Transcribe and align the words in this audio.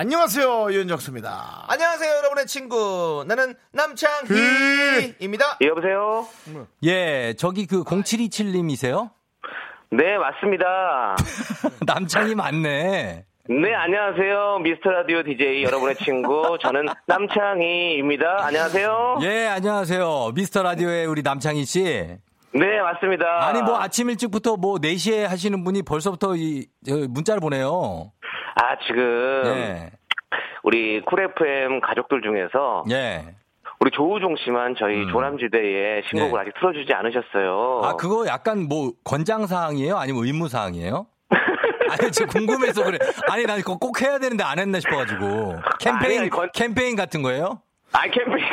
안녕하세요 0.00 0.72
윤정수입니다. 0.74 1.64
안녕하세요, 1.66 2.18
여러분의 2.18 2.46
친구. 2.46 3.24
나는 3.26 3.56
남창희입니다. 3.72 5.58
예, 5.60 5.66
여보세요? 5.66 6.24
예, 6.84 7.34
저기 7.36 7.66
그 7.66 7.82
0727님이세요? 7.82 9.10
네, 9.90 10.16
맞습니다. 10.18 11.16
남창이 11.84 12.36
맞네. 12.36 13.24
네, 13.48 13.74
안녕하세요. 13.74 14.60
미스터 14.62 14.88
라디오 14.88 15.24
DJ 15.24 15.64
여러분의 15.64 15.96
친구. 15.96 16.56
저는 16.62 16.86
남창희입니다. 17.06 18.46
안녕하세요. 18.46 19.18
예, 19.22 19.48
안녕하세요. 19.48 20.30
미스터 20.32 20.62
라디오의 20.62 21.06
우리 21.06 21.22
남창희 21.22 21.64
씨. 21.64 21.82
네, 22.52 22.80
맞습니다. 22.80 23.48
아니, 23.48 23.62
뭐 23.62 23.80
아침 23.80 24.10
일찍부터 24.10 24.58
뭐 24.58 24.76
4시에 24.78 25.26
하시는 25.26 25.64
분이 25.64 25.82
벌써부터 25.82 26.36
이, 26.36 26.68
저 26.86 26.94
문자를 27.08 27.40
보내요. 27.40 28.12
아, 28.60 28.76
지금 28.86 29.42
예. 29.46 29.90
우리 30.62 31.00
Cool 31.02 31.20
FM 31.20 31.80
가족들 31.80 32.22
중에서 32.22 32.84
예. 32.90 33.34
우리 33.80 33.90
조우종 33.92 34.34
씨만 34.36 34.74
저희 34.78 35.06
조남지대에 35.10 36.02
신곡을 36.10 36.32
네. 36.32 36.40
아직 36.50 36.54
틀어주지 36.58 36.92
않으셨어요. 36.92 37.80
아, 37.84 37.92
그거 37.94 38.26
약간 38.26 38.66
뭐 38.68 38.92
권장사항이에요? 39.04 39.96
아니면 39.96 40.24
의무사항이에요? 40.26 41.06
아니, 41.90 42.10
지금 42.10 42.26
궁금해서 42.28 42.84
그래. 42.84 42.98
아니, 43.30 43.44
난 43.46 43.58
그거 43.58 43.76
꼭 43.78 44.02
해야 44.02 44.18
되는데 44.18 44.42
안 44.42 44.58
했나 44.58 44.80
싶어가지고. 44.80 45.54
캠페인, 45.78 46.10
아니, 46.10 46.18
아니, 46.18 46.28
권- 46.28 46.50
캠페인 46.52 46.96
같은 46.96 47.22
거예요? 47.22 47.62
아, 47.92 48.02
캠페인 48.10 48.44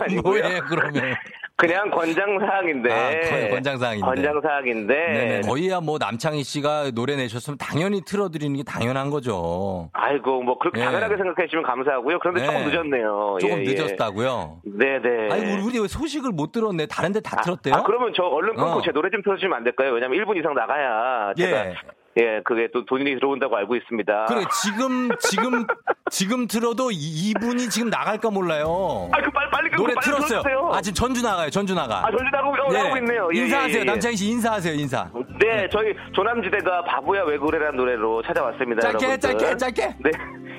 아니고요. 0.00 0.22
뭐예요, 0.22 0.60
그러면? 0.68 1.14
그냥 1.58 1.90
권장사항인데. 1.90 2.92
아, 2.92 3.10
권- 3.28 3.50
권장사항인데. 3.50 4.06
권장사항인데. 4.06 4.94
네네. 4.94 5.40
거의야 5.40 5.80
뭐 5.80 5.98
남창희 5.98 6.44
씨가 6.44 6.92
노래 6.94 7.16
내셨으면 7.16 7.58
당연히 7.58 8.00
틀어드리는 8.04 8.56
게 8.56 8.62
당연한 8.62 9.10
거죠. 9.10 9.90
아이고, 9.92 10.42
뭐, 10.42 10.56
그렇게 10.56 10.80
예. 10.80 10.84
당연하게 10.84 11.16
생각해 11.16 11.48
주시면 11.48 11.64
감사하고요. 11.64 12.20
그런데 12.20 12.42
네. 12.42 12.46
조금 12.46 12.70
늦었네요. 12.70 13.38
조금 13.40 13.58
예, 13.58 13.64
예. 13.64 13.74
늦었다고요? 13.74 14.60
네네. 14.66 15.32
아니, 15.32 15.60
우리, 15.62 15.80
왜 15.80 15.88
소식을 15.88 16.30
못 16.30 16.52
들었네. 16.52 16.86
다른 16.86 17.12
데다 17.12 17.36
틀었대요? 17.42 17.74
아, 17.74 17.82
그러면 17.82 18.12
저 18.16 18.22
얼른 18.22 18.54
끊고 18.54 18.78
어. 18.78 18.82
제 18.82 18.92
노래 18.92 19.10
좀 19.10 19.20
틀어주시면 19.24 19.56
안 19.56 19.64
될까요? 19.64 19.92
왜냐면 19.92 20.16
1분 20.18 20.38
이상 20.38 20.54
나가야 20.54 21.34
제가 21.36 21.66
예. 21.66 21.74
예, 22.20 22.40
그게 22.44 22.68
또 22.72 22.84
돈이 22.84 23.04
들어온다고 23.14 23.56
알고 23.56 23.76
있습니다. 23.76 24.24
그래, 24.26 24.40
지금, 24.62 25.08
지금, 25.20 25.66
지금 26.10 26.46
들어도 26.46 26.90
이- 26.90 27.30
이분이 27.30 27.68
지금 27.70 27.90
나갈까 27.90 28.30
몰라요. 28.30 29.08
아, 29.12 29.20
그 29.22 29.30
빨리 29.30 29.50
빨리 29.50 29.70
끊고 29.70 29.82
노래 29.84 29.94
빨리 29.94 30.04
틀었어요. 30.06 30.28
틀어주세요. 30.42 30.70
아, 30.72 30.80
지금 30.80 30.94
전주 30.94 31.22
나가요, 31.22 31.50
전주 31.50 31.74
나가. 31.74 31.98
아, 32.06 32.10
전주 32.10 32.24
나가고 32.32 32.50
어, 32.50 32.72
나오고 32.72 32.96
있네요. 32.98 33.28
예, 33.34 33.38
인사하세요. 33.40 33.76
예, 33.76 33.80
예. 33.80 33.84
남창희 33.84 34.16
씨 34.16 34.26
인사하세요, 34.28 34.74
인사. 34.74 35.10
네, 35.40 35.68
저희 35.72 35.94
조남지대가 36.14 36.84
바보야 36.84 37.22
왜 37.24 37.38
그래라는 37.38 37.76
노래로 37.76 38.22
찾아왔습니다. 38.22 38.80
짧게, 38.82 39.04
여러분들. 39.06 39.38
짧게, 39.38 39.56
짧게. 39.56 39.86
네. 40.00 40.10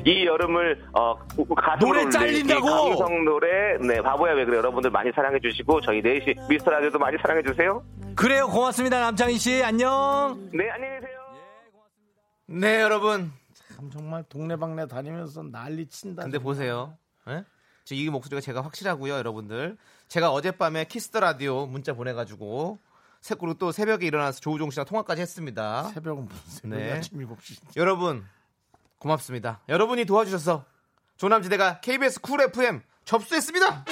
이 0.06 0.26
여름을 0.26 0.82
어 0.98 1.14
노래 1.82 2.10
잘린다고! 2.10 2.66
이 2.68 2.72
감성 2.72 3.26
노래 3.26 3.48
네 3.82 4.02
바보야 4.02 4.32
왜 4.34 4.46
그래 4.46 4.58
여러분들 4.60 4.90
많이 4.92 5.12
사랑해 5.14 5.38
주시고 5.42 5.82
저희 5.82 6.02
4시 6.02 6.48
미스터 6.48 6.72
라디오도 6.72 6.98
많이 6.98 7.18
사랑해 7.22 7.44
주세요. 7.44 7.84
그래요, 8.16 8.48
고맙습니다, 8.48 8.98
남창희 9.02 9.38
씨. 9.38 9.62
안녕. 9.62 10.38
네 10.54 10.70
안녕히 10.72 10.96
계세요. 11.02 11.20
네, 12.48 12.82
여러분. 12.82 13.32
참 13.80 13.90
정말 13.90 14.24
동네방네 14.28 14.88
다니면서 14.88 15.42
난리 15.44 15.88
친다. 15.88 16.24
근데 16.24 16.38
보세요. 16.38 16.98
예? 17.30 17.46
지금 17.86 18.04
이 18.04 18.10
목소리가 18.10 18.42
제가 18.42 18.62
확실하고요, 18.62 19.14
여러분들. 19.14 19.78
제가 20.10 20.32
어젯밤에 20.32 20.84
Kiss 20.84 21.05
the 21.05 21.22
Radio 21.22 21.66
문자 21.66 21.94
보내가지고 21.94 22.78
새- 23.22 23.36
그리고 23.36 23.54
또 23.58 23.72
새벽에 23.72 24.06
일어나서 24.06 24.42
조우종 24.42 24.70
씨랑 24.70 24.86
통화까지 24.86 25.22
했습니다. 25.22 25.84
새벽은 25.94 26.26
무슨 26.26 26.70
새벽 26.72 26.78
네. 26.78 26.92
아침 26.92 27.20
7시. 27.20 27.78
여러분 27.78 28.26
고맙습니다. 28.98 29.62
여러분이 29.70 30.04
도와주셔서 30.04 30.66
조남지대가 31.16 31.80
KBS 31.80 32.20
쿨 32.20 32.42
FM 32.42 32.82
접수했습니다. 33.06 33.86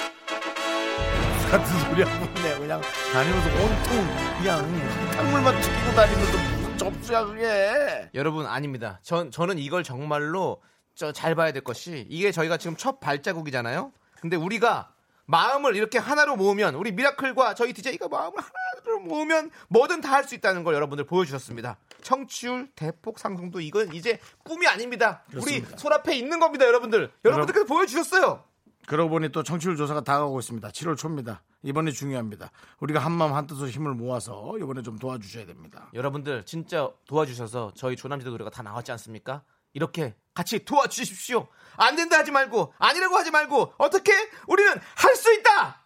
같은 1.50 1.78
소리 1.88 2.02
하고 2.02 2.24
있네. 2.26 2.58
그냥 2.58 2.80
다니면서 3.12 3.48
온통 3.48 4.38
그냥 4.38 5.10
탕물만 5.12 5.60
튀기고 5.62 5.92
다니면서 5.96 6.57
접수야 6.78 7.24
그게. 7.24 8.10
여러분 8.14 8.46
아닙니다. 8.46 9.00
전 9.02 9.30
저는 9.30 9.58
이걸 9.58 9.82
정말로 9.82 10.62
저 10.94 11.12
잘 11.12 11.34
봐야 11.34 11.52
될 11.52 11.62
것이 11.62 12.06
이게 12.08 12.32
저희가 12.32 12.56
지금 12.56 12.76
첫 12.76 12.98
발자국이잖아요. 13.00 13.92
근데 14.20 14.36
우리가 14.36 14.92
마음을 15.26 15.76
이렇게 15.76 15.98
하나로 15.98 16.36
모으면 16.36 16.74
우리 16.74 16.90
미라클과 16.92 17.54
저희 17.54 17.72
DJ가 17.72 18.08
마음을 18.08 18.38
하나로 18.38 19.00
모으면 19.04 19.50
뭐든 19.68 20.00
다 20.00 20.14
할 20.14 20.24
수 20.24 20.34
있다는 20.34 20.64
걸 20.64 20.74
여러분들 20.74 21.04
보여주셨습니다. 21.06 21.76
청취율 22.02 22.70
대폭 22.74 23.18
상승도 23.18 23.60
이건 23.60 23.92
이제 23.94 24.18
꿈이 24.42 24.66
아닙니다. 24.66 25.22
그렇습니다. 25.30 25.68
우리 25.68 25.78
손 25.78 25.92
앞에 25.92 26.16
있는 26.16 26.40
겁니다, 26.40 26.64
여러분들. 26.66 27.10
여러분들께서 27.24 27.66
보여주셨어요. 27.66 28.42
그러고 28.86 29.10
보니 29.10 29.28
또 29.30 29.42
청취율 29.42 29.76
조사가 29.76 30.02
다가오고 30.02 30.38
있습니다. 30.40 30.68
7월 30.70 30.96
초입니다. 30.96 31.42
이번이 31.62 31.92
중요합니다. 31.92 32.50
우리가 32.80 33.00
한마음 33.00 33.34
한뜻으로 33.34 33.68
힘을 33.68 33.92
모아서 33.94 34.54
이번에 34.58 34.82
좀 34.82 34.98
도와주셔야 34.98 35.46
됩니다. 35.46 35.88
여러분들 35.94 36.44
진짜 36.44 36.88
도와주셔서 37.06 37.72
저희 37.76 37.96
조남지대 37.96 38.30
노래가 38.30 38.50
다 38.50 38.62
나왔지 38.62 38.92
않습니까? 38.92 39.42
이렇게 39.72 40.14
같이 40.34 40.64
도와주십시오. 40.64 41.48
안 41.76 41.96
된다 41.96 42.18
하지 42.18 42.30
말고 42.30 42.72
아니라고 42.78 43.16
하지 43.16 43.30
말고 43.30 43.74
어떻게 43.78 44.12
우리는 44.46 44.72
할 44.96 45.16
수 45.16 45.32
있다. 45.34 45.84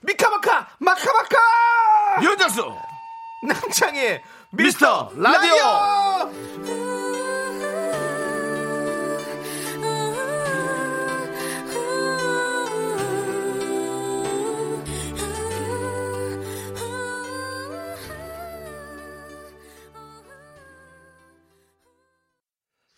미카마카 0.00 0.68
마카마카 0.78 1.36
윤정수 2.22 2.74
남창희 3.46 4.20
미스터 4.52 5.10
미스터 5.10 5.12
라디오! 5.16 5.54
라디오. 5.56 6.55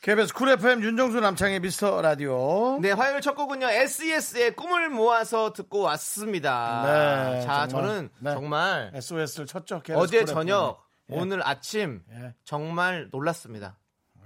KBS 0.09 0.33
Cool 0.33 0.49
FM 0.49 0.83
윤정수 0.83 1.21
남창희의 1.21 1.61
미스터 1.61 2.01
라디오. 2.01 2.79
네 2.81 2.93
화요일 2.93 3.21
첫 3.21 3.35
곡은요 3.35 3.69
SES의 3.69 4.57
꿈을 4.57 4.89
모아서 4.89 5.53
듣고 5.53 5.81
왔습니다. 5.83 6.83
네, 6.87 7.43
자 7.43 7.69
정말, 7.69 7.87
저는 7.89 8.11
네. 8.21 8.33
정말 8.33 8.91
SOS를 8.95 9.45
쳤죠. 9.45 9.83
어제 9.97 10.21
쿨 10.21 10.27
저녁. 10.27 10.83
예. 11.11 11.15
오늘 11.15 11.47
아침 11.47 12.03
예. 12.11 12.33
정말 12.43 13.11
놀랐습니다. 13.13 13.77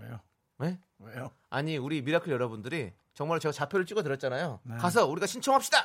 왜요? 0.01 0.21
네? 0.59 0.79
왜요? 1.01 1.33
아니 1.51 1.79
우리 1.79 2.01
Miracle 2.01 2.31
여러분들이 2.33 2.93
정말 3.15 3.41
제가 3.41 3.51
좌표를 3.51 3.85
찍어 3.85 4.05
드렸잖아요. 4.05 4.61
네. 4.63 4.77
가서 4.77 5.09
우리가 5.09 5.27
신청합시다. 5.27 5.79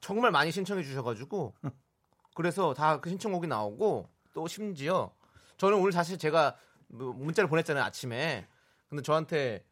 정말 0.00 0.32
많이 0.32 0.50
신청해 0.50 0.82
주셔 0.82 1.04
가지고 1.04 1.54
그래서 2.34 2.74
다 2.74 3.00
그 3.00 3.10
신청곡이 3.10 3.46
나오고 3.46 4.10
또 4.34 4.48
심지어 4.48 5.12
저는 5.56 5.78
오늘 5.78 5.92
사실 5.92 6.18
제가 6.18 6.56
뭐 6.88 7.12
문자를 7.12 7.48
보냈잖아요 7.48 7.84
아침에. 7.84 8.48
근데 8.88 9.02
저한테 9.02 9.64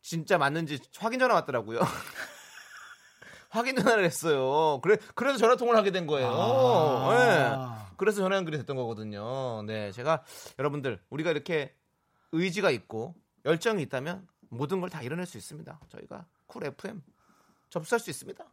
진짜 0.00 0.38
맞는지 0.38 0.78
확인 0.98 1.18
전화 1.18 1.34
왔더라고요. 1.36 1.80
확인 3.50 3.76
전화를 3.76 4.04
했어요. 4.04 4.80
그래 4.82 4.96
그래서 5.14 5.38
전화 5.38 5.56
통화를 5.56 5.78
하게 5.78 5.90
된 5.90 6.06
거예요. 6.06 6.28
아. 6.30 7.14
네. 7.14 7.94
그래서 7.96 8.18
전화 8.22 8.36
연결이 8.36 8.56
됐던 8.58 8.76
거거든요. 8.76 9.62
네, 9.62 9.92
제가 9.92 10.24
여러분들 10.58 11.00
우리가 11.10 11.30
이렇게 11.30 11.74
의지가 12.32 12.70
있고 12.70 13.14
열정이 13.44 13.82
있다면 13.82 14.26
모든 14.48 14.80
걸 14.80 14.88
다 14.90 15.02
이뤄낼 15.02 15.26
수 15.26 15.36
있습니다. 15.38 15.80
저희가 15.88 16.26
Cool 16.46 16.64
FM 16.64 17.02
접수할 17.70 18.00
수 18.00 18.10
있습니다. 18.10 18.44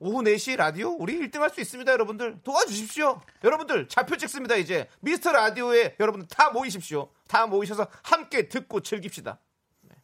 오후 0.00 0.22
4시 0.22 0.56
라디오 0.56 0.90
우리 0.98 1.18
1등 1.20 1.40
할 1.40 1.50
수 1.50 1.60
있습니다, 1.60 1.92
여러분들. 1.92 2.38
도와주십시오. 2.42 3.20
여러분들 3.44 3.86
좌표 3.86 4.16
찍습니다, 4.16 4.56
이제. 4.56 4.88
미스터 5.00 5.30
라디오에 5.32 5.96
여러분들 6.00 6.26
다 6.28 6.50
모이십시오. 6.50 7.10
다 7.28 7.46
모이셔서 7.46 7.86
함께 8.02 8.48
듣고 8.48 8.80
즐깁시다. 8.80 9.38
네. 9.82 9.96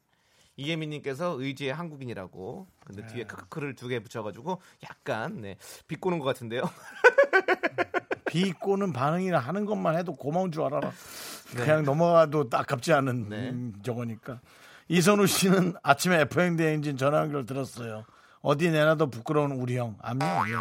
이예민 0.56 0.90
님께서 0.90 1.36
의지의 1.40 1.72
한국인이라고. 1.72 2.66
근데 2.84 3.06
뒤에 3.06 3.24
크크크를 3.24 3.74
두 3.74 3.88
개 3.88 3.98
붙여 4.00 4.22
가지고 4.22 4.60
약간 4.84 5.40
네, 5.40 5.56
비꼬는 5.88 6.18
것 6.18 6.26
같은데요. 6.26 6.62
비꼬는 8.26 8.92
반응이나 8.92 9.38
하는 9.38 9.64
것만 9.64 9.96
해도 9.96 10.14
고마운 10.14 10.52
줄 10.52 10.62
알아라. 10.64 10.92
그냥 11.56 11.84
넘어가도 11.84 12.48
아깝지 12.52 12.92
않은 12.92 13.28
네. 13.30 13.50
음, 13.50 13.72
저거니까. 13.82 14.40
이선우 14.88 15.26
씨는 15.26 15.74
아침에 15.82 16.20
FM 16.22 16.56
대행진 16.56 16.96
전화 16.96 17.20
연결 17.20 17.46
들었어요. 17.46 18.04
어디 18.46 18.70
내놔도 18.70 19.10
부끄러운 19.10 19.50
우리 19.50 19.76
형. 19.76 19.96
아니요. 20.00 20.44
예. 20.48 20.54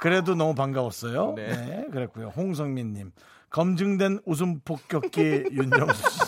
그래도 0.00 0.34
너무 0.34 0.54
반가웠어요. 0.54 1.32
네. 1.36 1.46
네. 1.48 1.86
그랬고요. 1.90 2.28
홍성민님. 2.36 3.12
검증된 3.48 4.20
웃음 4.26 4.60
폭격기 4.60 5.46
윤정수 5.50 6.10
씨. 6.10 6.18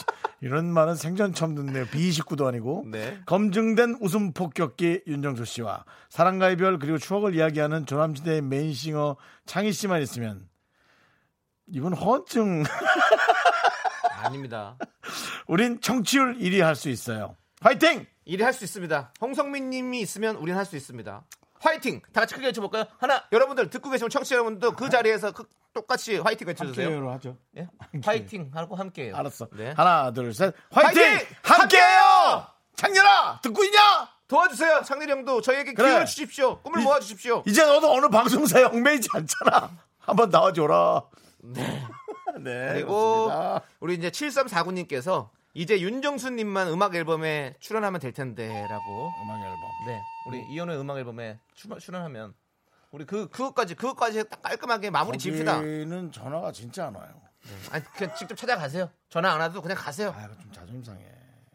이런 0.41 0.73
말은 0.73 0.95
생전 0.95 1.35
처음 1.35 1.55
듣네요. 1.55 1.85
B29도 1.85 2.47
아니고. 2.47 2.87
네. 2.91 3.21
검증된 3.27 3.99
웃음 4.01 4.33
폭격기 4.33 5.03
윤정수 5.07 5.45
씨와 5.45 5.85
사랑과 6.09 6.49
이별 6.49 6.79
그리고 6.79 6.97
추억을 6.97 7.35
이야기하는 7.37 7.85
조남지대의 7.85 8.41
메인싱어 8.41 9.19
창희 9.45 9.71
씨만 9.73 10.01
있으면 10.01 10.49
이건 11.67 11.93
허증. 11.93 12.63
아닙니다. 14.25 14.79
우린 15.47 15.79
청취율 15.83 16.39
1위 16.39 16.61
할 16.63 16.75
수 16.75 16.89
있어요. 16.89 17.37
화이팅! 17.61 18.07
일이 18.25 18.43
할수 18.43 18.65
있습니다. 18.65 19.13
홍성민 19.21 19.71
님이 19.71 20.01
있으면 20.01 20.37
우리는 20.37 20.57
할수 20.59 20.77
있습니다. 20.77 21.25
화이팅! 21.61 22.01
다 22.13 22.21
같이 22.23 22.35
크게 22.35 22.47
외쳐볼까요? 22.49 22.85
하나, 22.99 23.23
여러분들 23.31 23.71
듣고 23.71 23.89
계시면 23.91 24.11
청취자 24.11 24.35
여러분도 24.37 24.73
그 24.73 24.91
자리에서 24.91 25.33
그- 25.33 25.45
똑같이 25.73 26.19
화이팅 26.19 26.49
외쳐주세요. 26.49 26.87
함께로 26.87 27.11
하죠. 27.13 27.37
예? 27.57 27.67
화이팅 28.05 28.51
하고 28.53 28.75
함께해요. 28.77 29.17
알았어. 29.17 29.49
네. 29.53 29.71
하나, 29.77 30.13
둘, 30.13 30.35
셋. 30.35 30.55
화이팅! 30.71 31.03
화이팅! 31.03 31.27
함께해요! 31.43 32.47
창렬아! 32.77 33.41
듣고 33.43 33.65
있냐? 33.65 33.79
도와주세요. 34.29 34.83
창렬이 34.85 35.11
형도 35.13 35.41
저희에게 35.41 35.73
그래. 35.75 35.89
기회를 35.89 36.07
주십시오. 36.07 36.59
꿈을 36.63 36.81
이- 36.81 36.85
모아주십시오. 36.85 37.45
이제 37.47 37.65
너도 37.65 37.93
어느 37.93 38.09
방송사에 38.09 38.65
얽매이지 38.65 39.09
않잖아. 39.15 39.71
한번 40.01 40.31
나와줘라. 40.31 41.05
네. 41.43 41.87
네. 42.41 42.73
그리고 42.75 43.25
그렇습니다. 43.27 43.61
우리 43.81 43.95
이제 43.95 44.11
7349님께서 44.11 45.29
이제 45.55 45.81
윤정수님만 45.81 46.69
음악 46.69 46.95
앨범에 46.95 47.55
출연하면 47.61 48.01
될 48.01 48.13
텐데라고. 48.13 49.13
음악 49.23 49.41
앨범. 49.41 49.61
네, 49.87 50.01
우리 50.27 50.43
이현우의 50.55 50.81
음악 50.81 50.99
앨범에 50.99 51.39
출연, 51.55 51.79
출연하면 51.79 52.35
우리 52.91 53.05
그 53.05 53.29
그것까지 53.29 53.75
그것까지 53.75 54.29
딱 54.29 54.41
깔끔하게 54.43 54.91
마무리 54.91 55.19
집시다. 55.19 55.57
거기는 55.57 56.11
전화가 56.11 56.53
진짜 56.53 56.87
안 56.87 56.95
와요. 56.95 57.21
아니 57.71 57.85
그냥 57.85 58.15
직접 58.15 58.35
찾아가세요. 58.35 58.89
전화 59.09 59.33
안 59.33 59.41
와도 59.41 59.61
그냥 59.61 59.77
가세요. 59.77 60.15
아, 60.17 60.29
좀 60.41 60.53
자존심 60.53 60.85
상해. 60.85 61.05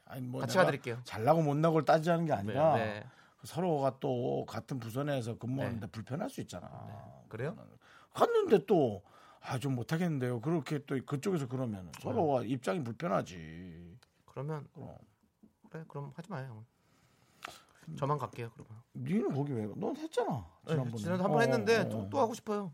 아니 0.06 0.22
뭐 0.22 0.42
같이 0.42 0.58
가드릴게요. 0.58 1.00
잘 1.04 1.24
나고 1.24 1.42
못 1.42 1.56
나고를 1.58 1.86
따지자는 1.86 2.26
게 2.26 2.34
아니라 2.34 2.76
네, 2.76 2.86
네. 2.86 3.04
서로가 3.44 3.98
또 4.00 4.46
같은 4.46 4.80
부서 4.80 5.04
내에서 5.04 5.38
근무하는데 5.38 5.88
불편할 5.88 6.30
수 6.30 6.42
있잖아. 6.42 6.70
그래요? 7.30 7.56
갔는데 8.14 8.66
또 8.66 9.02
아 9.48 9.58
좀 9.60 9.76
못하겠는데요. 9.76 10.42
그렇게 10.42 10.80
또 10.86 11.00
그쪽에서 11.06 11.48
그러면 11.48 11.92
서로가 12.02 12.44
입장이 12.44 12.84
불편하지. 12.84 13.98
그러면 14.26 14.68
그럼. 14.74 14.96
그래 15.70 15.84
그럼 15.88 16.12
하지 16.16 16.30
마요. 16.30 16.66
저만 17.98 18.18
갈게요. 18.18 18.52
그러면. 18.54 18.84
니는 18.96 19.34
거기 19.34 19.54
왜? 19.54 19.66
가? 19.68 19.74
넌 19.78 19.96
했잖아. 19.96 20.46
지난번에. 20.68 20.92
네, 20.92 20.98
지난번에 20.98 21.24
한번 21.24 21.38
어, 21.38 21.42
했는데 21.42 21.78
어, 21.78 21.90
또, 21.90 22.00
어. 22.00 22.10
또 22.10 22.20
하고 22.20 22.34
싶어요. 22.34 22.74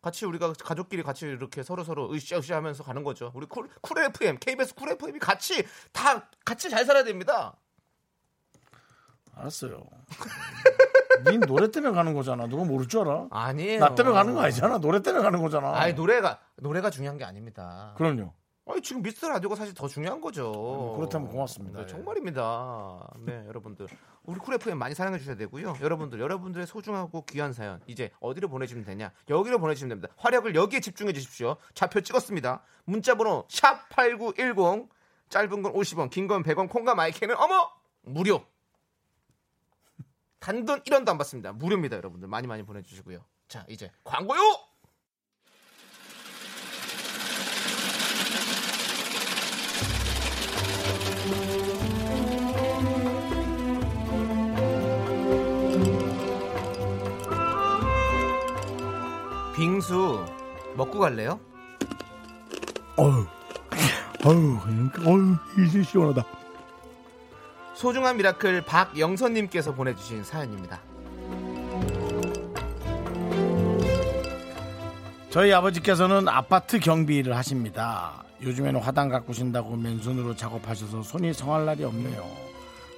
같이 0.00 0.24
우리가 0.24 0.52
가족끼리 0.52 1.02
같이 1.02 1.26
이렇게 1.26 1.62
서로 1.62 1.84
서로 1.84 2.12
으쌰으쌰 2.12 2.56
하면서 2.56 2.82
가는 2.82 3.02
거죠. 3.02 3.32
우리 3.34 3.46
Cool, 3.46 3.68
Cool 3.80 3.98
FM, 3.98 4.38
KBS 4.38 4.74
Cool 4.74 4.90
FM이 4.90 5.18
같이 5.18 5.64
다 5.92 6.28
같이 6.44 6.70
잘 6.70 6.84
살아야 6.84 7.04
됩니다. 7.04 7.56
알았어요. 9.34 9.88
니 11.28 11.38
노래 11.38 11.70
때문에 11.70 11.94
가는 11.94 12.14
거잖아. 12.14 12.46
누가 12.46 12.64
모를 12.64 12.88
줄 12.88 13.00
알아? 13.00 13.28
아니에요. 13.30 13.80
나 13.80 13.94
때문에 13.94 14.14
가는 14.14 14.34
거 14.34 14.40
아니잖아. 14.40 14.78
노래 14.78 15.00
때문에 15.02 15.22
가는 15.22 15.40
거잖아. 15.42 15.76
아니 15.76 15.94
노래가 15.94 16.38
노래가 16.56 16.90
중요한 16.90 17.18
게 17.18 17.24
아닙니다. 17.24 17.94
그럼요. 17.96 18.32
아니 18.64 18.80
지금 18.80 19.02
미스터 19.02 19.28
라디오가 19.28 19.56
사실 19.56 19.74
더 19.74 19.88
중요한 19.88 20.20
거죠. 20.20 20.92
음, 20.92 20.96
그렇다면 20.96 21.28
고맙습니다. 21.28 21.78
네, 21.80 21.82
예. 21.84 21.86
정말입니다. 21.88 23.08
네, 23.26 23.44
여러분들 23.48 23.88
우리 24.22 24.38
쿨 24.38 24.54
FM 24.54 24.78
많이 24.78 24.94
사랑해 24.94 25.18
주셔야 25.18 25.34
되고요. 25.36 25.74
여러분들 25.82 26.20
여러분들의 26.20 26.66
소중하고 26.68 27.24
귀한 27.24 27.52
사연 27.52 27.80
이제 27.88 28.10
어디로 28.20 28.48
보내주면 28.48 28.84
되냐? 28.84 29.10
여기로 29.28 29.58
보내주시면 29.58 29.88
됩니다. 29.88 30.14
화력을 30.16 30.54
여기에 30.54 30.78
집중해 30.80 31.12
주십시오. 31.12 31.56
좌표 31.74 32.02
찍었습니다. 32.02 32.62
문자번호 32.84 33.46
샵 33.48 33.88
#8910 33.90 34.88
짧은 35.28 35.62
건 35.62 35.72
50원, 35.72 36.10
긴 36.10 36.28
건 36.28 36.42
100원, 36.44 36.68
콩과 36.68 36.94
마이크는 36.94 37.34
어머 37.36 37.68
무료. 38.02 38.42
단돈 40.42 40.80
1원도 40.80 41.08
안 41.08 41.18
받습니다. 41.18 41.52
무료입니다, 41.52 41.96
여러분들 41.96 42.26
많이 42.26 42.48
많이 42.48 42.64
보내주시고요. 42.64 43.24
자, 43.46 43.64
이제 43.68 43.90
광고요. 44.02 44.40
빙수 59.54 60.26
먹고 60.76 60.98
갈래요? 60.98 61.38
어휴. 62.96 63.26
어휴, 64.24 64.58
어휴, 65.06 65.36
이제 65.64 65.84
시원하다. 65.84 66.41
소중한 67.74 68.16
Miracle 68.16 68.62
박영선님께서 68.62 69.74
보내주신 69.74 70.24
사연입니다. 70.24 70.80
저희 75.30 75.52
아버지께서는 75.52 76.28
아파트 76.28 76.78
경비 76.78 77.16
일을 77.16 77.34
하십니다. 77.36 78.22
요즘에는 78.42 78.80
화단 78.80 79.08
가꾸신다고 79.08 79.76
맨손으로 79.76 80.36
작업하셔서 80.36 81.02
손이 81.02 81.32
성할 81.32 81.64
날이 81.64 81.84
없네요. 81.84 82.22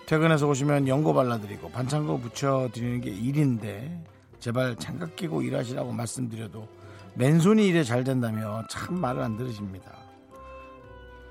퇴근해서 0.06 0.48
오시면 0.48 0.88
연고 0.88 1.14
발라드리고 1.14 1.70
반창고 1.70 2.18
붙여드리는 2.20 3.00
게 3.00 3.10
일인데 3.10 4.04
제발 4.40 4.74
장갑 4.76 5.16
끼고 5.16 5.42
일하시라고 5.42 5.92
말씀드려도 5.92 6.68
맨손이 7.14 7.68
일에 7.68 7.84
잘 7.84 8.02
된다며 8.02 8.64
참 8.68 8.98
말을 9.00 9.22
안 9.22 9.36
들으십니다. 9.36 10.03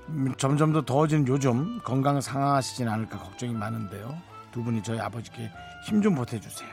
음, 0.08 0.34
점점 0.36 0.72
더 0.72 0.82
더워지는 0.84 1.26
요즘 1.28 1.80
건강 1.82 2.20
상하시진 2.20 2.88
않을까 2.88 3.18
걱정이 3.18 3.52
많은데요. 3.54 4.16
두 4.52 4.62
분이 4.62 4.82
저희 4.82 5.00
아버지께 5.00 5.50
힘 5.86 6.00
좀 6.02 6.14
보태주세요. 6.14 6.68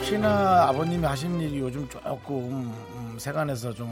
특히나 0.00 0.68
아버님이 0.68 1.04
하시는 1.04 1.38
일이 1.40 1.58
요즘 1.60 1.88
조금 1.88 2.72
음, 2.94 3.16
세간에서 3.18 3.72
좀 3.74 3.88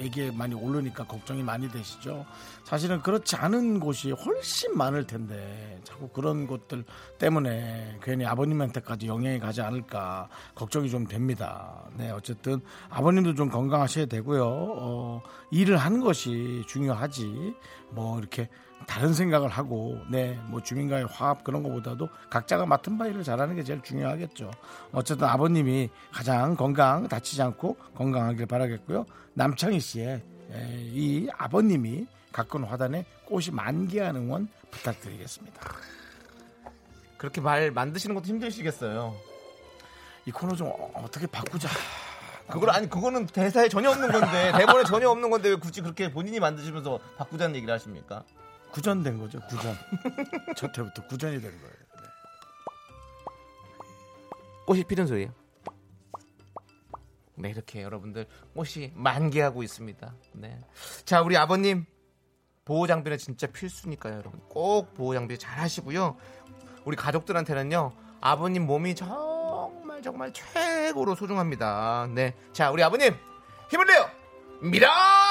얘기에 0.00 0.30
많이 0.32 0.54
오르니까 0.54 1.04
걱정이 1.04 1.42
많이 1.42 1.68
되시죠. 1.70 2.26
사실은 2.64 3.00
그렇지 3.02 3.36
않은 3.36 3.80
곳이 3.80 4.12
훨씬 4.12 4.76
많을 4.76 5.06
텐데 5.06 5.80
자꾸 5.84 6.08
그런 6.08 6.46
곳들 6.46 6.84
때문에 7.18 7.98
괜히 8.02 8.24
아버님한테까지 8.26 9.06
영향이 9.06 9.38
가지 9.38 9.60
않을까 9.60 10.28
걱정이 10.54 10.90
좀 10.90 11.06
됩니다. 11.06 11.84
네, 11.96 12.10
어쨌든 12.10 12.60
아버님도 12.88 13.34
좀 13.34 13.48
건강하셔야 13.48 14.06
되고요. 14.06 14.44
어, 14.46 15.22
일을 15.50 15.76
하는 15.76 16.00
것이 16.00 16.64
중요하지. 16.66 17.54
뭐 17.90 18.18
이렇게 18.18 18.48
다른 18.86 19.14
생각을 19.14 19.48
하고 19.48 19.98
네뭐 20.10 20.62
주민과의 20.62 21.06
화합 21.06 21.44
그런 21.44 21.62
것보다도 21.62 22.08
각자가 22.28 22.66
맡은 22.66 22.98
바 22.98 23.06
일을 23.06 23.22
잘하는 23.22 23.54
게 23.56 23.62
제일 23.62 23.80
중요하겠죠. 23.82 24.50
어쨌든 24.92 25.26
아버님이 25.28 25.90
가장 26.12 26.56
건강 26.56 27.06
다치지 27.08 27.40
않고 27.42 27.76
건강하길 27.94 28.46
바라겠고요. 28.46 29.06
남창희 29.34 29.80
씨의 29.80 30.22
에, 30.52 30.66
이 30.92 31.28
아버님이 31.36 32.06
가꾼 32.32 32.64
화단에 32.64 33.04
꽃이 33.26 33.46
만개하는 33.52 34.28
원 34.28 34.48
부탁드리겠습니다. 34.70 35.60
그렇게 37.16 37.40
말 37.40 37.70
만드시는 37.70 38.14
것도 38.14 38.26
힘드시겠어요. 38.26 39.14
이 40.26 40.30
코너 40.30 40.54
좀 40.56 40.68
어- 40.68 40.90
어떻게 40.94 41.26
바꾸자. 41.26 41.68
그걸 42.48 42.70
아니 42.70 42.88
그거는 42.90 43.26
대사에 43.26 43.68
전혀 43.68 43.90
없는 43.90 44.10
건데 44.10 44.52
대본에 44.56 44.82
전혀 44.84 45.08
없는 45.08 45.30
건데 45.30 45.50
왜 45.50 45.54
굳이 45.54 45.80
그렇게 45.82 46.10
본인이 46.10 46.40
만드시면서 46.40 46.98
바꾸자는 47.16 47.54
얘기를 47.54 47.72
하십니까? 47.72 48.24
구전된 48.70 49.18
거죠. 49.18 49.40
구전. 49.48 49.74
첫 50.56 50.76
해부터 50.76 51.06
구전이 51.06 51.40
된 51.40 51.50
거예요. 51.50 51.74
네. 51.96 52.02
꽃이 54.66 54.84
피는 54.84 55.06
소리예요. 55.06 55.32
네 57.36 57.48
이렇게 57.50 57.82
여러분들 57.82 58.26
꽃이 58.54 58.92
만개하고 58.94 59.62
있습니다. 59.62 60.14
네. 60.34 60.58
자 61.04 61.22
우리 61.22 61.36
아버님 61.36 61.86
보호 62.64 62.86
장비는 62.86 63.18
진짜 63.18 63.46
필수니까요, 63.46 64.14
여러분. 64.18 64.40
꼭 64.48 64.94
보호 64.94 65.14
장비 65.14 65.38
잘 65.38 65.58
하시고요. 65.58 66.16
우리 66.84 66.96
가족들한테는요 66.96 67.92
아버님 68.20 68.66
몸이 68.66 68.94
정말 68.94 70.02
정말 70.02 70.32
최고로 70.32 71.14
소중합니다. 71.14 72.08
네. 72.14 72.34
자 72.52 72.70
우리 72.70 72.82
아버님 72.82 73.14
힘을 73.70 73.86
내요. 73.86 74.08
미라 74.62 75.29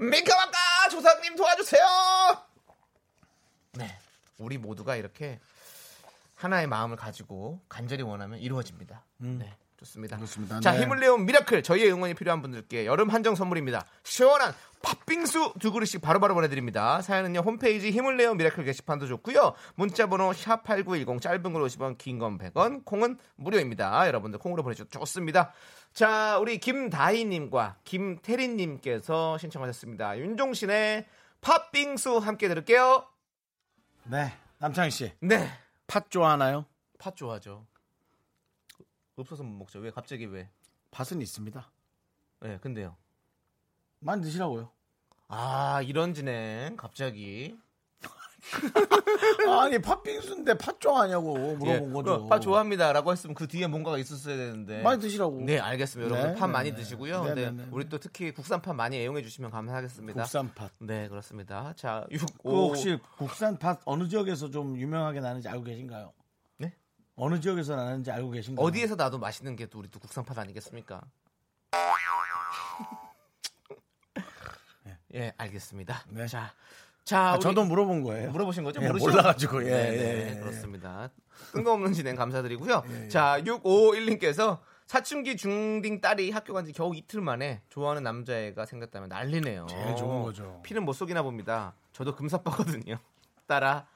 미카마카 0.00 0.88
조상님 0.90 1.36
도와주세요. 1.36 1.84
네, 3.72 3.98
우리 4.38 4.56
모두가 4.56 4.96
이렇게 4.96 5.38
하나의 6.36 6.66
마음을 6.66 6.96
가지고 6.96 7.60
간절히 7.68 8.02
원하면 8.02 8.38
이루어집니다. 8.38 9.04
네, 9.18 9.54
좋습니다. 9.80 10.16
그렇습니다. 10.16 10.60
자, 10.60 10.72
네. 10.72 10.82
힘을 10.82 11.00
내요 11.00 11.24
Miracle 11.26 11.62
저희의 11.62 11.90
응원이 11.92 12.14
필요한 12.14 12.42
분들께 12.42 12.86
여름 12.86 13.08
한정 13.08 13.34
선물입니다. 13.34 13.86
시원한 14.02 14.52
팥빙수 14.82 15.54
두 15.58 15.72
그릇씩 15.72 16.00
바로바로 16.00 16.34
보내드립니다. 16.34 17.02
사연은요 17.02 17.40
홈페이지 17.40 17.90
힘을 17.90 18.16
내요 18.16 18.36
Miracle 18.36 18.64
게시판도 18.64 19.06
좋고요. 19.06 19.54
문자번호 19.74 20.32
샵 20.32 20.64
#8910 20.64 21.20
짧은 21.20 21.52
건 21.52 21.62
50원, 21.62 21.98
긴 21.98 22.18
건 22.18 22.38
100원, 22.38 22.84
콩은 22.84 23.18
무료입니다. 23.36 24.06
여러분들 24.06 24.38
콩으로 24.38 24.62
보내주셔도 24.62 24.90
좋습니다. 25.00 25.52
자, 25.92 26.38
우리 26.38 26.58
김다희님과 26.58 27.78
김태린님께서 27.84 29.38
신청하셨습니다. 29.38 30.18
윤종신의 30.18 31.06
팥빙수 31.40 32.18
함께 32.18 32.48
들을게요. 32.48 33.06
네. 34.04 34.32
남창희 34.58 34.90
씨. 34.90 35.12
네, 35.20 35.50
팥 35.86 36.10
좋아하나요? 36.10 36.66
팥 36.98 37.16
좋아하죠. 37.16 37.66
없어서 39.16 39.42
못 39.42 39.56
먹죠. 39.58 39.78
왜 39.80 39.90
갑자기 39.90 40.26
왜? 40.26 40.48
팥은 40.90 41.20
있습니다. 41.22 41.70
네, 42.40 42.58
근데요. 42.58 42.96
많이 44.00 44.22
드시라고요. 44.22 44.70
아, 45.28 45.82
이런 45.82 46.14
진행 46.14 46.76
갑자기. 46.76 47.56
아니 49.48 49.78
팥빙수인데 49.80 50.54
팥 50.54 50.80
좋아하냐고 50.80 51.34
물어본 51.56 51.68
예, 51.68 51.92
거죠. 51.92 52.26
팥 52.26 52.40
좋아합니다라고 52.40 53.12
했으면 53.12 53.34
그 53.34 53.46
뒤에 53.46 53.66
뭔가가 53.66 53.98
있었어야 53.98 54.36
되는데. 54.36 54.82
많이 54.82 55.00
드시라고. 55.00 55.40
네, 55.42 55.58
알겠습니다. 55.58 56.14
네, 56.14 56.20
여러분 56.20 56.38
팥 56.38 56.46
네, 56.46 56.52
많이 56.52 56.70
네. 56.70 56.76
드시고요. 56.76 57.24
네, 57.24 57.34
네, 57.34 57.50
네, 57.50 57.50
네. 57.50 57.68
우리 57.70 57.88
또 57.88 57.98
특히 57.98 58.32
국산 58.32 58.62
팥 58.62 58.74
많이 58.74 58.96
애용해 58.96 59.22
주시면 59.22 59.50
감사하겠습니다. 59.50 60.22
국산 60.22 60.54
팥. 60.54 60.70
네, 60.78 61.08
그렇습니다. 61.08 61.74
자, 61.76 62.06
6 62.10 62.20
그 62.42 62.50
혹시 62.50 62.98
국산 63.18 63.58
팥 63.58 63.82
어느 63.84 64.08
지역에서 64.08 64.50
좀 64.50 64.76
유명하게 64.78 65.20
나는지 65.20 65.48
알고 65.48 65.64
계신가요? 65.64 66.12
네? 67.16 67.24
어느 67.24 67.40
지역에서 67.40 67.76
나는지 67.76 68.10
알고 68.10 68.30
계신가요? 68.30 68.64
어디에서 68.66 68.94
나도 68.96 69.18
맛있는 69.18 69.56
게 69.56 69.66
또 69.66 69.78
우리 69.78 69.88
또 69.90 69.98
국산 70.00 70.24
팥 70.24 70.38
아니겠습니까? 70.38 71.00
예, 75.14 75.32
알겠습니다. 75.36 76.04
네. 76.10 76.26
자, 76.26 76.52
자, 77.04 77.30
아, 77.30 77.32
우리 77.34 77.40
저도 77.40 77.64
물어본 77.64 78.02
거예요. 78.04 78.30
물어보신 78.30 78.64
거죠? 78.64 78.80
예, 78.82 78.86
모르시죠? 78.88 79.10
몰라가지고 79.10 79.64
예, 79.64 79.70
네, 79.70 79.92
예, 79.92 79.96
네, 79.96 80.30
예. 80.30 80.34
그렇습니다. 80.40 81.10
뜬금없는 81.52 81.92
진행 81.92 82.14
감사드리고요. 82.16 82.82
예, 83.04 83.08
자, 83.08 83.40
6551님께서 83.42 84.58
사춘기 84.86 85.36
중딩 85.36 86.00
딸이 86.00 86.30
학교 86.30 86.52
간 86.52 86.64
지 86.64 86.72
겨우 86.72 86.94
이틀 86.94 87.20
만에 87.20 87.62
좋아하는 87.70 88.02
남자애가 88.04 88.66
생겼다면 88.66 89.08
난리네요. 89.08 89.66
제일 89.68 89.96
좋은 89.96 90.22
거죠. 90.22 90.60
피는 90.64 90.84
못 90.84 90.92
속이나 90.92 91.22
봅니다. 91.22 91.74
저도 91.92 92.14
금사빠거든요. 92.14 92.98
딸아, 93.46 93.86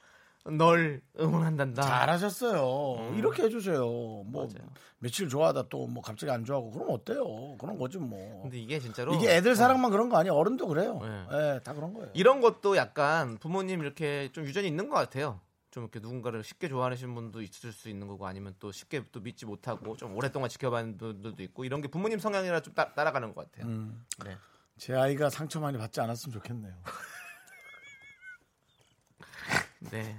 널 0.51 1.01
응원한단다. 1.19 1.83
잘하셨어요. 1.83 3.15
이렇게 3.17 3.45
해주세요. 3.45 3.81
뭐 3.81 4.45
음. 4.45 4.49
맞아요. 4.55 4.69
며칠 4.99 5.29
좋아하다 5.29 5.69
또 5.69 5.87
뭐 5.87 6.03
갑자기 6.03 6.31
안 6.33 6.45
좋아하고 6.45 6.71
그럼 6.71 6.89
어때요? 6.91 7.57
그런 7.59 7.79
거지 7.79 7.99
뭐. 7.99 8.43
근데 8.43 8.59
이게 8.59 8.79
진짜로 8.79 9.15
이게 9.15 9.37
애들 9.37 9.55
사랑만 9.57 9.91
그런 9.91 10.09
거 10.09 10.17
아니에요? 10.19 10.35
어른도 10.35 10.67
그래요. 10.69 10.99
네. 11.03 11.27
예, 11.57 11.61
다 11.63 11.73
그런 11.75 11.95
거예요. 11.95 12.11
이런 12.15 12.41
것도 12.41 12.77
약간 12.77 13.37
부모님 13.39 13.81
이렇게 13.81 14.31
좀 14.33 14.45
유전이 14.45 14.67
있는 14.67 14.89
것 14.89 14.97
같아요. 14.97 15.41
좀 15.71 15.85
이렇게 15.85 15.99
누군가를 16.01 16.45
쉽게 16.45 16.69
좋아하시는 16.69 17.15
분도 17.15 17.43
있을 17.43 17.73
수 17.73 17.89
있는 17.89 18.07
거고 18.07 18.27
아니면 18.27 18.55
또 18.61 18.71
쉽게 18.71 19.03
또 19.13 19.21
믿지 19.21 19.45
못하고 19.47 19.97
좀 19.97 20.15
오랫동안 20.17 20.49
지켜봤는 20.49 20.99
분들도 20.99 21.43
있고 21.45 21.65
이런 21.65 21.81
게 21.81 21.89
부모님 21.89 22.19
성향이라 22.19 22.61
좀 22.61 22.75
따, 22.75 22.93
라가는것 22.95 23.51
같아요. 23.53 23.71
음, 23.71 24.05
네. 24.25 24.37
제 24.79 24.95
아이가 24.95 25.31
상처 25.31 25.61
많이 25.61 25.79
받지 25.79 26.01
않았으면 26.01 26.33
좋겠네요. 26.35 26.75
네. 29.91 30.17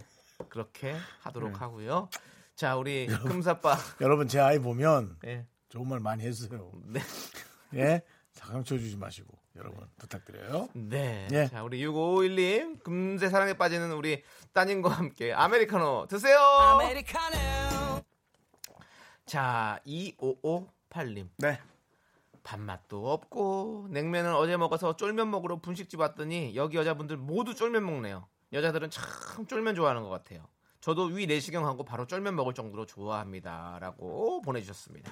그렇게 0.50 0.96
하도록 1.22 1.52
네. 1.52 1.58
하고요. 1.58 2.10
자, 2.56 2.76
우리 2.76 3.08
금사빠. 3.08 3.78
여러분 4.02 4.28
제 4.28 4.40
아이 4.40 4.60
보면 4.60 5.18
네. 5.22 5.46
좋은 5.70 5.88
말 5.88 6.00
많이 6.00 6.24
해주세요. 6.24 6.72
네. 6.86 7.00
예, 7.76 8.02
상처 8.32 8.78
주지 8.78 8.98
마시고 8.98 9.28
여러분 9.56 9.88
부탁드려요. 9.98 10.70
네. 10.74 11.28
예. 11.32 11.48
자, 11.48 11.64
우리 11.64 11.86
6551님, 11.86 12.84
금세 12.84 13.30
사랑에 13.30 13.54
빠지는 13.54 13.92
우리 13.94 14.24
따님과 14.54 14.90
함께 14.90 15.34
아메리카노 15.34 16.08
드세요. 16.10 16.38
자, 19.26 19.80
2558님. 19.86 21.30
네. 21.38 21.60
밥맛도 22.44 23.12
없고 23.12 23.88
냉면은 23.90 24.36
어제 24.36 24.56
먹어서 24.56 24.96
쫄면 24.96 25.32
먹으러 25.32 25.58
분식집 25.60 26.00
왔더니 26.00 26.56
여기 26.56 26.78
여자분들 26.78 27.18
모두 27.18 27.56
쫄면 27.56 27.84
먹네요. 27.84 28.28
여자들은 28.56 28.90
참 28.90 29.46
쫄면 29.46 29.76
좋아하는 29.76 30.02
것 30.02 30.10
같아요. 30.10 30.48
저도 30.82 31.06
위 31.06 31.26
내시경하고 31.26 31.84
바로 31.84 32.06
쫄면 32.06 32.36
먹을 32.36 32.54
정도로 32.54 32.86
좋아합니다라고 32.86 34.42
보내주셨습니다. 34.42 35.12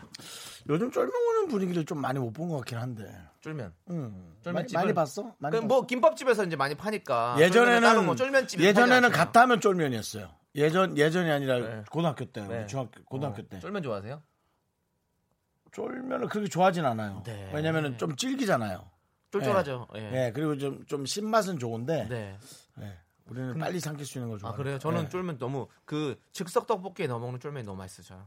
요즘 0.69 0.91
쫄면 0.91 1.11
먹는 1.11 1.47
분위기를 1.47 1.83
좀 1.85 1.99
많이 1.99 2.19
못 2.19 2.31
본 2.31 2.49
것 2.49 2.57
같긴 2.57 2.77
한데. 2.77 3.11
쫄면. 3.41 3.73
음. 3.89 4.35
쫄면 4.43 4.61
많이, 4.63 4.73
많이 4.73 4.93
봤어? 4.93 5.35
많이 5.39 5.59
그뭐 5.59 5.85
김밥집에서 5.87 6.45
이제 6.45 6.55
많이 6.55 6.75
파니까 6.75 7.31
봤어? 7.33 7.41
예전에는 7.43 8.05
뭐 8.05 8.15
쫄면집 8.15 8.59
예전에는 8.61 9.09
갔다 9.11 9.41
하면 9.41 9.59
쫄면이었어요. 9.61 10.29
예전 10.55 10.95
예전이 10.95 11.31
아니라 11.31 11.57
네. 11.57 11.83
고등학교 11.89 12.25
때, 12.25 12.45
네. 12.47 12.67
중학교 12.67 13.03
고등학교 13.05 13.41
때 13.41 13.59
쫄면 13.59 13.81
좋아하세요? 13.81 14.21
쫄면을 15.71 16.27
그렇게 16.27 16.47
좋아하진 16.47 16.85
않아요. 16.85 17.23
네. 17.25 17.49
왜냐면은 17.53 17.97
좀 17.97 18.15
질기잖아요. 18.15 18.91
쫄쫄하죠. 19.31 19.87
예. 19.95 20.01
네, 20.11 20.31
그리고 20.31 20.55
좀 20.57 20.85
좀 20.85 21.05
신맛은 21.07 21.57
좋은데 21.57 22.07
네. 22.07 22.37
네, 23.25 23.31
우리는 23.31 23.57
빨리 23.57 23.79
삼킬 23.79 24.05
수 24.05 24.17
있는 24.17 24.29
걸아 24.29 24.39
좋아해요. 24.39 24.57
그래요? 24.57 24.79
저는 24.79 25.09
쫄면 25.09 25.37
너무 25.37 25.67
그 25.85 26.19
즉석 26.31 26.67
떡볶이에 26.67 27.07
넣어 27.07 27.19
먹는 27.19 27.39
쫄면이 27.39 27.65
너무 27.65 27.77
맛있어요. 27.77 28.25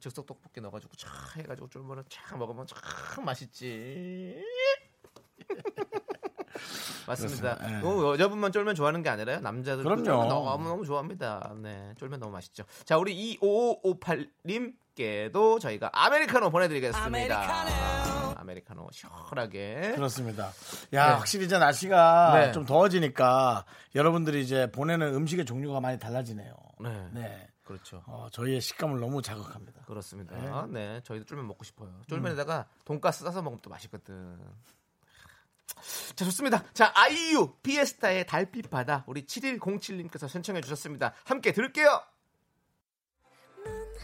즉석 0.00 0.26
떡볶이 0.26 0.60
넣어가지고 0.60 0.94
차 0.96 1.10
해가지고 1.36 1.68
쫄면을 1.68 2.04
쫙 2.08 2.38
먹으면 2.38 2.66
참 2.66 3.24
맛있지. 3.24 4.42
맞습니다. 7.06 7.58
어, 7.82 8.12
여자분만 8.12 8.52
쫄면 8.52 8.74
좋아하는 8.74 9.02
게 9.02 9.08
아니라요. 9.08 9.40
남자들도 9.40 9.82
그럼요. 9.88 10.28
너무 10.28 10.68
너무 10.68 10.84
좋아합니다. 10.84 11.54
네, 11.62 11.94
쫄면 11.96 12.20
너무 12.20 12.32
맛있죠. 12.32 12.64
자, 12.84 12.98
우리 12.98 13.38
2558님 13.38 14.74
께도 14.98 15.60
저희가 15.60 15.90
아메리카노 15.92 16.50
보내드리겠습니다. 16.50 18.34
아메리카노, 18.36 18.88
시원하게. 18.90 19.92
그렇습니다. 19.94 20.52
야, 20.92 21.06
네. 21.06 21.12
확실히 21.14 21.46
이제 21.46 21.58
날씨가 21.58 22.40
네. 22.40 22.52
좀 22.52 22.64
더워지니까 22.64 23.64
여러분들이 23.94 24.42
이제 24.42 24.70
보내는 24.72 25.14
음식의 25.14 25.44
종류가 25.44 25.80
많이 25.80 25.98
달라지네요. 25.98 26.52
네, 26.80 27.08
네. 27.12 27.48
그렇죠. 27.64 28.02
어, 28.06 28.28
저희의 28.32 28.60
식감을 28.60 28.98
너무 28.98 29.22
자극합니다. 29.22 29.82
그렇습니다. 29.82 30.66
네. 30.70 31.00
저희도 31.04 31.26
쫄면 31.26 31.46
먹고 31.46 31.64
싶어요. 31.64 32.00
쫄면에다가 32.08 32.66
돈가스 32.84 33.24
싸서 33.24 33.42
먹으면 33.42 33.60
또 33.62 33.70
맛있거든. 33.70 34.38
자, 36.16 36.24
좋습니다. 36.24 36.64
자, 36.72 36.90
아이유 36.94 37.54
피에스타의 37.62 38.26
달빛 38.26 38.70
바다 38.70 39.04
우리 39.06 39.24
7107님께서 39.26 40.28
신청해 40.28 40.62
주셨습니다. 40.62 41.12
함께 41.24 41.52
들을게요. 41.52 42.02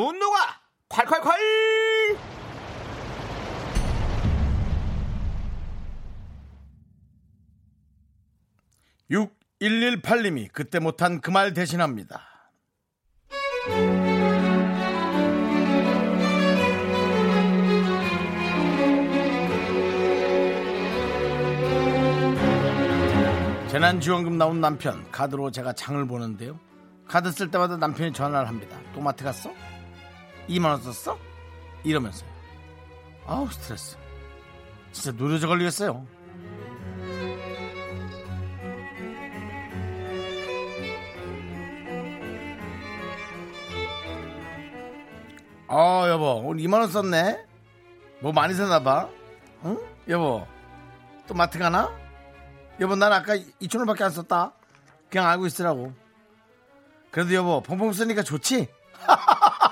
분노가 0.00 0.38
콸콸콸! 0.88 2.16
육 9.10 9.38
118님이 9.60 10.50
그때 10.52 10.78
못한 10.78 11.20
그 11.20 11.30
말 11.30 11.52
대신합니다. 11.52 12.22
재난지원금 23.68 24.36
나온 24.36 24.60
남편 24.60 25.08
카드로 25.12 25.50
제가 25.50 25.72
장을 25.74 26.04
보는데요. 26.06 26.58
카드 27.06 27.30
쓸 27.30 27.50
때마다 27.50 27.76
남편이 27.76 28.12
전화를 28.12 28.48
합니다. 28.48 28.78
또 28.94 29.00
마트 29.00 29.24
갔어? 29.24 29.52
2만원 30.50 30.82
썼어? 30.82 31.18
이러면서 31.84 32.26
아우, 33.26 33.48
스트레스. 33.50 33.96
진짜 34.92 35.12
노려져 35.12 35.46
걸리겠어요. 35.46 36.04
아, 45.68 46.08
여보, 46.08 46.42
오늘 46.44 46.64
2만원 46.64 46.90
썼네? 46.90 47.46
뭐 48.20 48.32
많이 48.32 48.54
사나봐? 48.54 49.08
응? 49.66 49.78
여보, 50.08 50.44
또 51.28 51.34
마트 51.34 51.58
가나? 51.60 51.96
여보, 52.80 52.96
난 52.96 53.12
아까 53.12 53.36
2천원 53.36 53.86
밖에 53.86 54.02
안 54.02 54.10
썼다. 54.10 54.52
그냥 55.08 55.28
알고 55.28 55.46
있으라고. 55.46 55.92
그래도 57.12 57.32
여보, 57.34 57.60
펑펑 57.62 57.92
쓰니까 57.92 58.22
좋지? 58.24 58.66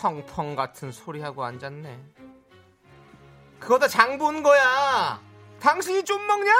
펑펑 0.00 0.56
같은 0.56 0.90
소리 0.92 1.20
하고 1.20 1.44
앉았네. 1.44 2.00
그거 3.58 3.78
다 3.78 3.86
장 3.86 4.16
본 4.18 4.42
거야. 4.42 5.20
당신이 5.60 6.04
좀 6.04 6.26
먹냐? 6.26 6.52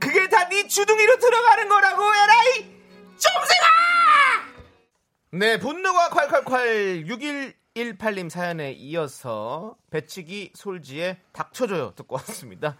그게 0.00 0.28
다 0.28 0.48
네 0.48 0.66
주둥이로 0.66 1.18
들어가는 1.18 1.68
거라고 1.68 2.02
에라이 2.02 2.80
좀생아! 3.18 3.68
네 5.32 5.58
분노가 5.60 6.08
콸콸콸 6.10 7.06
6118님 7.74 8.30
사연에 8.30 8.72
이어서 8.72 9.76
배치기 9.90 10.52
솔지의 10.56 11.20
닥쳐줘요 11.32 11.94
듣고 11.94 12.16
왔습니다. 12.16 12.76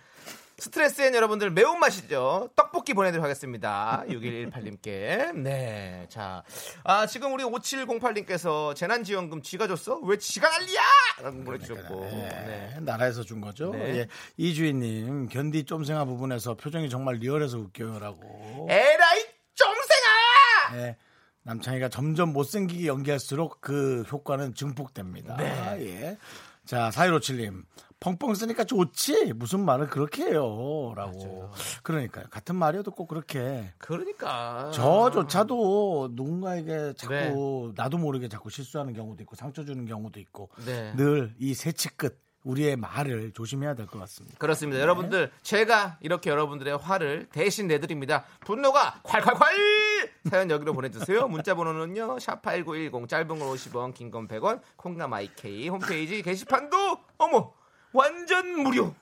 스트레스엔 0.58 1.14
여러분들 1.14 1.50
매운맛이죠. 1.50 2.50
떡볶이 2.56 2.92
보내드리도록 2.92 3.24
하겠습니다. 3.24 4.02
6118님께. 4.08 5.32
네. 5.36 6.06
자. 6.08 6.42
아, 6.82 7.06
지금 7.06 7.32
우리 7.32 7.44
5708님께서 7.44 8.74
재난지원금 8.74 9.42
쥐가 9.42 9.68
줬어? 9.68 9.98
왜 10.00 10.18
쥐가 10.18 10.48
난리야! 10.48 10.80
라고 11.22 11.44
보내주셨고. 11.44 12.00
네. 12.04 12.28
네, 12.74 12.80
나라에서 12.80 13.22
준 13.22 13.40
거죠. 13.40 13.70
네. 13.70 13.98
예, 13.98 14.06
이주인님 14.36 15.28
견디 15.28 15.64
쫌생아 15.64 16.04
부분에서 16.04 16.54
표정이 16.54 16.90
정말 16.90 17.16
리얼해서 17.16 17.58
웃겨요라고. 17.58 18.66
에라이 18.70 19.24
좀생아! 19.54 20.74
네, 20.74 20.96
남창희가 21.42 21.88
점점 21.88 22.32
못생기게 22.32 22.86
연기할수록 22.86 23.60
그 23.60 24.02
효과는 24.10 24.54
증폭됩니다. 24.54 25.36
네. 25.36 25.86
예. 25.86 26.18
자, 26.66 26.90
4157님. 26.92 27.64
펑펑 28.00 28.34
쓰니까 28.34 28.64
좋지? 28.64 29.32
무슨 29.34 29.64
말을 29.64 29.88
그렇게 29.88 30.24
해요? 30.26 30.92
라고. 30.96 31.50
그러니까요. 31.82 32.26
같은 32.30 32.54
말이어도 32.54 32.92
꼭 32.92 33.08
그렇게. 33.08 33.72
그러니까. 33.78 34.70
저조차도 34.72 36.10
누군가에게 36.12 36.92
자꾸 36.96 37.12
네. 37.14 37.82
나도 37.82 37.98
모르게 37.98 38.28
자꾸 38.28 38.50
실수하는 38.50 38.92
경우도 38.94 39.22
있고 39.24 39.34
상처 39.34 39.64
주는 39.64 39.84
경우도 39.84 40.20
있고 40.20 40.48
네. 40.64 40.92
늘이 40.96 41.54
새치 41.54 41.88
끝 41.96 42.20
우리의 42.44 42.76
말을 42.76 43.32
조심해야 43.32 43.74
될 43.74 43.86
것 43.86 43.98
같습니다. 43.98 44.38
그렇습니다. 44.38 44.80
여러분들, 44.80 45.32
제가 45.42 45.98
이렇게 46.00 46.30
여러분들의 46.30 46.78
화를 46.78 47.26
대신 47.32 47.66
내드립니다. 47.66 48.24
분노가 48.46 49.00
콸콸콸! 49.02 50.30
사연 50.30 50.48
여기로 50.48 50.72
보내주세요. 50.72 51.26
문자 51.26 51.54
번호는요, 51.56 52.16
샵8910, 52.16 53.08
짧은 53.08 53.26
건 53.26 53.38
50원, 53.40 53.92
긴 53.92 54.10
건 54.12 54.28
100원, 54.28 54.60
콩남 54.76 55.12
IK, 55.14 55.68
홈페이지 55.68 56.22
게시판도, 56.22 56.98
어머, 57.18 57.52
완전 57.92 58.62
무료! 58.62 58.94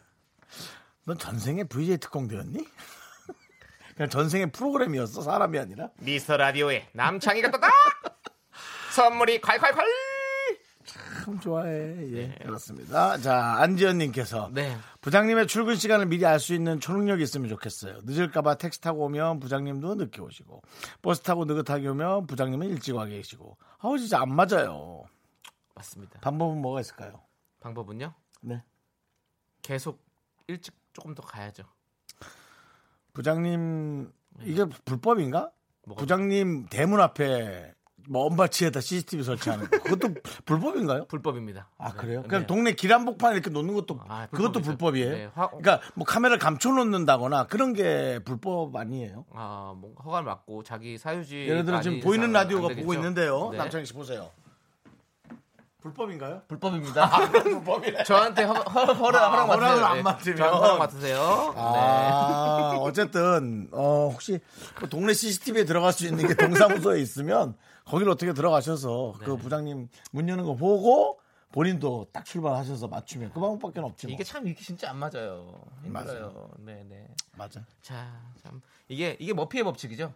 넌 1.05 1.19
전생에 1.19 1.65
VJ 1.65 1.99
특공 1.99 2.29
되었니? 2.29 2.65
그냥 3.97 4.11
전생에 4.11 4.47
프로그램이었어 4.47 5.23
사람이 5.23 5.59
아니라 5.59 5.89
미스터 5.99 6.37
라디오에 6.37 6.89
남창희가 6.93 7.51
떴다! 7.51 7.69
선물이 8.95 9.41
콸콸콸! 9.41 9.85
참 11.25 11.41
좋아해 11.41 11.73
예 12.13 12.35
그렇습니다 12.43 13.19
자 13.19 13.57
안지연님께서 13.59 14.51
네. 14.53 14.77
부장님의 15.01 15.49
출근 15.49 15.75
시간을 15.75 16.07
미리 16.07 16.25
알 16.25 16.39
수 16.39 16.55
있는 16.55 16.79
초능력이 16.79 17.23
있으면 17.25 17.49
좋겠어요 17.49 17.99
늦을까봐 18.05 18.55
택시 18.57 18.81
타고 18.81 19.05
오면 19.07 19.41
부장님도 19.41 19.97
늦게 19.97 20.21
오시고 20.21 20.63
버스 21.03 21.23
타고 21.23 21.45
느긋하게 21.45 21.89
오면 21.89 22.29
부장님은 22.29 22.69
일찍 22.69 22.95
와 22.95 23.07
계시고 23.07 23.57
아우 23.79 23.99
진짜 23.99 24.21
안 24.21 24.35
맞아요 24.37 25.03
맞습니다. 25.75 26.21
방법은 26.21 26.61
뭐가 26.63 26.81
있을까요? 26.81 27.21
방법은요? 27.61 28.15
네 28.43 28.63
계속 29.67 30.01
일찍 30.47 30.73
조금 30.93 31.13
더 31.13 31.23
가야죠. 31.25 31.65
부장님 33.15 34.13
이게 34.45 34.65
불법인가? 34.85 35.51
뭐가- 35.89 35.97
부장님 35.99 36.67
대문 36.67 37.01
앞에 37.01 37.75
뭐 38.09 38.27
언바치에다 38.27 38.81
CCTV 38.81 39.25
설치하는 39.25 39.69
거. 39.69 39.79
그것도 39.83 40.15
불법인가요? 40.45 41.07
불법입니다. 41.07 41.69
아 41.79 41.91
네. 41.91 41.97
그래요? 41.99 42.23
네. 42.23 42.29
그냥 42.29 42.47
동네 42.47 42.73
길 42.75 42.93
한복판 42.93 43.33
이렇게 43.33 43.51
놓는 43.51 43.75
것도 43.75 43.99
아, 44.07 44.29
그것도. 44.31 44.61
불법이에요. 44.61 45.11
네, 45.11 45.31
화- 45.35 45.49
그러니까 45.49 45.81
뭐 45.95 46.07
카메라 46.07 46.39
감춰 46.39 46.71
놓는다거나 46.71 47.49
그런 47.49 47.73
게 47.73 48.21
불법 48.25 48.77
아니에요? 48.77 49.25
아, 49.33 49.75
뭐 49.77 49.95
허가를 50.05 50.27
받고 50.27 50.63
자기 50.63 50.97
사유지 50.97 51.49
예를 51.49 51.65
들어 51.65 51.81
지금 51.81 51.99
보이는 51.99 52.31
라디오가 52.31 52.69
보고 52.73 52.95
있는데요. 52.95 53.51
남창희 53.51 53.85
씨 53.87 53.93
보세요. 53.93 54.31
불법인가요? 55.87 56.43
불법입니다. 56.49 57.31
불법이네. 57.43 58.05
저한테 58.05 58.43
허, 58.45 58.53
허, 58.55 58.85
허락, 58.93 59.23
아, 59.23 59.29
허락 59.31 59.47
맡으세요. 59.49 59.69
허락을 59.69 59.85
안 59.85 59.97
네. 59.97 60.03
맡으면. 60.03 60.37
저한테 60.37 60.59
허락 60.59 60.79
맡으세요. 60.79 61.53
네. 61.55 61.61
아, 61.61 62.77
어쨌든 62.81 63.69
어, 63.73 64.09
혹시 64.13 64.41
뭐 64.81 64.89
동네 64.89 65.13
CCTV에 65.13 65.65
들어갈 65.65 65.93
수 65.93 66.07
있는 66.07 66.27
게 66.27 66.35
동사무소에 66.35 67.01
있으면 67.01 67.57
거기를 67.85 68.11
어떻게 68.11 68.33
들어가셔서 68.33 69.15
네. 69.21 69.25
그 69.25 69.37
부장님 69.37 69.89
문 70.11 70.29
여는 70.29 70.45
거 70.45 70.55
보고 70.57 71.21
본인도 71.53 72.09
딱 72.13 72.25
출발하셔서 72.25 72.89
맞추면 72.89 73.31
그 73.33 73.41
방법밖에 73.41 73.81
없지 73.81 74.09
뭐. 74.09 74.15
이게 74.15 74.25
참 74.25 74.47
이게 74.47 74.61
진짜 74.63 74.91
안 74.91 74.99
맞아요. 74.99 75.55
힘들어요. 75.85 76.51
네, 76.59 76.85
네. 76.89 77.07
맞아. 77.37 77.61
자, 77.81 78.21
참 78.43 78.61
이게 78.89 79.17
이게 79.21 79.33
머피의 79.33 79.63
법칙이죠. 79.65 80.13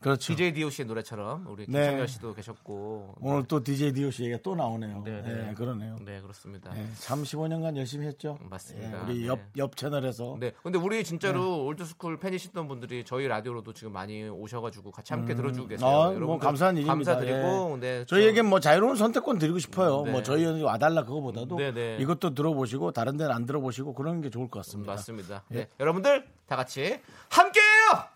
그렇죠. 0.00 0.34
DJ 0.34 0.52
DOC의 0.52 0.86
노래처럼 0.86 1.46
우리 1.48 1.66
네. 1.66 1.80
김창렬 1.80 2.08
씨도 2.08 2.34
계셨고. 2.34 3.14
오늘 3.20 3.44
또 3.44 3.62
DJ 3.62 3.92
DOC 3.92 4.24
얘기가 4.24 4.38
또 4.42 4.54
나오네요. 4.54 5.02
네, 5.04 5.22
네, 5.22 5.34
네. 5.46 5.54
그러네요. 5.54 5.96
네, 6.04 6.20
그렇습니다. 6.20 6.72
네, 6.74 6.86
참 7.00 7.22
15년간 7.22 7.76
열심히 7.76 8.06
했죠. 8.06 8.38
맞습니다. 8.48 8.98
예, 8.98 9.02
우리 9.04 9.20
네. 9.22 9.26
옆, 9.26 9.40
옆 9.56 9.76
채널에서. 9.76 10.36
네. 10.38 10.52
근데 10.62 10.78
우리 10.78 11.02
진짜로 11.02 11.64
Old 11.64 11.82
School 11.82 12.18
팬이시던 12.20 12.68
분들이 12.68 13.04
저희 13.04 13.26
라디오로도 13.26 13.72
지금 13.72 13.92
많이 13.92 14.28
오셔가지고 14.28 14.90
같이 14.90 15.12
함께 15.14 15.34
들어주고 15.34 15.66
계세요. 15.66 15.88
아, 15.88 15.92
뭐 15.92 16.14
여러분들 16.14 16.46
감사한 16.46 16.76
일입니다. 16.76 17.14
감사드리고, 17.14 17.72
예. 17.76 17.80
네. 17.80 18.04
저희에게 18.06 18.42
뭐 18.42 18.60
자유로운 18.60 18.96
선택권 18.96 19.38
드리고 19.38 19.58
싶어요. 19.58 20.02
네. 20.04 20.12
뭐 20.12 20.22
저희 20.22 20.62
와달라 20.62 21.04
그거보다도 21.04 21.56
네, 21.56 21.72
네. 21.72 21.96
이것도 22.00 22.34
들어보시고 22.34 22.92
다른 22.92 23.16
데는 23.16 23.32
안 23.32 23.46
들어보시고 23.46 23.94
그러는 23.94 24.20
게 24.20 24.30
좋을 24.30 24.50
것 24.50 24.60
같습니다. 24.60 24.92
맞습니다. 24.92 25.42
예. 25.52 25.56
네. 25.56 25.68
여러분들 25.80 26.26
다 26.46 26.54
같이 26.54 27.00
함께해요. 27.30 28.15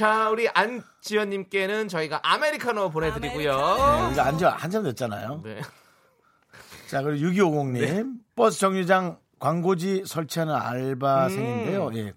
자, 0.00 0.30
우리 0.30 0.48
안지연님께는 0.48 1.88
저희가 1.88 2.20
아메리카노 2.22 2.88
보내드리고요. 2.88 3.52
네, 3.52 4.12
이거 4.12 4.22
한잔 4.22 4.52
한잔 4.54 4.82
됐잖아요. 4.82 5.42
네. 5.44 5.60
자, 6.88 7.02
그리고 7.02 7.28
6250님. 7.28 8.14
버스 8.34 8.58
정류장 8.60 9.18
광고지 9.38 10.04
설치하는 10.06 10.54
알바생인데요. 10.54 11.88
음. 11.88 11.96
예. 11.96 12.14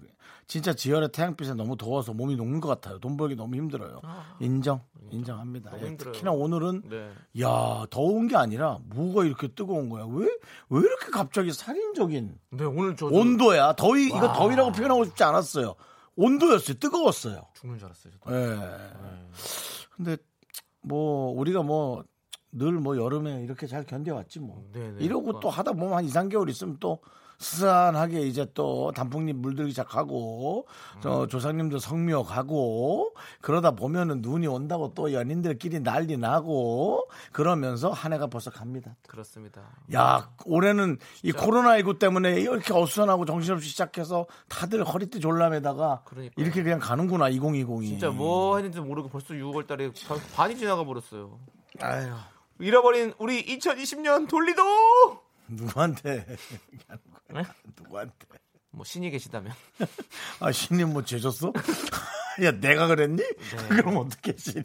진짜 0.47 0.71
지열의 0.73 1.09
태양빛에 1.11 1.55
너무 1.55 1.75
더워서 1.75 2.13
몸이 2.13 2.37
녹는 2.37 2.61
것 2.61 2.69
같아요. 2.69 2.99
돈 2.99 3.17
벌기 3.17 3.35
너무 3.35 3.57
힘들어요. 3.57 3.99
인정. 4.39 4.79
인정합니다. 5.11 5.71
너무 5.71 5.83
예, 5.83 5.87
힘들어요. 5.89 6.13
특히나 6.13 6.31
오늘은 6.31 6.83
네. 6.89 7.09
야, 7.41 7.85
더운 7.89 8.29
게 8.29 8.37
아니라 8.37 8.77
뭐가 8.85 9.25
이렇게 9.25 9.49
뜨거운 9.49 9.89
거야. 9.89 10.05
왜? 10.07 10.25
왜 10.69 10.79
이렇게 10.79 11.11
갑자기 11.11 11.51
살인적인 11.51 12.37
네, 12.51 12.63
오늘 12.63 12.95
저 12.95 13.07
온도야. 13.07 13.73
더위 13.73 14.07
이거 14.07 14.27
와. 14.27 14.31
더위라고 14.33 14.71
표현하고 14.71 15.03
싶지 15.03 15.21
않았어요. 15.25 15.75
온도였어요. 16.15 16.77
뜨거웠어요. 16.77 17.47
죽는 17.55 17.77
줄 17.79 17.85
알았어요. 17.85 18.13
예. 18.29 18.57
근데 19.95 20.17
뭐 20.81 21.31
우리가 21.31 21.63
뭐늘뭐 21.63 22.97
여름에 22.97 23.43
이렇게 23.43 23.67
잘 23.67 23.85
견뎌왔지 23.85 24.39
뭐. 24.39 24.67
네네. 24.71 25.03
이러고 25.03 25.39
또 25.39 25.49
하다 25.49 25.73
보면 25.73 25.93
한 25.93 26.05
2, 26.05 26.09
3개월 26.09 26.49
있으면 26.49 26.77
또 26.79 26.99
스산하게 27.43 28.21
이제 28.21 28.47
또 28.53 28.91
단풍잎 28.95 29.35
물들기 29.35 29.71
시작하고 29.71 30.65
음. 30.95 31.01
저 31.01 31.27
조상님들 31.27 31.79
성묘 31.79 32.23
가고 32.23 33.13
그러다 33.41 33.71
보면은 33.71 34.21
눈이 34.21 34.47
온다고 34.47 34.93
또 34.93 35.13
연인들끼리 35.13 35.81
난리 35.81 36.17
나고 36.17 37.07
그러면서 37.31 37.89
한 37.89 38.13
해가 38.13 38.27
벌써 38.27 38.49
갑니다. 38.49 38.95
그렇습니다. 39.07 39.61
야, 39.93 40.29
올해는 40.45 40.97
이 41.21 41.31
코로나19 41.31 41.99
때문에 41.99 42.39
이렇게 42.39 42.73
어수선하고 42.73 43.25
정신없이 43.25 43.69
시작해서 43.69 44.25
다들 44.47 44.83
허리띠 44.83 45.19
졸라매다가 45.19 46.03
그러니까요. 46.05 46.43
이렇게 46.43 46.63
그냥 46.63 46.79
가는구나, 46.79 47.29
2020이. 47.29 47.87
진짜 47.87 48.09
뭐 48.09 48.55
했는지 48.57 48.79
모르고 48.79 49.09
벌써 49.09 49.33
6월 49.33 49.67
달에 49.67 49.91
반이 50.35 50.57
지나가 50.57 50.83
버렸어요. 50.83 51.39
아유, 51.81 52.13
잃어버린 52.59 53.13
우리 53.17 53.43
2020년 53.45 54.29
돌리도 54.29 55.22
누구한테. 55.55 56.25
네? 57.29 57.43
누구한테. 57.77 58.27
뭐 58.73 58.83
신이 58.83 59.09
계시다면 59.11 59.53
아, 60.39 60.51
신님 60.51 60.93
뭐 60.93 61.03
죄졌어? 61.03 61.53
야, 62.43 62.51
내가 62.51 62.87
그랬니? 62.87 63.21
그럼 63.69 63.97
어떻게 63.97 64.35
지니? 64.35 64.63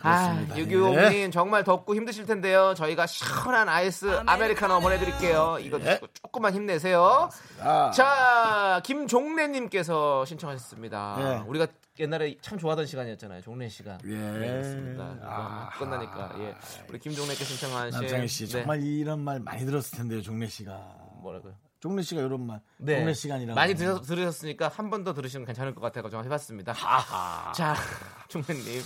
아, 0.00 0.34
그렇습니다. 0.34 0.58
예. 0.58 0.64
625님 0.66 1.32
정말 1.32 1.62
덥고 1.62 1.94
힘드실 1.94 2.26
텐데요. 2.26 2.74
저희가 2.76 3.06
시원한 3.06 3.68
아이스 3.68 4.06
아메리카노 4.26 4.80
보내드릴게요. 4.80 5.58
이거 5.60 5.78
예. 5.80 5.84
드시고 5.84 6.08
조금만 6.12 6.52
힘내세요. 6.54 7.30
아, 7.60 7.92
자, 7.92 8.82
김종래님께서 8.84 10.24
신청하셨습니다. 10.24 11.16
예. 11.20 11.48
우리가 11.48 11.68
옛날에 12.00 12.36
참 12.40 12.58
좋아하던 12.58 12.86
시간이었잖아요. 12.86 13.42
종래 13.42 13.68
시간. 13.68 14.00
예. 14.04 14.08
네, 14.16 14.48
그렇습니다. 14.48 15.16
아하. 15.22 15.70
끝나니까. 15.78 16.34
예. 16.40 16.54
우리 16.88 16.98
김종래께 16.98 17.44
신청하신. 17.44 18.00
남창희 18.00 18.26
씨 18.26 18.46
네. 18.46 18.52
정말 18.52 18.82
이런 18.82 19.20
말 19.20 19.38
많이 19.38 19.64
들었을 19.64 19.98
텐데요, 19.98 20.20
종래 20.20 20.48
씨가. 20.48 20.72
뭐라고요? 21.22 21.54
종래 21.82 22.00
씨가 22.02 22.20
이런 22.22 22.46
말. 22.46 22.60
네. 22.78 22.98
종래 23.00 23.12
시간이라고. 23.12 23.54
많이 23.56 23.74
들으, 23.74 24.00
들으셨으니까 24.00 24.68
한 24.68 24.88
번 24.88 25.02
더 25.02 25.12
들으시면 25.14 25.44
괜찮을 25.46 25.74
것 25.74 25.80
같아서 25.80 26.08
좀 26.08 26.24
해봤습니다. 26.24 26.74
자, 27.54 27.74
종래님. 28.28 28.80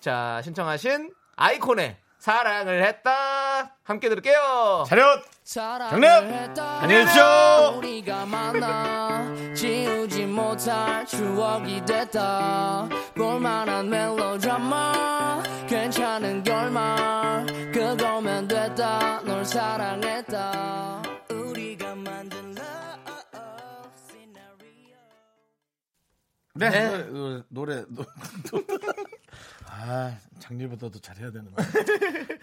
자, 0.00 0.40
신청하신 0.44 1.10
아이콘의 1.36 1.96
사랑을 2.18 2.84
했다. 2.84 3.76
함께 3.84 4.08
들을게요. 4.10 4.84
차렷! 4.86 5.22
했다 6.26 6.80
안녕히 6.82 7.04
계십시오! 7.04 7.24
우리가 7.78 8.26
만나 8.26 9.32
지우지 9.54 10.26
못할 10.26 11.06
추억이 11.06 11.82
됐다 11.86 12.86
볼만한 13.16 13.88
멜로드라마 13.88 15.42
괜찮은 15.66 16.42
결말 16.42 17.46
그거면 17.72 18.46
됐다 18.46 19.22
널 19.22 19.42
사랑했다 19.42 20.97
네. 26.58 26.70
네. 26.70 27.04
노래, 27.04 27.42
노래, 27.48 27.84
노래. 27.88 28.06
노- 28.50 28.64
아, 29.70 30.16
작년부터도 30.40 30.98
잘해야 30.98 31.30
되는데. 31.30 31.54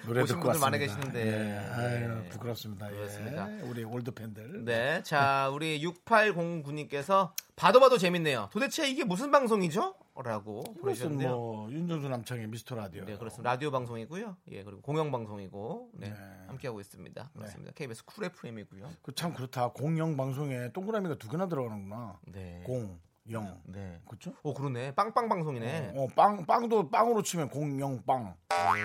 노래 0.05 0.21
오신 0.21 0.39
분들 0.39 0.59
많이. 0.59 0.77
계시는데. 0.79 1.27
예. 1.27 1.57
아유, 1.73 2.07
네. 2.23 2.29
부끄럽습니다. 2.29 2.89
예. 2.91 2.95
그렇습니다. 2.95 3.45
우리 3.63 3.83
올드 3.83 4.11
팬들. 4.11 4.63
네. 4.63 5.01
자, 5.03 5.49
우리 5.53 5.81
6809님께서 5.85 7.31
봐도 7.55 7.79
봐도 7.79 7.97
재밌네요. 7.97 8.49
도대체 8.51 8.89
이게 8.89 9.03
무슨 9.03 9.31
방송이죠? 9.31 9.95
라고 10.23 10.59
이것은 10.67 10.81
보내주셨는데요. 10.81 11.29
뭐 11.29 11.69
윤정수 11.71 12.07
남창희의 12.07 12.47
미스터 12.47 12.75
라디오. 12.75 13.03
네, 13.03 13.17
그렇습니다. 13.17 13.49
라디오 13.49 13.69
방송이고요. 13.69 14.37
예, 14.51 14.63
그리고 14.63 14.81
공영 14.81 15.11
방송이고, 15.11 15.89
네, 15.95 16.09
네. 16.09 16.15
함께 16.47 16.69
하고 16.69 16.79
있습니다. 16.79 17.31
그렇습니다. 17.35 17.73
KBS 17.75 18.05
Cool 18.05 18.23
FM이고요. 18.25 18.91
그 19.01 19.13
참 19.13 19.33
그렇다. 19.33 19.69
공영 19.73 20.15
방송에 20.15 20.71
동그라미가 20.71 21.15
두 21.15 21.27
개나 21.29 21.49
들어가는구나. 21.49 22.17
네. 22.27 22.61
공, 22.65 22.97
영. 23.31 23.59
네. 23.65 23.99
그렇죠? 24.07 24.33
오, 24.43 24.53
그러네. 24.53 24.93
빵빵 24.93 25.27
방송이네. 25.27 25.93
어, 25.95 26.07
빵 26.15 26.45
빵도 26.45 26.89
빵으로 26.91 27.23
치면 27.23 27.49
공영 27.49 28.03
빵. 28.05 28.35
와. 28.51 28.75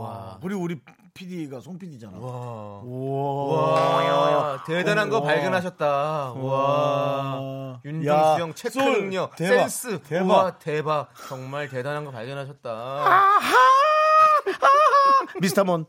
와. 0.00 0.38
그리고 0.40 0.62
우리 0.62 0.80
PD가 1.14 1.58
송 1.60 1.78
PD잖아. 1.78 2.16
와. 2.16 2.80
와, 2.84 4.64
대단한 4.64 5.10
거. 5.10 5.20
발견하셨다. 5.22 5.86
와. 5.86 6.32
와. 6.34 7.80
윤종수 7.84 8.08
야, 8.08 8.36
형 8.38 8.54
체크 8.54 8.74
쏠. 8.74 9.00
능력, 9.02 9.34
대박. 9.34 9.68
센스. 9.68 10.00
대박. 10.02 10.24
우와, 10.26 10.58
대박. 10.58 11.08
정말 11.28 11.68
대단한 11.68 12.04
거 12.04 12.12
발견하셨다. 12.12 13.04
미스터몬. 15.40 15.86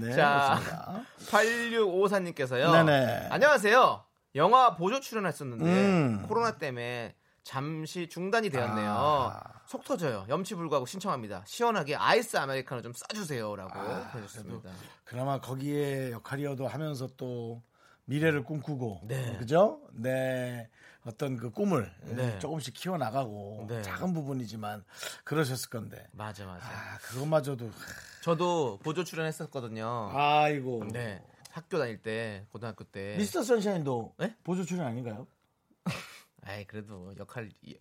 네. 0.00 0.12
자. 0.12 0.60
그렇습니다. 0.62 1.02
8654님께서요. 1.30 2.72
네네. 2.84 3.28
안녕하세요. 3.30 4.04
영화 4.34 4.74
보조 4.76 5.00
출연했었는데 5.00 5.64
음. 5.64 6.26
코로나 6.26 6.58
때문에 6.58 7.14
잠시 7.42 8.08
중단이 8.08 8.50
되었네요. 8.50 8.90
아. 8.90 9.42
속 9.66 9.84
터져요. 9.84 10.24
염치 10.28 10.54
불구하고 10.54 10.86
신청합니다. 10.86 11.44
시원하게 11.46 11.94
아이스 11.94 12.36
아메리카노 12.36 12.82
좀 12.82 12.92
싸주세요라고 12.94 13.78
아, 13.78 14.10
보내주셨습니다. 14.12 14.70
그나마 15.04 15.40
거기에 15.40 16.10
역할이어도 16.12 16.66
하면서 16.66 17.06
또 17.16 17.62
미래를 18.06 18.44
꿈꾸고 18.44 19.02
네. 19.04 19.36
그죠? 19.38 19.80
네. 19.92 20.68
어떤 21.06 21.36
그 21.36 21.50
꿈을 21.50 21.92
네. 22.02 22.38
조금씩 22.38 22.72
키워 22.74 22.96
나가고 22.96 23.66
네. 23.68 23.82
작은 23.82 24.14
부분이지만 24.14 24.84
그러셨을 25.24 25.68
건데. 25.68 26.06
맞아 26.12 26.46
맞아. 26.46 26.66
아, 26.66 26.98
그것마저도 27.02 27.70
저도 28.22 28.78
보조 28.82 29.04
출연했었거든요. 29.04 30.10
아이고. 30.14 30.84
네. 30.92 31.22
학교 31.54 31.78
다닐 31.78 32.02
때 32.02 32.46
고등학교 32.50 32.82
때. 32.84 33.16
미스터 33.16 33.42
선샤인도 33.44 34.14
네? 34.18 34.34
보조 34.42 34.64
출연 34.64 34.86
아닌가요? 34.86 35.26
아이 36.42 36.64
그래도 36.64 37.14
역할 37.16 37.50
이- 37.62 37.78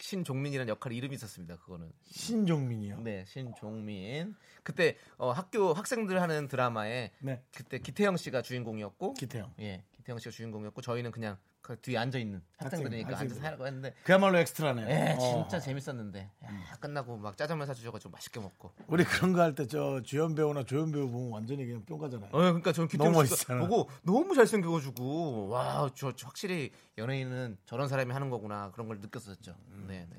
신종민이라는 0.00 0.70
역할 0.70 0.92
이름이 0.92 1.16
있었습니다. 1.16 1.56
그거는. 1.56 1.90
신종민이요. 2.04 3.00
네, 3.00 3.24
신종민. 3.26 4.36
그때 4.62 4.96
어, 5.16 5.32
학교 5.32 5.72
학생들 5.72 6.22
하는 6.22 6.46
드라마에 6.46 7.10
네. 7.18 7.42
그때 7.56 7.80
기태영 7.80 8.16
씨가 8.16 8.42
주인공이었고 8.42 9.14
기태형. 9.14 9.52
예, 9.58 9.82
기태영 9.96 10.20
씨가 10.20 10.30
주인공이었고 10.30 10.80
저희는 10.82 11.10
그냥 11.10 11.36
그 11.68 11.78
뒤에 11.82 11.98
앉아 11.98 12.18
있는 12.18 12.40
학생들이니까 12.56 13.10
학생, 13.10 13.28
앉아서 13.28 13.42
하라고 13.44 13.66
했는데 13.66 13.94
그야말로 14.02 14.38
엑스트라네요. 14.38 14.88
예, 14.88 15.16
어. 15.18 15.18
진짜 15.20 15.60
재밌었는데 15.60 16.30
야, 16.46 16.76
끝나고 16.80 17.18
막 17.18 17.36
짜장면 17.36 17.66
사주셔가지고 17.66 18.10
맛있게 18.10 18.40
먹고. 18.40 18.72
우리 18.86 19.04
그런 19.04 19.34
거 19.34 19.42
할 19.42 19.54
때 19.54 19.66
저 19.66 20.00
주연 20.00 20.34
배우나 20.34 20.64
조연 20.64 20.90
배우 20.90 21.10
보면 21.10 21.30
완전히 21.30 21.66
그냥 21.66 21.84
뿅 21.84 21.98
가잖아요. 21.98 22.30
어, 22.32 22.38
그러니까 22.38 22.72
저는 22.72 22.88
너무 22.96 23.10
멋있잖아. 23.10 23.66
보고 23.66 23.90
너무 24.02 24.34
잘생겨가지고 24.34 25.48
와, 25.48 25.90
저, 25.94 26.10
저 26.16 26.26
확실히 26.28 26.72
연예인은 26.96 27.58
저런 27.66 27.86
사람이 27.86 28.14
하는 28.14 28.30
거구나 28.30 28.70
그런 28.70 28.88
걸 28.88 28.98
느꼈었죠. 29.00 29.54
네, 29.86 30.06
네. 30.10 30.16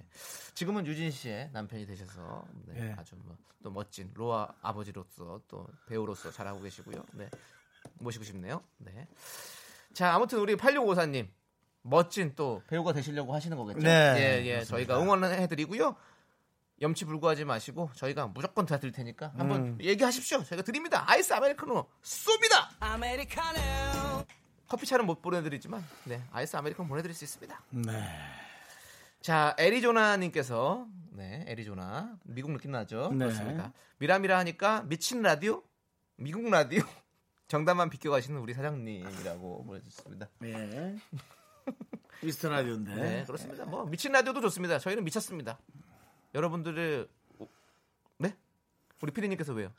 지금은 0.53 0.85
유진 0.85 1.09
씨의 1.09 1.49
남편이 1.51 1.87
되셔서 1.87 2.45
네, 2.67 2.89
예. 2.89 2.95
아주 2.95 3.15
뭐, 3.23 3.35
또 3.63 3.71
멋진 3.71 4.11
로아 4.13 4.49
아버지로서 4.61 5.41
또 5.47 5.65
배우로서 5.87 6.29
잘하고 6.31 6.61
계시고요. 6.61 7.03
네, 7.13 7.27
모시고 7.95 8.23
싶네요. 8.23 8.61
네. 8.77 9.07
자, 9.93 10.13
아무튼 10.13 10.37
우리 10.39 10.55
8654님 10.55 11.27
멋진 11.81 12.33
또 12.35 12.61
배우가 12.67 12.93
되시려고 12.93 13.33
하시는 13.33 13.55
거겠죠? 13.57 13.79
네, 13.79 14.41
예, 14.41 14.45
예. 14.45 14.63
저희가 14.63 15.01
응원해드리고요. 15.01 15.95
염치 16.81 17.05
불구하지 17.05 17.45
마시고 17.45 17.89
저희가 17.95 18.27
무조건 18.27 18.65
다 18.65 18.77
드릴 18.79 18.93
테니까 18.93 19.33
한번 19.35 19.61
음. 19.61 19.77
얘기하십시오. 19.81 20.43
저희가 20.43 20.63
드립니다. 20.63 21.03
아이스 21.07 21.33
아메리카노 21.33 21.85
쏩니다. 22.01 22.69
아메리카노 22.79 24.25
커피 24.67 24.85
차는 24.85 25.05
못 25.05 25.21
보내드리지만 25.21 25.83
네 26.05 26.21
아이스 26.31 26.55
아메리카노 26.55 26.87
보내드릴 26.87 27.13
수 27.15 27.25
있습니다. 27.25 27.61
네. 27.71 27.91
자 29.21 29.55
애리조나님께서 29.59 30.87
네 31.11 31.43
애리조나 31.47 32.17
미국 32.23 32.51
느낌 32.51 32.71
나죠? 32.71 33.09
네. 33.11 33.25
그렇습니다. 33.25 33.73
미라미라 33.97 34.37
하니까 34.39 34.83
미친 34.83 35.21
라디오 35.21 35.63
미국 36.15 36.49
라디오 36.49 36.81
정답만 37.49 37.89
비껴가시는 37.89 38.39
우리 38.39 38.53
사장님이라고 38.53 39.65
보내주셨습니다. 39.65 40.29
네. 40.39 40.95
미스터 42.21 42.49
라디오인데. 42.49 42.95
네, 42.95 43.23
그렇습니다. 43.25 43.65
뭐 43.65 43.85
미친 43.85 44.11
라디오도 44.11 44.41
좋습니다. 44.41 44.79
저희는 44.79 45.03
미쳤습니다. 45.05 45.57
여러분들의 46.35 47.07
오- 47.39 47.47
네? 48.17 48.35
우리 49.01 49.11
피디님께서 49.11 49.53
왜요? 49.53 49.71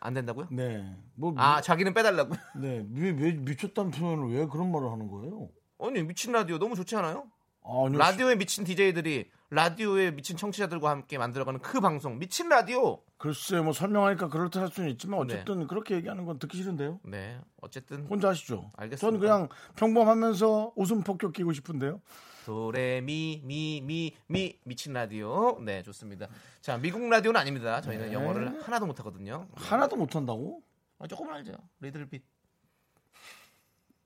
안 0.00 0.14
된다고요? 0.14 0.48
네. 0.50 0.96
뭐아 1.14 1.60
자기는 1.60 1.92
빼달라고요? 1.94 2.38
네. 2.60 2.86
왜, 2.92 3.10
왜 3.10 3.32
미쳤다는 3.32 3.90
표현을 3.90 4.34
왜 4.34 4.46
그런 4.46 4.72
말을 4.72 4.90
하는 4.90 5.08
거예요? 5.08 5.48
아니 5.78 6.02
미친 6.02 6.32
라디오 6.32 6.58
너무 6.58 6.74
좋지 6.74 6.96
않아요? 6.96 7.26
아니, 7.64 7.96
라디오에 7.96 8.34
미친 8.36 8.64
DJ들이 8.64 9.30
라디오에 9.50 10.10
미친 10.12 10.36
청취자들과 10.36 10.90
함께 10.90 11.18
만들어가는 11.18 11.60
그 11.60 11.80
방송 11.80 12.18
미친 12.18 12.48
라디오. 12.48 13.02
글쎄 13.20 13.60
뭐 13.60 13.74
설명하니까 13.74 14.28
그렇다 14.28 14.62
할 14.62 14.68
수는 14.68 14.88
있지만 14.92 15.26
네. 15.26 15.34
어쨌든 15.34 15.66
그렇게 15.66 15.94
얘기하는 15.94 16.24
건 16.24 16.38
듣기 16.38 16.56
싫은데요. 16.56 17.00
네, 17.04 17.38
어쨌든 17.60 18.06
혼자 18.06 18.28
하시죠. 18.30 18.70
알겠습니다. 18.78 18.98
전 18.98 19.20
그냥 19.20 19.48
평범하면서 19.76 20.72
웃음 20.74 21.02
폭격 21.02 21.34
끼고 21.34 21.52
싶은데요. 21.52 22.00
도레미 22.46 23.42
미 23.44 23.82
미 23.84 24.14
미 24.26 24.58
미친 24.64 24.94
라디오. 24.94 25.58
네, 25.60 25.82
좋습니다. 25.82 26.28
자, 26.62 26.78
미국 26.78 27.06
라디오는 27.10 27.38
아닙니다. 27.38 27.82
저희는 27.82 28.06
네. 28.06 28.12
영어를 28.14 28.62
하나도 28.62 28.86
못 28.86 28.98
하거든요. 29.00 29.46
하나도 29.54 29.96
못 29.96 30.16
한다고? 30.16 30.62
아, 30.98 31.06
조금 31.06 31.28
알죠. 31.30 31.52
리들빛. 31.80 32.22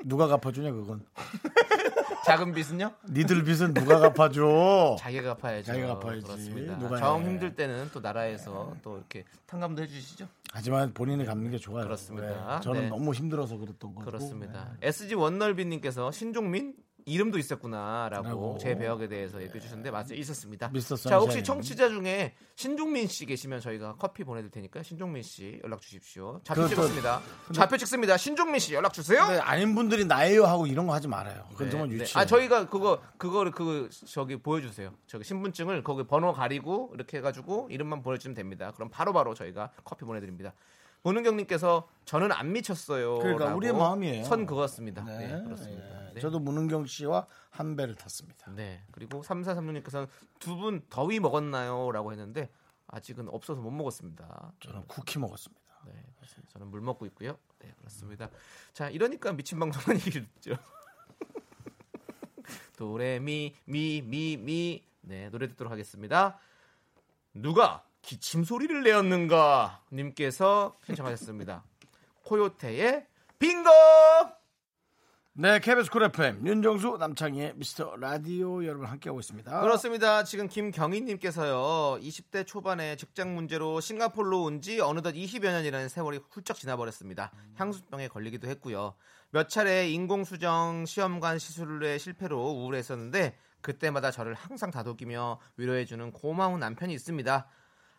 누가 0.07 0.27
갚아주냐 0.27 0.72
그건. 0.72 1.07
작은 2.24 2.52
빛은요? 2.52 2.92
니들 3.10 3.44
빚은 3.44 3.74
누가 3.74 3.98
갚아줘? 3.98 4.96
자기가 4.98 5.34
갚아야죠. 5.37 5.66
자기가 5.66 5.98
갚아야지. 5.98 6.22
그렇습니다. 6.22 6.78
누가 6.78 6.96
정 6.98 7.22
해. 7.22 7.26
힘들 7.26 7.54
때는 7.54 7.90
또 7.92 8.00
나라에서 8.00 8.74
또 8.82 8.96
이렇게 8.96 9.24
탕감도 9.46 9.82
해주시죠. 9.82 10.26
하지만 10.52 10.94
본인이 10.94 11.24
갚는 11.24 11.50
게 11.50 11.58
좋아요. 11.58 11.84
그렇습니다. 11.84 12.56
네. 12.56 12.60
저는 12.62 12.80
네. 12.82 12.88
너무 12.88 13.12
힘들어서 13.12 13.56
그랬던 13.56 13.94
거고. 13.94 14.04
그렇습니다. 14.04 14.70
네. 14.80 14.88
SG 14.88 15.14
원널비님께서 15.14 16.10
신종민 16.12 16.74
이름도 17.07 17.38
있었구나라고 17.38 18.27
라고. 18.27 18.59
제 18.59 18.75
배역에 18.77 19.09
대해서 19.09 19.40
얘기해 19.43 19.61
주셨는데 19.61 19.90
맞아요 19.90 20.14
있었습니다. 20.14 20.69
미스터 20.69 20.97
자 20.97 21.19
혹시. 21.19 21.43
청취자 21.45 21.88
중에 21.88 22.35
신종민 22.57 23.07
씨 23.07 23.27
계시면 23.27 23.61
저희가 23.61 23.97
커피 23.97 24.25
보내드릴 24.25 24.51
테니까 24.51 24.83
신종민 24.83 25.23
씨 25.23 25.61
연락 25.64 25.81
주십시오. 25.83 26.40
좌표 26.45 26.62
그것도- 26.62 26.69
찍었습니다. 26.71 27.21
좌표 27.53 27.77
찍습니다. 27.77 28.17
신종민 28.17 28.59
씨 28.59 28.75
연락 28.75 28.93
주세요. 28.93 29.23
아닌 29.43 29.75
분들이 29.75 30.05
나예요 30.05 30.45
하고 30.45 30.67
이런 30.67 30.87
거 30.87 30.95
하지 30.95 31.09
말아요. 31.09 31.47
그건 31.53 31.71
정말 31.71 31.88
네, 31.90 32.05
네. 32.05 32.19
아 32.19 32.25
저희가 32.25 32.69
그거 32.69 33.01
그거를 33.19 33.53
그 33.53 33.88
저기 34.07 34.37
보여주세요. 34.37 34.93
저기 35.07 35.25
신분증을 35.25 35.83
거기 35.83 36.05
번호 36.05 36.33
가리고 36.33 36.90
이렇게 36.95 37.19
해가지고 37.19 37.69
이름만 37.71 38.03
보내주시면 38.03 38.35
됩니다. 38.35 38.73
그럼 38.75 38.88
바로 38.90 39.12
바로 39.12 39.35
저희가 39.35 39.71
커피 39.85 40.05
보내드립니다. 40.05 40.55
문은경님께서 41.05 41.87
저는 42.07 42.33
안 42.33 42.53
미쳤어요. 42.53 43.19
그러니까 43.19 43.55
우리의 43.55 43.75
마음이에요. 43.75 44.25
선 44.25 44.47
그었습니다. 44.47 45.05
네, 45.05 45.19
네, 45.19 45.43
그렇습니다. 45.45 46.09
예. 46.11 46.14
네. 46.14 46.21
저도 46.21 46.38
문은경 46.40 46.87
씨와 46.87 47.27
한 47.51 47.77
배를 47.77 47.95
탔습니다. 47.95 48.51
네. 48.53 48.83
그리고 48.90 49.23
3436님께서는 49.23 50.09
두 50.38 50.57
분 50.57 50.83
더위 50.88 51.21
먹었나요? 51.21 51.90
라고 51.93 52.11
했는데 52.12 52.49
아직은 52.88 53.29
없어서 53.29 53.61
못 53.61 53.71
먹었습니다. 53.71 54.53
저는 54.61 54.87
쿠키 54.87 55.19
먹었습니다. 55.19 55.62
네, 55.87 55.93
그렇습니다. 56.17 56.53
저는 56.53 56.69
물 56.69 56.81
먹고 56.81 57.05
있고요. 57.07 57.37
네, 57.59 57.75
그렇습니다. 57.79 58.31
자, 58.73 58.88
이러니까 58.88 59.33
미친 59.33 59.59
방송한 59.59 59.97
얘기를 60.01 60.27
듣죠. 60.35 60.57
도레미 62.77 63.55
미 63.67 64.01
미 64.03 64.37
미. 64.38 64.85
네, 65.03 65.29
노래 65.29 65.49
듣도록 65.49 65.71
하겠습니다. 65.71 66.38
누가 67.35 67.85
기침 68.05 68.45
소리를 68.45 68.83
내었는가 68.83 69.81
님께서 69.93 70.77
신청하셨습니다. 70.85 71.64
코요테의 72.25 73.07
빙고! 73.38 73.71
네, 75.37 75.59
KBS 75.59 75.90
쿨 75.90 76.05
FM 76.05 76.47
윤정수 76.47 76.97
남창희의 77.01 77.55
미스터 77.57 77.97
라디오 77.97 78.64
여러분 78.64 78.87
함께하고 78.87 79.19
있습니다. 79.19 79.61
그렇습니다. 79.62 80.23
지금 80.23 80.47
김경희님께서요. 80.49 81.99
20대 82.01 82.47
초반에 82.47 82.95
직장 82.97 83.35
문제로 83.35 83.81
싱가폴로 83.81 84.43
온 84.45 84.61
지 84.61 84.81
어느덧 84.81 85.12
20여 85.14 85.43
년이라는 85.47 85.88
세월이 85.88 86.21
훌쩍 86.31 86.57
지나버렸습니다. 86.57 87.33
향수병에 87.57 88.09
걸리기도 88.09 88.47
했고요. 88.49 88.95
몇 89.31 89.49
차례 89.49 89.88
인공수정 89.88 90.85
시험관 90.87 91.40
시술의 91.40 91.99
실패로 91.99 92.38
우울했었는데 92.38 93.37
그때마다 93.61 94.12
저를 94.12 94.35
항상 94.35 94.71
다독이며 94.71 95.40
위로해주는 95.57 96.12
고마운 96.12 96.61
남편이 96.61 96.95
있습니다. 96.95 97.49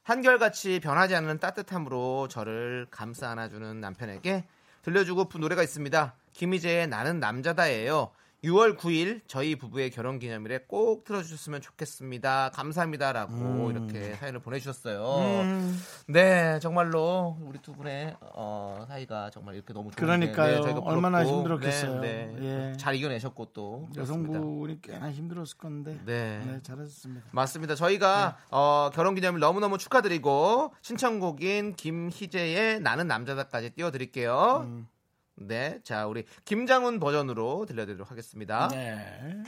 한결같이 0.05 0.79
변하지 0.81 1.15
않는 1.15 1.39
따뜻함으로 1.39 2.27
저를 2.27 2.85
감싸 2.91 3.31
안아주는 3.31 3.81
남편에게 3.81 4.45
들려주고픈 4.83 5.41
노래가 5.41 5.63
있습니다. 5.63 6.13
김희재의 6.33 6.87
나는 6.87 7.19
남자다예요. 7.19 8.11
6월 8.43 8.77
9일 8.77 9.21
저희 9.27 9.55
부부의 9.55 9.89
결혼 9.89 10.19
기념일에 10.19 10.59
꼭 10.67 11.03
틀어주셨으면 11.03 11.61
좋겠습니다. 11.61 12.51
감사합니다라고 12.53 13.33
음. 13.33 13.71
이렇게 13.71 14.15
사연을 14.15 14.39
보내주셨어요. 14.39 15.73
네, 16.07 16.59
정말로 16.59 17.37
우리 17.41 17.59
두 17.59 17.73
분의 17.73 18.15
어, 18.21 18.85
사이가 18.87 19.31
정말 19.31 19.55
이렇게 19.55 19.73
너무 19.73 19.89
좋은데 19.91 20.01
그러니까요. 20.01 20.61
네, 20.61 20.71
얼마나 20.83 21.25
힘들었겠어요. 21.25 22.01
네, 22.01 22.35
네. 22.37 22.71
예. 22.71 22.77
잘 22.77 22.95
이겨내셨고 22.95 23.45
또. 23.53 23.87
여성분이 23.95 24.81
꽤나 24.81 25.11
힘들었을 25.11 25.57
건데. 25.57 25.99
네. 26.05 26.43
네, 26.45 26.59
잘하셨습니다. 26.61 27.27
맞습니다. 27.31 27.75
저희가 27.75 28.37
어, 28.51 28.91
결혼 28.93 29.15
기념일 29.15 29.39
너무 29.39 29.59
너무 29.59 29.77
축하드리고 29.77 30.73
신청곡인 30.81 31.75
김희재의 31.75 32.79
나는 32.81 33.07
남자다까지 33.07 33.71
띄워드릴게요. 33.71 34.85
네, 35.37 35.79
자 35.83 36.07
우리 36.07 36.23
김장훈 36.45 36.99
버전으로 36.99 37.65
들려드리도록 37.65 38.09
하겠습니다. 38.09 38.69
네. 38.69 39.43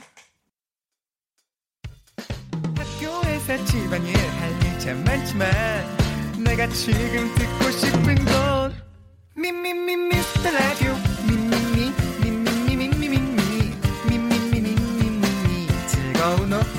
학교에서 2.76 3.64
집안일 3.64 4.16
할일참 4.16 5.04
많지만 5.04 5.48
내가 6.44 6.66
지금 6.68 7.34
듣고 7.34 7.70
싶은 7.70 8.14
건 8.24 8.74
미미미 9.34 9.96
미스터 9.96 10.50
라디오 10.50 10.94
미미미 11.26 11.92
미미미 12.22 12.88
미미미 12.88 13.72
미미미 14.08 14.60
미미미 14.60 15.66
즐거운 15.88 16.52
오후 16.52 16.77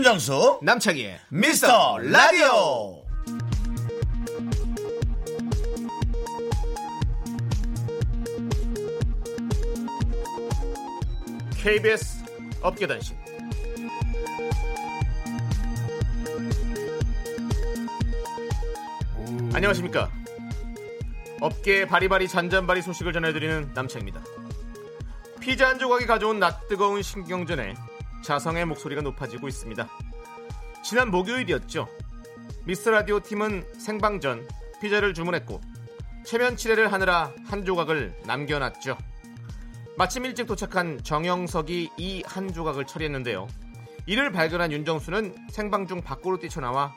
윤정수 0.00 0.60
남창희의 0.62 1.20
미스터 1.28 1.98
라디오. 1.98 3.02
KBS 11.58 12.24
업계단신. 12.62 13.14
안녕하십니까. 19.52 20.10
업계의 21.42 21.86
바리바리 21.86 22.26
잔잔바리 22.26 22.80
소식을 22.80 23.12
전해드리는 23.12 23.72
남창입니다. 23.74 24.22
피자 25.40 25.68
한 25.68 25.78
조각이 25.78 26.06
가져온 26.06 26.38
낯 26.38 26.68
뜨거운 26.68 27.02
신경전에 27.02 27.74
자성의 28.22 28.64
목소리가 28.66 29.02
높아지고 29.02 29.48
있습니다 29.48 29.88
지난 30.82 31.10
목요일이었죠 31.10 31.88
미스 32.64 32.88
라디오 32.88 33.20
팀은 33.20 33.64
생방전 33.78 34.46
피자를 34.80 35.14
주문했고 35.14 35.60
체면 36.24 36.56
치레를 36.56 36.92
하느라 36.92 37.32
한 37.46 37.64
조각을 37.64 38.14
남겨놨죠 38.24 38.96
마침 39.96 40.24
일찍 40.24 40.46
도착한 40.46 41.02
정영석이 41.02 41.90
이 41.98 42.22
한 42.24 42.52
조각을 42.52 42.86
처리했는데요. 42.86 43.46
이를 44.06 44.32
발견한 44.32 44.72
윤정수는 44.72 45.48
생방 45.50 45.86
중 45.86 46.00
밖으로 46.00 46.38
뛰쳐나와 46.38 46.96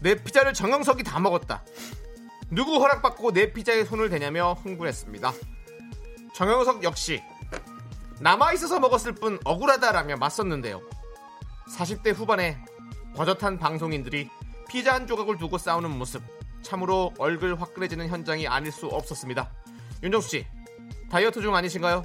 내 0.00 0.14
피자를 0.22 0.52
정영석이 0.52 1.04
다 1.04 1.18
먹었다. 1.20 1.64
누구 2.50 2.76
허락받고 2.76 3.32
내 3.32 3.52
피자에 3.52 3.84
손을 3.84 4.10
대냐며 4.10 4.52
흥분했습니다. 4.62 5.32
정영석 6.34 6.82
역시 6.82 7.22
남아있어서 8.20 8.80
먹었을 8.80 9.12
뿐 9.12 9.38
억울하다라며 9.44 10.16
맞섰는데요. 10.16 10.80
40대 11.68 12.14
후반에 12.14 12.58
버젓한 13.16 13.58
방송인들이 13.58 14.28
피자 14.68 14.94
한 14.94 15.06
조각을 15.06 15.38
두고 15.38 15.58
싸우는 15.58 15.90
모습 15.90 16.22
참으로 16.62 17.12
얼굴 17.18 17.54
화끈해지는 17.60 18.08
현장이 18.08 18.48
아닐 18.48 18.72
수 18.72 18.86
없었습니다. 18.86 19.50
윤정수 20.02 20.28
씨 20.30 20.46
다이어트 21.10 21.40
중 21.40 21.54
아니신가요? 21.54 22.04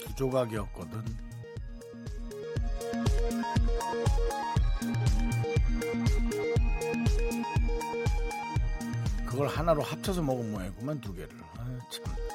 두 0.00 0.14
조각이었거든. 0.14 1.04
그걸 9.26 9.48
하나로 9.48 9.82
합쳐서 9.82 10.22
먹은 10.22 10.50
모양이구만 10.52 11.00
두 11.00 11.14
개를. 11.14 11.30
아, 11.56 11.78
참. 11.90 12.29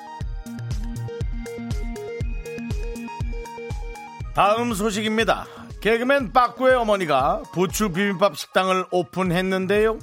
다음 4.35 4.73
소식입니다. 4.73 5.45
개그맨 5.79 6.33
빠꾸의 6.33 6.75
어머니가 6.75 7.43
부추 7.53 7.93
비빔밥 7.93 8.37
식당을 8.37 8.85
오픈했는데요. 8.91 9.97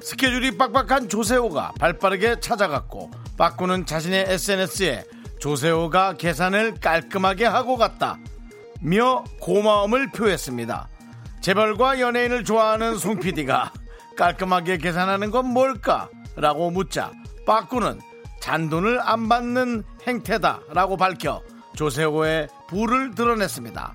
스케줄이 0.00 0.58
빡빡한 0.58 1.08
조세호가 1.08 1.74
발빠르게 1.78 2.40
찾아갔고 2.40 3.12
빠꾸는 3.38 3.86
자신의 3.86 4.24
SNS에 4.26 5.04
조세호가 5.38 6.14
계산을 6.14 6.80
깔끔하게 6.80 7.44
하고 7.44 7.76
갔다. 7.76 8.18
며 8.80 9.22
고마움을 9.40 10.10
표했습니다. 10.10 10.88
재벌과 11.40 12.00
연예인을 12.00 12.42
좋아하는 12.42 12.98
송 12.98 13.20
PD가 13.20 13.72
깔끔하게 14.16 14.78
계산하는 14.78 15.30
건 15.30 15.46
뭘까? 15.46 16.08
라고 16.34 16.72
묻자 16.72 17.12
빠꾸는 17.46 18.00
잔돈을 18.40 19.00
안 19.00 19.28
받는 19.28 19.84
행태다 20.08 20.62
라고 20.70 20.96
밝혀 20.96 21.40
조세호의 21.76 22.48
부를 22.68 23.14
드러냈습니다. 23.14 23.94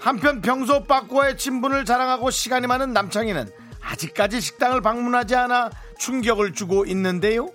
한편 0.00 0.40
평소 0.40 0.84
빠꾸와의 0.84 1.36
친분을 1.38 1.84
자랑하고 1.84 2.30
시간이 2.30 2.66
많은 2.66 2.92
남창희는 2.92 3.50
아직까지 3.80 4.40
식당을 4.40 4.80
방문하지 4.80 5.34
않아 5.34 5.70
충격을 5.98 6.52
주고 6.52 6.84
있는데요. 6.86 7.48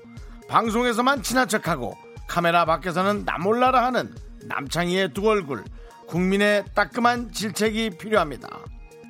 방송에서만 0.48 1.22
친한 1.24 1.48
척하고 1.48 1.98
카메라 2.28 2.65
밖에서는 2.65 3.24
나몰라라 3.26 3.86
하는 3.86 4.13
남창희의 4.43 5.13
두 5.13 5.28
얼굴 5.28 5.63
국민의 6.08 6.65
따끔한 6.74 7.32
질책이 7.32 7.91
필요합니다. 7.98 8.48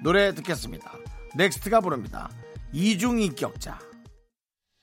노래 0.04 0.34
듣겠습니다. 0.34 0.92
넥스트가 1.36 1.80
부릅니다. 1.82 2.30
이중인격자. 2.74 3.80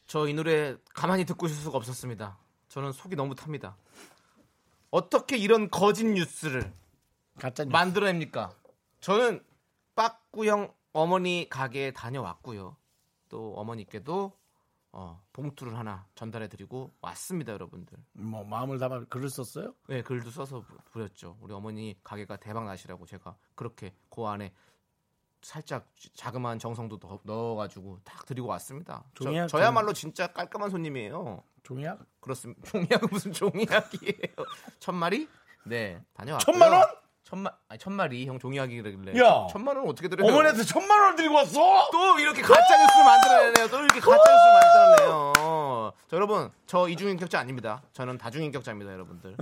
저 0.06 0.28
이 0.28 0.34
노래 0.34 0.76
가만히 0.94 1.24
듣고 1.24 1.46
있을 1.46 1.56
수가 1.56 1.76
없었습니다. 1.78 2.38
저는 2.68 2.92
속이 2.92 3.16
너무 3.16 3.34
탑니다. 3.34 3.76
어떻게 5.00 5.36
이런 5.36 5.68
거짓 5.70 6.06
뉴스를 6.06 6.72
가짜 7.38 7.64
뉴스. 7.64 7.72
만들어냅니까? 7.72 8.56
저는 9.00 9.44
빠꾸형 9.94 10.72
어머니 10.94 11.46
가게에 11.50 11.90
다녀왔고요. 11.92 12.76
또 13.28 13.52
어머니께도 13.56 14.32
어, 14.92 15.22
봉투를 15.34 15.76
하나 15.76 16.06
전달해드리고 16.14 16.94
왔습니다, 17.02 17.52
여러분들. 17.52 17.98
뭐 18.14 18.42
마음을 18.44 18.78
담아 18.78 19.04
글을 19.10 19.28
썼어요? 19.28 19.74
네, 19.88 20.00
글도 20.00 20.30
써서 20.30 20.60
부- 20.62 20.78
부렸죠. 20.92 21.36
우리 21.42 21.52
어머니 21.52 21.94
가게가 22.02 22.36
대박 22.36 22.64
나시라고 22.64 23.04
제가 23.04 23.36
그렇게 23.54 23.92
그 24.08 24.24
안에 24.24 24.54
살짝 25.46 25.86
자그마한 26.16 26.58
정성도 26.58 26.98
더 26.98 27.20
넣어가지고 27.22 28.00
딱 28.02 28.26
드리고 28.26 28.48
왔습니다. 28.48 29.04
종이학 29.14 29.48
저, 29.48 29.60
야말로 29.60 29.92
진짜 29.92 30.26
깔끔한 30.26 30.70
손님이에요. 30.70 31.40
종이약? 31.62 32.00
그렇습니다. 32.20 32.62
종이학은 32.68 33.08
무슨 33.12 33.32
종이학이에요? 33.32 34.34
천 34.80 34.96
마리? 34.96 35.28
네, 35.64 36.02
다녀왔고요. 36.14 36.52
천만 36.52 36.72
원? 36.72 36.84
천마 37.22 37.50
아니 37.68 37.78
천 37.78 37.92
마리 37.92 38.26
형 38.26 38.38
종이학이길래 38.40 39.20
야. 39.20 39.46
천만 39.50 39.76
원 39.76 39.88
어떻게 39.88 40.08
드려요? 40.08 40.28
어머니한테 40.28 40.62
천만 40.64 41.00
원을 41.00 41.16
들고 41.16 41.34
왔어? 41.34 41.90
또 41.92 42.18
이렇게 42.18 42.42
가짜 42.42 42.76
뉴스를 42.76 43.04
만들어내네요. 43.04 43.68
또 43.68 43.78
이렇게 43.82 44.00
가짜 44.00 44.22
뉴스를 44.32 44.52
만들어내요. 44.54 45.32
자, 46.08 46.16
여러분, 46.16 46.50
저 46.66 46.88
이중인격자 46.88 47.38
아닙니다. 47.38 47.82
저는 47.92 48.16
다중인격자입니다, 48.18 48.92
여러분들. 48.92 49.36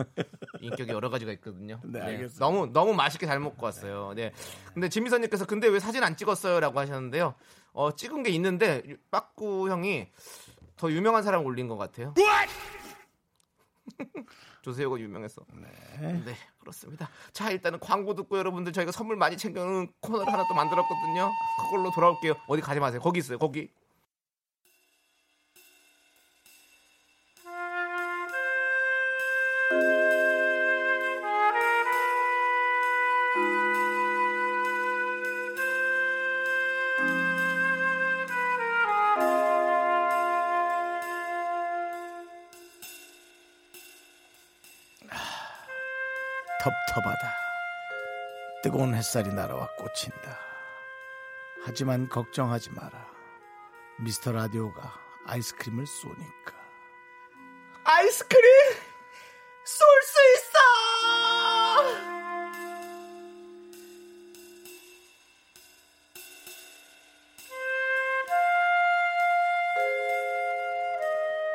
인격이 0.60 0.92
여러 0.92 1.10
가지가 1.10 1.32
있거든요. 1.32 1.78
네, 1.84 2.00
알겠습니다. 2.00 2.38
너무 2.38 2.66
너무 2.72 2.94
맛있게 2.94 3.26
잘 3.26 3.38
먹고 3.38 3.66
왔어요. 3.66 4.14
네. 4.14 4.32
근데 4.72 4.88
지미선님께서 4.88 5.44
근데 5.44 5.68
왜 5.68 5.78
사진 5.78 6.02
안 6.02 6.16
찍었어요?라고 6.16 6.78
하셨는데요. 6.78 7.34
어, 7.74 7.94
찍은 7.94 8.22
게 8.22 8.30
있는데 8.30 8.82
빠꾸 9.10 9.68
형이 9.68 10.08
더 10.76 10.90
유명한 10.90 11.22
사람 11.22 11.44
올린 11.44 11.68
것 11.68 11.76
같아요. 11.76 12.14
조세호가 14.62 14.98
유명했어. 14.98 15.42
네. 15.52 16.34
그렇습니다. 16.58 17.10
자, 17.32 17.50
일단은 17.50 17.78
광고 17.80 18.14
듣고 18.14 18.38
여러분들 18.38 18.72
저희가 18.72 18.92
선물 18.92 19.16
많이 19.16 19.36
챙겨놓은 19.36 19.88
코너를 20.00 20.32
하나 20.32 20.46
또 20.48 20.54
만들었거든요. 20.54 21.30
그걸로 21.70 21.90
돌아올게요. 21.90 22.32
어디 22.48 22.62
가지 22.62 22.80
마세요. 22.80 23.00
거기 23.02 23.18
있어요. 23.18 23.38
거기. 23.38 23.68
텁텁하다. 46.64 47.36
뜨거운 48.62 48.94
햇살이 48.94 49.30
날아와 49.34 49.68
꽂힌다. 49.76 50.38
하지만 51.62 52.08
걱정하지 52.08 52.70
마라. 52.70 53.06
미스터 53.98 54.32
라디오가 54.32 54.94
아이스크림을 55.26 55.86
쏘니까. 55.86 56.54
아이스크림 57.84 58.42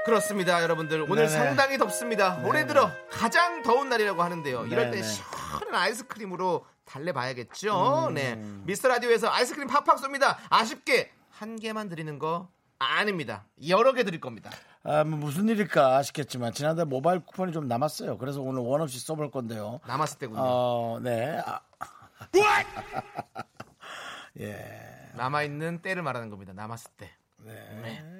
그렇습니다, 0.09 0.61
여러분들. 0.63 1.01
오늘 1.03 1.27
네네. 1.27 1.29
상당히 1.29 1.77
덥습니다. 1.77 2.41
올해 2.43 2.65
들어 2.65 2.91
가장 3.11 3.61
더운 3.61 3.89
날이라고 3.89 4.23
하는데요. 4.23 4.65
이럴 4.65 4.85
때 4.91 5.01
네네. 5.01 5.03
시원한 5.03 5.75
아이스크림으로 5.75 6.65
달래봐야겠죠. 6.85 8.11
네, 8.13 8.35
미스터 8.63 8.87
라디오에서 8.87 9.29
아이스크림 9.29 9.67
팍팍 9.67 9.97
쏩니다. 9.97 10.37
아쉽게 10.49 11.11
한 11.29 11.59
개만 11.59 11.89
드리는 11.89 12.17
거 12.17 12.49
아닙니다. 12.79 13.45
여러 13.67 13.93
개 13.93 14.03
드릴 14.03 14.19
겁니다. 14.19 14.49
아, 14.83 15.03
뭐 15.03 15.19
무슨 15.19 15.47
일일까 15.47 15.97
아시겠지만 15.97 16.53
지난달 16.53 16.85
모바일 16.85 17.19
쿠폰이 17.19 17.51
좀 17.51 17.67
남았어요. 17.67 18.17
그래서 18.17 18.41
오늘 18.41 18.61
원 18.61 18.81
없이 18.81 18.99
써볼 18.99 19.29
건데요. 19.29 19.79
남았을 19.85 20.17
때군요. 20.17 20.41
어, 20.41 20.99
네. 21.01 21.39
아. 21.45 21.59
예. 24.39 25.11
남아 25.15 25.43
있는 25.43 25.81
때를 25.81 26.01
말하는 26.01 26.29
겁니다. 26.29 26.53
남았을 26.53 26.91
때. 26.97 27.11
네. 27.37 27.53
네. 27.81 28.18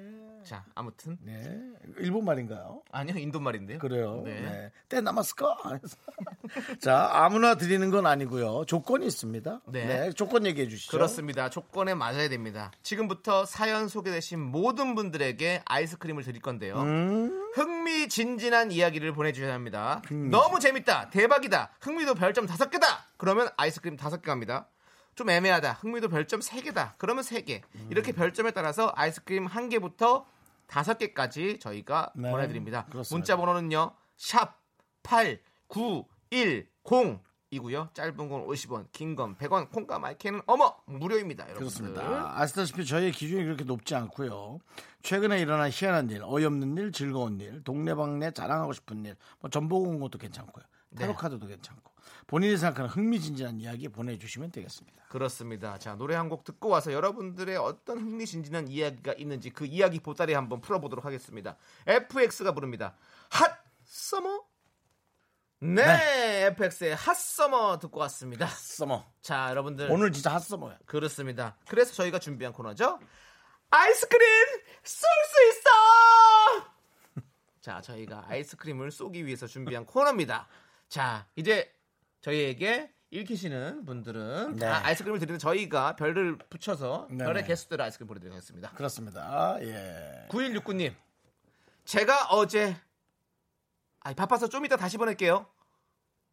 자, 0.50 0.64
아무튼. 0.74 1.16
네. 1.22 1.60
일본 1.98 2.24
말인가요? 2.24 2.82
아니요, 2.90 3.18
인도 3.18 3.38
말인데요. 3.38 3.78
그래요. 3.78 4.22
네. 4.24 4.40
네. 4.40 4.72
때 4.88 5.00
남았을까? 5.00 5.56
자, 6.82 7.08
아무나 7.12 7.54
드리는 7.54 7.88
건 7.88 8.04
아니고요. 8.04 8.64
조건이 8.66 9.06
있습니다. 9.06 9.60
네. 9.66 9.86
네. 9.86 10.10
조건 10.12 10.46
얘기해 10.46 10.66
주시죠. 10.66 10.90
그렇습니다. 10.90 11.50
조건에 11.50 11.94
맞아야 11.94 12.28
됩니다. 12.28 12.72
지금부터 12.82 13.44
사연 13.44 13.86
소개되신 13.86 14.40
모든 14.40 14.96
분들에게 14.96 15.62
아이스크림을 15.66 16.24
드릴 16.24 16.42
건데요. 16.42 16.80
음. 16.80 17.52
흥미진진한 17.54 18.72
이야기를 18.72 19.12
보내주셔야 19.12 19.54
합니다. 19.54 20.02
너무 20.10 20.58
재밌다, 20.58 21.10
대박이다, 21.10 21.76
흥미도 21.80 22.16
별점 22.16 22.46
다섯 22.46 22.70
개다. 22.70 23.06
그러면 23.18 23.50
아이스크림 23.56 23.96
다섯 23.96 24.16
개 24.16 24.26
갑니다. 24.26 24.66
좀 25.14 25.30
애매하다, 25.30 25.74
흥미도 25.74 26.08
별점 26.08 26.40
세 26.40 26.60
개다. 26.60 26.94
그러면 26.98 27.22
세 27.22 27.42
개. 27.42 27.62
음. 27.76 27.86
이렇게 27.90 28.10
별점에 28.10 28.50
따라서 28.50 28.92
아이스크림 28.96 29.46
한 29.46 29.68
개부터 29.68 30.26
다섯 30.70 30.96
개까지 30.98 31.58
저희가 31.58 32.12
네, 32.14 32.30
보내드립니다. 32.30 32.84
그렇습니다. 32.86 33.14
문자 33.16 33.36
번호는요. 33.36 33.92
샵 34.16 34.60
8910이고요. 35.02 37.92
짧은 37.94 38.16
건 38.28 38.46
50원, 38.46 38.86
긴 38.92 39.16
건 39.16 39.36
100원, 39.36 39.70
콩과 39.72 39.98
마이크는 39.98 40.40
어머 40.46 40.76
무료입니다. 40.86 41.44
여러분들. 41.50 41.58
그렇습니다. 41.58 42.40
아시다시피 42.40 42.86
저희의 42.86 43.10
기준이 43.12 43.44
그렇게 43.44 43.64
높지 43.64 43.94
않고요. 43.96 44.60
최근에 45.02 45.40
일어난 45.40 45.70
희한한 45.72 46.10
일, 46.10 46.22
어이없는 46.22 46.76
일, 46.76 46.92
즐거운 46.92 47.40
일, 47.40 47.64
동네방네 47.64 48.30
자랑하고 48.32 48.72
싶은 48.72 49.04
일, 49.04 49.16
뭐 49.40 49.50
점 49.50 49.69
보고 49.69 49.88
온 49.88 49.98
것도 49.98 50.18
괜찮고요. 50.18 50.64
네. 50.90 51.00
타로카드도 51.00 51.46
괜찮고 51.46 51.89
본인이 52.26 52.56
생각하는 52.56 52.88
흥미진진한 52.90 53.60
이야기 53.60 53.88
보내주시면 53.88 54.50
되겠습니다. 54.52 55.04
그렇습니다. 55.08 55.78
자 55.78 55.94
노래 55.96 56.14
한 56.14 56.28
곡 56.30 56.44
듣고 56.44 56.68
와서 56.68 56.92
여러분들의 56.92 57.56
어떤 57.56 57.98
흥미진진한 57.98 58.68
이야기가 58.68 59.14
있는지 59.14 59.50
그 59.50 59.64
이야기 59.66 59.98
보따리 60.00 60.32
한번 60.34 60.60
풀어보도록 60.60 61.04
하겠습니다. 61.04 61.56
FX가 61.86 62.52
부릅니다. 62.52 62.94
Hot 63.30 63.58
Summer. 63.84 64.44
네, 65.62 66.46
FX의 66.56 66.94
Hot 66.96 67.14
Summer 67.16 67.78
듣고 67.80 68.00
왔습니다. 68.00 68.46
Summer 68.46 69.04
자 69.20 69.50
여러분들 69.50 69.90
오늘 69.90 70.10
진짜 70.12 70.32
핫서머야. 70.32 70.78
그렇습니다. 70.86 71.56
그래서 71.68 71.92
저희가 71.94 72.18
준비한 72.18 72.52
코너죠. 72.54 72.98
아이스크림 73.70 74.20
쏠 74.82 75.08
수 75.08 75.48
있어. 75.50 77.30
자, 77.60 77.80
저희가 77.82 78.24
아이스크림을 78.28 78.90
쏘기 78.90 79.26
위해서 79.26 79.46
준비한 79.46 79.84
코너입니다. 79.84 80.48
자, 80.88 81.26
이제 81.36 81.72
저희에게 82.20 82.92
읽히시는 83.10 83.84
분들은 83.86 84.56
네. 84.56 84.66
다 84.66 84.84
아이스크림을 84.86 85.18
드리는 85.18 85.38
저희가 85.38 85.96
별을 85.96 86.38
붙여서 86.38 87.08
네. 87.10 87.24
별의 87.24 87.44
개수대로 87.44 87.82
아이스크림 87.84 88.06
보내드리겠습니다. 88.06 88.70
그렇습니다. 88.72 89.56
예. 89.62 90.26
9169님, 90.30 90.94
제가 91.84 92.28
어제 92.30 92.76
아 94.00 94.14
바빠서 94.14 94.48
좀 94.48 94.64
이따 94.64 94.76
다시 94.76 94.96
보낼게요. 94.96 95.46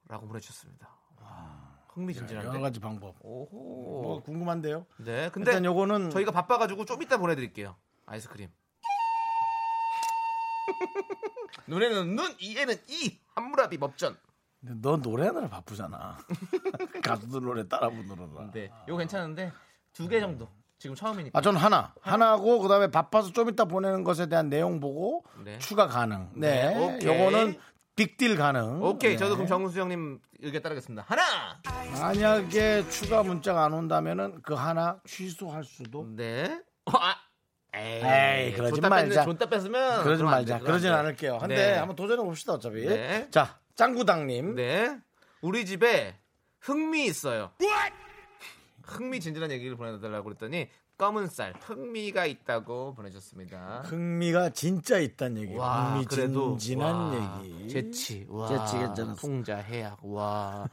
라고 0.07 0.27
보내주셨습니다. 0.27 0.87
와, 1.19 1.79
흥미진진한데. 1.89 2.47
여러 2.49 2.59
가지 2.61 2.79
방법. 2.79 3.15
오호. 3.21 4.01
뭐 4.03 4.21
궁금한데요. 4.23 4.85
네, 4.97 5.29
근데 5.31 5.51
일단 5.51 5.65
요거는 5.65 6.11
저희가 6.11 6.31
바빠가지고 6.31 6.85
좀 6.85 7.01
이따 7.01 7.17
보내드릴게요. 7.17 7.75
아이스크림. 8.05 8.49
눈에는 11.67 12.15
눈, 12.15 12.35
이에는 12.39 12.75
이. 12.87 13.17
한무라비 13.35 13.77
법전. 13.79 14.17
너 14.81 14.97
노래하느라 14.97 15.47
바쁘잖아. 15.47 16.17
가수들 17.03 17.41
노래 17.41 17.67
따라 17.67 17.89
부르느라. 17.89 18.51
네, 18.53 18.69
이거 18.87 18.97
괜찮은데 18.97 19.51
두 19.93 20.07
개 20.07 20.19
정도. 20.19 20.47
지금 20.79 20.95
처음이니까. 20.95 21.37
아, 21.37 21.41
전 21.41 21.55
하나. 21.55 21.91
하나고 22.01 22.59
그다음에 22.59 22.91
바빠서 22.91 23.31
좀 23.33 23.49
이따 23.49 23.65
보내는 23.65 24.03
것에 24.03 24.27
대한 24.29 24.47
내용 24.47 24.79
보고 24.79 25.23
네. 25.43 25.57
추가 25.57 25.87
가능. 25.87 26.29
네. 26.35 26.69
네, 26.75 26.77
오케이. 26.95 27.07
요거는 27.07 27.57
빅딜 27.95 28.37
가능. 28.37 28.83
오케이, 28.83 29.13
네. 29.13 29.17
저도 29.17 29.33
그럼 29.33 29.47
정수 29.47 29.79
형님 29.79 30.19
의견 30.39 30.61
따르겠습니다. 30.61 31.03
하나. 31.07 31.23
만약에 31.99 32.87
추가 32.89 33.23
문자가 33.23 33.65
안 33.65 33.73
온다면은 33.73 34.39
그 34.43 34.53
하나 34.53 34.99
취소할 35.07 35.63
수도. 35.63 36.05
네. 36.15 36.61
어, 36.85 36.91
아. 36.93 37.15
에이, 37.73 38.03
에이, 38.03 38.53
그러지 38.53 38.79
말자. 38.79 39.23
존따 39.23 39.47
뺐으면 39.47 40.03
그러지 40.03 40.21
말자. 40.23 40.59
그러진. 40.59 40.91
않을게요. 40.91 41.37
한데 41.37 41.55
네. 41.55 41.73
한번 41.77 41.95
도전해 41.95 42.23
봅시다 42.23 42.53
어차피. 42.53 42.85
네. 42.85 43.27
자, 43.31 43.57
짱구당님. 43.77 44.55
네. 44.55 44.99
우리 45.41 45.65
집에 45.65 46.19
흥미 46.59 47.05
있어요. 47.05 47.51
흥미진진한 48.83 49.51
얘기를 49.51 49.77
보내달라고 49.77 50.23
그랬더니 50.23 50.67
검은 50.97 51.27
쌀 51.27 51.53
흥미가 51.61 52.25
있다고 52.25 52.95
보내줬습니다. 52.95 53.83
흥미가 53.85 54.49
진짜 54.49 54.97
있단 54.97 55.37
얘기예요. 55.37 55.59
와, 55.59 56.03
그래도 56.09 56.47
흥미진진한 56.47 56.95
와, 56.95 57.41
얘기. 57.45 57.69
재치, 57.69 58.25
와, 58.27 58.47
재치 58.47 58.79
괜찮았어. 58.79 59.21
풍자 59.21 59.57
해약, 59.57 59.99
와, 60.03 60.67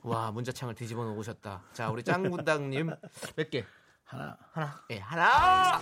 와 0.00 0.30
문자창을 0.30 0.74
뒤집어 0.74 1.04
놓으셨다. 1.04 1.64
자, 1.74 1.90
우리 1.90 2.02
짱구당님 2.02 2.90
몇 3.36 3.50
개? 3.50 3.62
하나. 4.04 4.38
하나, 4.52 4.82
예, 4.88 4.98
하나. 5.00 5.78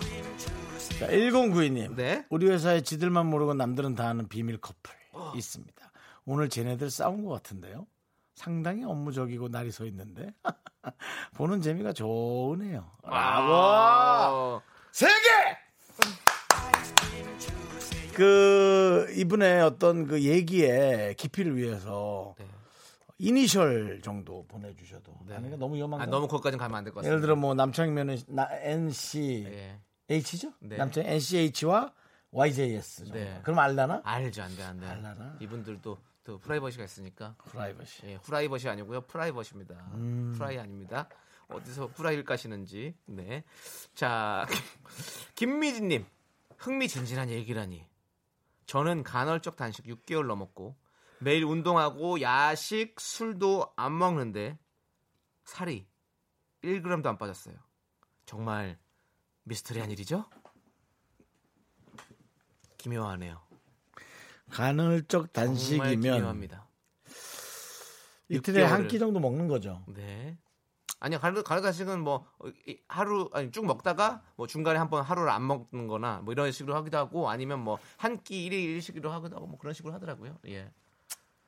자, 0.99 1.07
1092님. 1.07 1.95
네. 1.95 2.25
우리 2.29 2.49
회사에 2.49 2.81
지들만 2.81 3.25
모르고 3.27 3.53
남들은 3.53 3.95
다 3.95 4.09
아는 4.09 4.27
비밀 4.27 4.57
커플 4.57 4.93
있습니다. 5.33 5.86
오늘 6.29 6.49
쟤네들 6.49 6.91
싸운 6.91 7.23
것 7.25 7.31
같은데요. 7.31 7.87
상당히 8.35 8.83
업무적이고 8.83 9.47
날이 9.47 9.71
서 9.71 9.85
있는데 9.85 10.33
보는 11.35 11.61
재미가 11.61 11.93
좋으네요. 11.93 12.91
아, 13.03 14.61
세 14.91 15.07
개! 15.07 15.57
그 18.13 19.07
이분의 19.15 19.61
어떤 19.61 20.05
그 20.05 20.21
얘기의 20.23 21.15
깊이를 21.15 21.55
위해서 21.55 22.35
네. 22.37 22.45
이니셜 23.19 24.01
정도 24.03 24.45
보내주셔도 24.47 25.13
아니 25.31 25.49
너무 25.57 25.75
위험한 25.75 26.01
아, 26.01 26.05
거 26.05 26.11
너무 26.11 26.27
거기까지는 26.27 26.59
가면 26.59 26.77
안 26.77 26.83
될 26.83 26.91
것 26.93 26.95
같습니다. 26.99 27.09
예를 27.09 27.21
들어 27.21 27.35
뭐 27.37 27.53
남창이면은 27.53 28.17
나 28.27 28.49
NC 28.51 29.45
예. 29.47 29.79
H죠? 30.09 30.51
네. 30.59 30.75
남창 30.77 31.05
NCH와 31.05 31.93
YJS 32.31 33.05
정도. 33.05 33.13
네. 33.13 33.39
그럼 33.43 33.59
알라나? 33.59 34.01
알죠, 34.03 34.41
안 34.43 34.55
돼, 34.55 34.63
안 34.63 34.79
돼. 34.79 34.85
알라나? 34.87 35.37
이분들도 35.39 35.97
또 36.27 36.37
프라이버시가 36.39 36.83
있으니까. 36.83 37.35
프라이버시. 37.45 38.05
예, 38.05 38.15
후라이버시 38.15 38.67
아니고요, 38.67 38.99
프라이버시입니다. 39.07 39.75
음. 39.93 40.33
프라이 40.35 40.59
아닙니다. 40.59 41.07
어디서 41.47 41.87
프라이를 41.93 42.25
까시는지. 42.25 42.97
네. 43.05 43.45
자, 43.95 44.45
김미진 45.35 45.87
님, 45.87 46.05
흥미진진한 46.57 47.29
얘기라니. 47.29 47.87
저는 48.65 49.03
간헐적 49.03 49.55
단식 49.55 49.85
6개월 49.85 50.27
넘었고 50.27 50.75
매일 51.19 51.45
운동하고 51.45 52.19
야식, 52.19 52.99
술도 52.99 53.71
안 53.77 53.97
먹는데 53.97 54.59
살이 55.45 55.87
1g도 56.61 57.05
안 57.05 57.17
빠졌어요. 57.17 57.55
정말 58.25 58.77
미스터리한 59.43 59.91
일이죠? 59.91 60.25
기묘하네요. 62.77 63.46
간헐적 64.51 65.33
단식이면. 65.33 66.49
이틀에 68.29 68.63
한 68.63 68.83
6개월을. 68.83 68.87
끼 68.89 68.99
정도 68.99 69.19
먹는 69.19 69.47
거죠. 69.47 69.83
네. 69.87 70.37
아니요, 70.99 71.19
가는 71.19 71.43
가는 71.43 71.61
단식은 71.61 72.01
뭐 72.01 72.25
하루 72.87 73.29
아니 73.33 73.51
쭉 73.51 73.65
먹다가 73.65 74.23
뭐 74.35 74.47
중간에 74.47 74.79
한 74.79 74.89
번 74.89 75.03
하루를 75.03 75.29
안 75.29 75.45
먹는거나 75.45 76.21
뭐 76.23 76.33
이런 76.33 76.51
식으로 76.51 76.75
하기도 76.75 76.97
하고 76.97 77.29
아니면 77.29 77.59
뭐 77.63 77.77
한 77.97 78.17
끼 78.23 78.45
일일 78.45 78.59
일식으로 78.75 79.11
하기도 79.11 79.35
하고 79.35 79.45
뭐 79.47 79.57
그런 79.59 79.73
식으로 79.73 79.93
하더라고요. 79.93 80.39
예. 80.47 80.71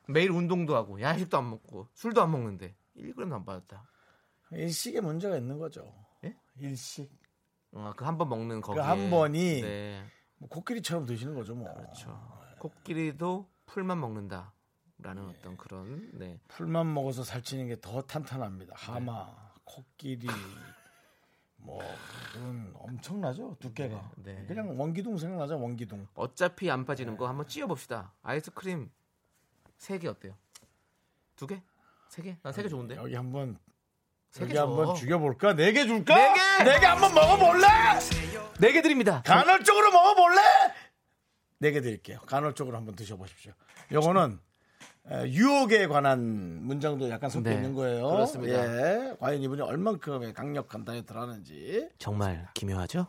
매일 0.06 0.30
운동도 0.30 0.76
하고 0.76 1.00
야식도 1.00 1.36
안 1.36 1.50
먹고 1.50 1.88
술도 1.94 2.22
안 2.22 2.30
먹는데 2.30 2.74
1g도 2.96 3.32
안 3.32 3.44
빠졌다. 3.44 3.84
일식에 4.52 5.00
문제가 5.00 5.36
있는 5.36 5.58
거죠. 5.58 5.92
예? 6.24 6.36
일식. 6.58 7.10
어, 7.72 7.92
그한 7.96 8.18
번 8.18 8.28
먹는 8.28 8.60
거기. 8.60 8.76
그한 8.78 9.10
번이 9.10 9.62
네. 9.62 10.04
뭐 10.38 10.48
코끼리처럼 10.48 11.06
드시는 11.06 11.34
거죠, 11.34 11.54
뭐. 11.54 11.72
그렇죠. 11.74 12.39
코끼리도 12.60 13.48
풀만 13.66 13.98
먹는다 14.00 14.52
라는 14.98 15.24
예. 15.24 15.30
어떤 15.38 15.56
그런 15.56 16.10
네. 16.12 16.38
풀만 16.48 16.92
먹어서 16.92 17.24
살찌는 17.24 17.68
게 17.68 17.80
더 17.80 18.02
탄탄합니다. 18.02 18.74
하마, 18.76 19.34
코끼리, 19.64 20.26
뭐 21.56 21.80
그건 22.32 22.70
엄청나죠 22.74 23.56
두께가. 23.60 24.10
네, 24.18 24.34
네. 24.34 24.46
그냥 24.46 24.78
원기둥 24.78 25.16
생각나죠, 25.16 25.58
원기둥. 25.60 26.06
어차피 26.14 26.70
안 26.70 26.84
빠지는 26.84 27.16
거 27.16 27.26
한번 27.28 27.46
찌어 27.48 27.66
봅시다. 27.66 28.12
아이스크림 28.22 28.90
세 29.76 29.98
개 29.98 30.06
어때요? 30.08 30.36
두 31.36 31.46
개? 31.46 31.62
세 32.10 32.20
개? 32.22 32.36
난 32.42 32.52
세 32.52 32.62
개 32.62 32.68
좋은데. 32.68 32.96
여기 32.96 33.14
한번 33.14 33.58
세 34.30 34.42
여기 34.42 34.52
개 34.52 34.58
줘. 34.58 34.66
한번 34.68 34.94
죽여볼까? 34.96 35.54
네 35.54 35.72
개 35.72 35.86
줄까? 35.86 36.14
네 36.14 36.34
개! 36.58 36.64
네 36.64 36.80
개 36.80 36.84
한번 36.86 37.14
먹어볼래? 37.14 37.66
네 38.60 38.72
개 38.72 38.82
드립니다. 38.82 39.22
간헐적으로 39.24 39.90
먹어볼래? 39.92 40.40
네 41.60 41.72
개 41.72 41.80
드릴게요. 41.80 42.18
간헐적으로 42.26 42.76
한번 42.76 42.94
드셔보십시오. 42.96 43.52
요거는 43.92 44.38
에, 45.10 45.24
유혹에 45.30 45.86
관한 45.86 46.62
문장도 46.64 47.08
약간 47.10 47.28
섞여 47.30 47.50
네, 47.50 47.56
있는 47.56 47.74
거예요. 47.74 48.08
그렇습니다. 48.08 48.54
예. 49.08 49.14
과연 49.20 49.42
이분이 49.42 49.60
얼만큼의 49.60 50.32
강력한 50.32 50.84
다이어트를 50.84 51.20
하는지 51.20 51.88
정말 51.98 52.48
기묘하죠? 52.54 53.06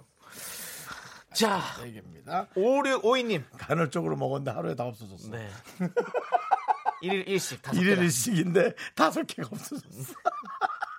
자, 1.33 1.61
얘기입니다. 1.85 2.47
5652님. 2.55 3.43
간헐적으로 3.57 4.17
먹었는데 4.17 4.51
하루에 4.51 4.75
다 4.75 4.83
없어졌어. 4.83 5.29
네. 5.31 5.47
일일 7.01 7.27
일식 7.29 7.61
다섯 7.61 7.77
일일 7.79 7.91
개다. 7.91 8.01
일식인데 8.03 8.73
다섯 8.95 9.23
개가 9.25 9.47
없어졌어. 9.51 10.13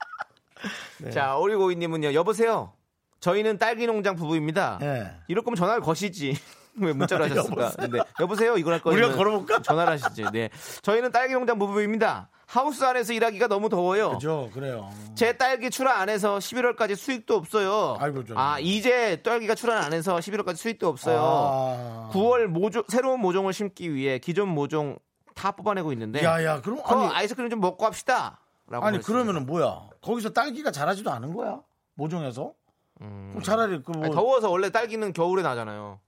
네. 1.00 1.10
자, 1.10 1.36
5652님은요. 1.36 2.14
여보세요. 2.14 2.72
저희는 3.20 3.58
딸기 3.58 3.86
농장 3.86 4.16
부부입니다. 4.16 4.78
예. 4.82 5.12
이럴 5.28 5.44
거면 5.44 5.56
전화를 5.56 5.82
거시지. 5.82 6.34
왜 6.76 6.92
문자로 6.92 7.24
하셨을까? 7.24 7.70
네. 7.88 8.00
여보세요. 8.20 8.56
이걸 8.56 8.74
할 8.74 8.80
거면 8.80 8.98
우리가 8.98 9.16
걸어볼까? 9.16 9.60
전화를 9.62 9.92
하시지. 9.92 10.24
네. 10.32 10.50
저희는 10.82 11.12
딸기 11.12 11.34
농장 11.34 11.58
부부입니다. 11.58 12.28
하우스 12.46 12.84
안에서 12.84 13.12
일하기가 13.12 13.48
너무 13.48 13.68
더워요. 13.68 14.10
그죠, 14.12 14.50
그래요. 14.52 14.90
제 15.14 15.36
딸기 15.36 15.70
출하 15.70 15.94
안 15.98 16.08
해서 16.08 16.36
11월까지 16.38 16.96
수익도 16.96 17.34
없어요. 17.34 17.96
아이고, 17.98 18.24
좀. 18.24 18.36
아, 18.36 18.58
이제 18.58 19.22
딸기가 19.22 19.54
출하 19.54 19.78
안 19.80 19.92
해서 19.92 20.16
11월까지 20.16 20.56
수익도 20.56 20.86
없어요. 20.88 21.18
아. 21.22 22.10
9월 22.12 22.46
모종 22.46 22.82
새로운 22.88 23.20
모종을 23.20 23.52
심기 23.52 23.94
위해 23.94 24.18
기존 24.18 24.48
모종 24.48 24.98
다 25.34 25.52
뽑아내고 25.52 25.92
있는데 25.92 26.22
야 26.22 26.44
야, 26.44 26.60
그럼 26.60 26.82
그 26.82 26.94
아니, 26.94 27.06
아이스크림 27.14 27.48
좀 27.48 27.60
먹고 27.60 27.86
합시다. 27.86 28.38
라고 28.68 28.84
아니. 28.84 28.98
그러면은 29.00 29.46
뭐야? 29.46 29.88
거기서 30.02 30.30
딸기가 30.30 30.70
자라지도 30.70 31.10
않은 31.10 31.34
거야? 31.34 31.60
모종에서? 31.94 32.52
그럼 32.98 33.42
차라리 33.42 33.82
그뭐 33.82 33.96
음. 33.98 34.04
아니, 34.04 34.14
더워서 34.14 34.50
원래 34.50 34.70
딸기는 34.70 35.12
겨울에 35.12 35.42
나잖아요. 35.42 36.00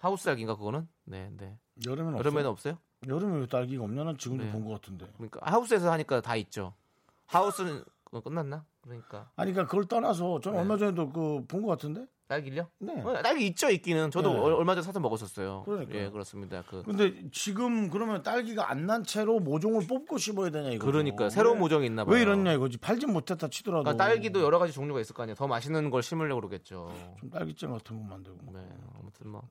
하우스 0.00 0.24
딸기인가 0.24 0.56
그거는? 0.56 0.88
네, 1.04 1.30
네. 1.36 1.56
여름에는 1.86 2.18
여름에는 2.18 2.50
없어요? 2.50 2.78
여름에 3.06 3.40
왜 3.40 3.46
딸기가 3.46 3.84
없냐? 3.84 4.04
난 4.04 4.18
지금도 4.18 4.44
네. 4.44 4.50
본것 4.52 4.80
같은데. 4.80 5.06
그러니까 5.16 5.40
하우스에서 5.42 5.90
하니까 5.92 6.20
다 6.20 6.36
있죠. 6.36 6.74
하우스는 7.26 7.84
끝났나? 8.24 8.64
그러니까 8.82 9.30
아니 9.36 9.52
그러니까 9.52 9.70
그걸 9.70 9.86
떠나서 9.86 10.40
저는 10.40 10.56
네. 10.56 10.62
얼마 10.62 10.76
전에도 10.76 11.10
그 11.12 11.44
본 11.46 11.62
것 11.62 11.68
같은데. 11.68 12.06
딸기요? 12.28 12.68
네. 12.78 13.02
어, 13.02 13.20
딸기 13.22 13.44
있죠, 13.48 13.68
있기는. 13.70 14.12
저도 14.12 14.32
네. 14.32 14.38
얼- 14.38 14.52
얼마 14.52 14.74
전에 14.76 14.84
사서 14.84 15.00
먹었었어요. 15.00 15.64
그러니까요. 15.64 15.98
예, 15.98 16.10
그렇습니다. 16.10 16.62
그 16.68 16.84
근데 16.84 17.28
지금 17.32 17.90
그러면 17.90 18.22
딸기가 18.22 18.70
안 18.70 18.86
난 18.86 19.02
채로 19.02 19.40
모종을 19.40 19.86
뽑고 19.88 20.16
심어야 20.18 20.50
되냐 20.50 20.70
이거. 20.70 20.86
그러니까 20.86 21.28
새로운 21.28 21.58
모종이 21.58 21.86
있나 21.86 22.04
봐요. 22.04 22.14
왜 22.14 22.22
이러냐 22.22 22.52
이거지. 22.52 22.78
팔진 22.78 23.12
못했다 23.12 23.48
치더라도. 23.48 23.82
그러니까 23.82 24.04
딸기도 24.04 24.42
여러 24.42 24.60
가지 24.60 24.72
종류가 24.72 25.00
있을 25.00 25.12
거 25.14 25.24
아니에요. 25.24 25.34
더 25.34 25.48
맛있는 25.48 25.90
걸 25.90 26.02
심으려고 26.04 26.40
그러겠죠. 26.40 26.94
좀 27.18 27.30
딸기잼 27.30 27.72
같은 27.72 27.98
거 27.98 28.04
만들고. 28.04 28.52
네, 28.52 28.60
아무튼 29.00 29.28
뭐. 29.30 29.42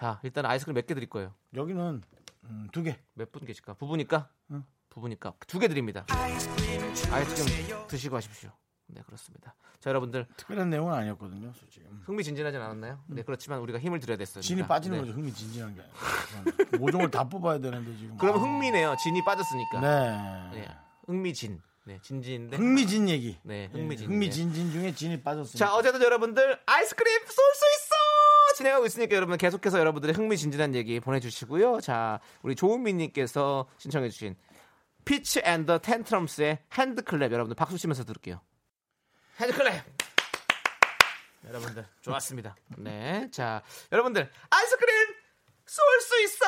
자, 0.00 0.18
일단 0.22 0.46
아이스크림 0.46 0.74
몇 0.74 0.86
개 0.86 0.94
드릴 0.94 1.08
거예요. 1.10 1.34
여기는 1.54 2.02
음, 2.44 2.68
두 2.72 2.82
개. 2.82 2.98
몇 3.14 3.30
분 3.30 3.44
계실까? 3.44 3.74
부부니까? 3.74 4.30
응. 4.50 4.64
부부니까 4.88 5.34
두 5.46 5.58
개 5.60 5.68
드립니다. 5.68 6.06
아이스크림 6.08 7.86
드시고 7.86 8.16
하십시오. 8.16 8.50
네, 8.86 9.02
그렇습니다. 9.06 9.54
자, 9.78 9.90
여러분들 9.90 10.26
특별한 10.36 10.70
내용은 10.70 10.94
아니었거든요, 10.94 11.52
솔직히. 11.52 11.86
음. 11.86 12.02
흥미진진하진 12.06 12.60
않았나요? 12.60 13.04
네, 13.08 13.22
그렇지만 13.22 13.60
우리가 13.60 13.78
힘을 13.78 14.00
드려야 14.00 14.16
됐어요. 14.16 14.42
진이 14.42 14.66
빠지는 14.66 14.96
네. 14.96 15.02
거죠. 15.04 15.12
흥미진진한 15.16 15.74
게. 15.76 16.78
모종을 16.78 17.10
다 17.10 17.24
뽑아야 17.28 17.58
되는데 17.58 17.94
지금. 17.98 18.16
그럼 18.16 18.38
흥미네요. 18.38 18.96
진이 19.02 19.22
빠졌으니까. 19.24 19.80
네. 19.80 20.60
네, 20.60 20.68
흥미진. 21.06 21.60
네, 21.84 21.98
진진인데. 22.02 22.56
흥미진 22.56 23.08
얘기. 23.08 23.38
네, 23.42 23.70
예, 23.74 23.78
흥미진. 23.78 24.08
흥미진진 24.08 24.70
중에 24.72 24.94
진이 24.94 25.22
빠졌습니다. 25.22 25.58
자, 25.66 25.74
어제도 25.74 26.02
여러분들 26.02 26.58
아이스크림 26.66 27.18
쏠 27.20 27.26
수 27.26 27.64
있어! 27.76 27.89
진행하고 28.60 28.84
있으니까 28.84 29.16
여러분 29.16 29.38
계속해서 29.38 29.78
여러분들의 29.78 30.14
흥미진진한 30.14 30.74
얘기 30.74 31.00
보내주시고요. 31.00 31.80
자, 31.80 32.20
우리 32.42 32.54
조은미님께서 32.54 33.66
신청해주신 33.78 34.36
Fitz 35.06 35.40
and 35.42 35.78
the 35.78 35.96
Tantrums의 35.96 36.58
HandClap 36.70 37.32
여러분들 37.32 37.54
박수 37.56 37.78
치면서 37.78 38.04
들을게요. 38.04 38.40
HandClap! 39.38 39.82
여러분들 41.48 41.86
좋았습니다. 42.02 42.54
네, 42.76 43.30
자, 43.30 43.62
여러분들 43.92 44.30
아이스크림 44.50 44.94
쏠 45.64 46.00
수 46.02 46.22
있어! 46.24 46.44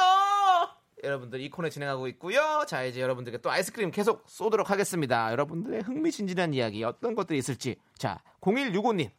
여러분들 1.02 1.40
이 1.40 1.48
코너 1.48 1.70
진행하고 1.70 2.08
있고요. 2.08 2.64
자, 2.68 2.84
이제 2.84 3.00
여러분들께 3.00 3.38
또 3.38 3.50
아이스크림 3.50 3.90
계속 3.90 4.24
쏘도록 4.28 4.70
하겠습니다. 4.70 5.32
여러분들의 5.32 5.80
흥미진진한 5.80 6.52
이야기 6.52 6.84
어떤 6.84 7.14
것들이 7.14 7.38
있을지. 7.38 7.76
자, 7.96 8.22
0165님. 8.42 9.10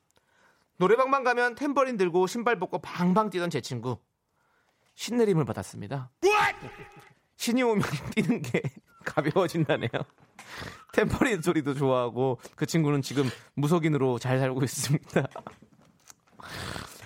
노래방만 0.78 1.24
가면 1.24 1.56
탬버린 1.56 1.98
들고 1.98 2.28
신발 2.28 2.60
벗고 2.60 2.80
방방 2.80 3.30
뛰던 3.30 3.50
제 3.50 3.62
친구. 3.62 3.98
신내림을 4.96 5.46
받았습니다. 5.46 6.12
신이 7.38 7.64
오면 7.64 7.84
뛰는 8.16 8.42
게 8.42 8.62
가벼워진다네요. 9.06 9.90
탬버린 10.94 11.42
소리도 11.42 11.74
좋아하고 11.74 12.40
그 12.56 12.66
친구는 12.66 13.02
지금 13.02 13.30
무속인으로 13.56 14.20
잘 14.20 14.40
살고 14.40 14.64
있습니다. 14.64 15.28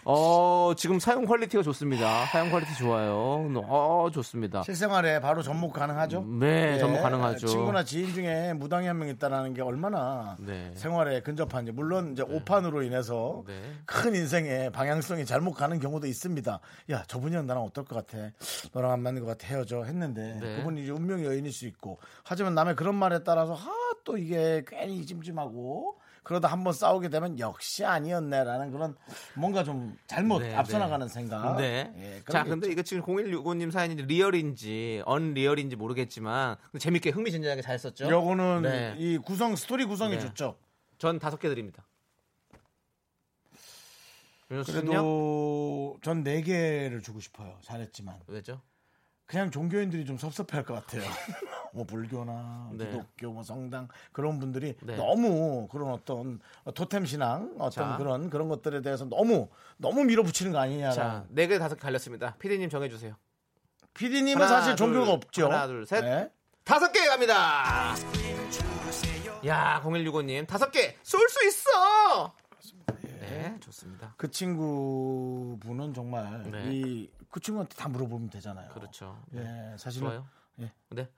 어, 0.10 0.72
지금 0.78 1.00
사연 1.00 1.26
quality가 1.26 1.62
좋습니다. 1.64 2.26
사연 2.28 2.50
quality 2.50 2.74
좋아요. 2.78 3.46
어, 3.68 4.10
좋습니다. 4.14 4.64
실생활에 4.64 5.20
바로 5.20 5.42
접목 5.44 5.74
가능하죠? 5.74 6.24
네, 6.40 6.76
예, 6.76 6.80
접목 6.80 7.02
가능하죠. 7.02 7.46
친구나 7.48 7.84
지인 7.84 8.14
중에 8.14 8.54
무당이 8.54 8.88
한 8.88 8.98
명 8.98 9.10
있다라는 9.10 9.54
게 9.54 9.62
얼마나 9.62 10.38
네. 10.40 10.72
생활에 10.76 11.22
근접한지. 11.22 11.74
물론 11.74 12.14
이제 12.14 12.24
오판으로 12.24 12.84
인해서 12.84 13.44
네. 13.48 13.62
큰 13.86 14.16
인생의 14.16 14.72
방향성이 14.72 15.26
잘못 15.26 15.52
가는 15.54 15.78
경우도 15.78 16.08
있습니다. 16.08 16.60
야, 16.92 17.04
저분이랑 17.08 17.46
나랑 17.46 17.64
어떨 17.64 17.84
것 17.84 17.96
같아? 18.08 18.30
너랑 18.74 18.94
안 18.94 19.02
맞는 19.02 19.26
것 19.26 19.28
같아. 19.28 19.46
헤어져. 19.48 19.84
했는데 19.84 20.40
네. 20.42 20.56
그분이 20.56 20.84
이제 20.84 20.92
운명의 20.92 21.26
여인일 21.26 21.52
수 21.52 21.68
있고. 21.68 22.00
하지만 22.24 22.56
남의 22.56 22.76
그런 22.78 22.96
말에 22.96 23.24
따라서 23.26 23.54
하, 23.54 23.70
또 24.06 24.18
이게 24.18 24.64
괜히 24.66 25.06
찜찜하고 25.06 25.98
그러다 26.28 26.50
한번 26.50 26.74
싸우게 26.74 27.08
되면 27.08 27.40
역시 27.40 27.86
아니었네라는 27.86 28.72
그런 28.72 28.98
뭔가 29.34 29.64
좀 29.64 29.98
잘못 30.08 30.40
네, 30.40 30.54
앞서 30.54 30.74
네. 30.74 30.80
나가는 30.84 31.08
생각. 31.08 31.56
네. 31.56 31.94
예, 31.98 32.22
자, 32.30 32.44
근데 32.44 32.70
이거 32.70 32.82
지금 32.82 33.02
0165님 33.04 33.72
사연이 33.72 33.96
real인지 33.96 35.04
unreal인지 35.06 35.78
모르겠지만 35.78 36.58
재밌게 36.78 37.12
흥미진진하게 37.12 37.62
잘 37.62 37.80
썼죠. 37.80 38.10
요거는 38.10 38.62
네. 38.64 38.96
이 38.98 39.18
구성 39.18 39.56
스토리 39.56 39.86
구성이 39.86 40.16
네. 40.16 40.20
좋죠. 40.20 40.58
전 40.98 41.18
다섯 41.18 41.40
개 41.40 41.48
드립니다. 41.48 41.86
그래도 44.50 45.98
전 46.02 46.24
네 46.24 46.42
개를 46.42 47.02
주고 47.02 47.22
싶어요. 47.22 47.58
잘했지만 47.62 48.20
왜죠? 48.28 48.62
그냥 49.28 49.52
종교인들이 49.52 50.06
좀 50.06 50.18
섭섭해할 50.18 50.64
것 50.66 50.74
같아요. 50.76 51.04
뭐 51.74 51.84
불교나 51.86 52.70
네. 52.74 52.86
기독교, 52.86 53.32
뭐 53.34 53.44
성당 53.44 53.88
그런 54.14 54.40
분들이 54.40 54.76
네. 54.82 54.96
너무 54.96 55.68
그런 55.70 55.92
어떤 55.92 56.40
토템 56.74 57.06
신앙 57.06 57.54
어떤 57.60 57.70
자. 57.92 57.98
그런 57.98 58.30
그런 58.30 58.48
것들에 58.48 58.82
대해서 58.82 59.04
너무 59.06 59.50
너무 59.78 60.04
밀어붙이는 60.06 60.54
거 60.54 60.60
아니냐라는. 60.60 60.96
자, 60.96 61.26
네 61.30 61.48
개 61.48 61.60
다섯 61.60 61.76
개 61.76 61.82
갈렸습니다. 61.82 62.36
피디님 62.40 62.70
정해주세요. 62.70 63.16
PD님은 63.94 64.42
하나, 64.42 64.48
사실 64.62 64.76
종교가 64.78 65.06
둘, 65.06 65.14
없죠. 65.16 65.46
하나, 65.52 65.68
둘, 65.68 65.86
셋. 65.86 66.02
네. 66.02 66.32
다섯 66.64 66.92
개 66.92 67.06
갑니다. 67.06 67.96
야, 69.46 69.82
0165님 69.84 70.48
다섯 70.48 70.72
개 70.72 70.96
쏠 71.04 71.20
수 71.30 71.46
있어. 71.48 72.34
네, 73.20 73.56
좋습니다. 73.60 74.14
그 74.18 74.32
친구분은 74.32 75.94
정말 75.94 76.44
네. 76.50 76.70
이 76.72 77.10
그 77.30 77.40
친구한테 77.40 77.76
다 77.76 77.90
물어보면 77.90 78.30
되잖아요. 78.30 78.72
그렇죠. 78.74 79.22
예, 79.34 79.76
사실은 79.78 80.08
좋아요. 80.08 80.28
예. 80.60 80.72
네. 80.90 81.10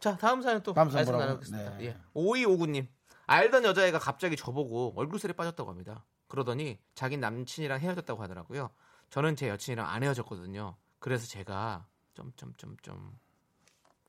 자, 0.00 0.16
다음 0.16 0.42
사연 0.42 0.62
또 0.62 0.72
다음 0.72 0.90
사연? 0.90 1.06
나누겠습니다. 1.06 1.78
네. 1.78 1.86
예. 1.86 1.96
5259님. 2.14 2.86
알던 3.26 3.64
여자애가 3.64 3.98
갑자기 3.98 4.36
저보고 4.36 4.94
얼굴살이 4.96 5.34
빠졌다고 5.34 5.68
합니다. 5.68 6.04
그러더니 6.28 6.78
자기 6.94 7.16
남친이랑 7.16 7.80
헤어졌다고 7.80 8.22
하더라고요. 8.22 8.70
저는 9.10 9.36
제 9.36 9.48
여친이랑 9.48 9.88
안 9.88 10.02
헤어졌거든요. 10.02 10.76
그래서 10.98 11.26
제가 11.26 11.86
점점점점 12.14 13.18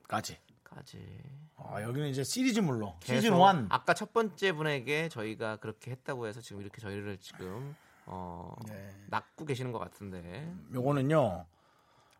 까지. 0.08 0.38
까지 0.64 1.20
아, 1.56 1.82
여기는 1.82 2.08
이제 2.08 2.22
시리즈물로 2.22 2.96
시즌 3.02 3.34
1. 3.34 3.66
아까 3.70 3.92
첫 3.92 4.12
번째 4.12 4.52
분에게 4.52 5.08
저희가 5.08 5.56
그렇게 5.56 5.90
했다고 5.90 6.26
해서 6.28 6.40
지금 6.40 6.62
이렇게 6.62 6.80
저희를 6.80 7.18
지금 7.18 7.74
어 8.12 8.54
네. 8.66 8.92
낚고 9.08 9.44
계시는 9.44 9.70
것 9.72 9.78
같은데. 9.78 10.52
요거는요. 10.74 11.46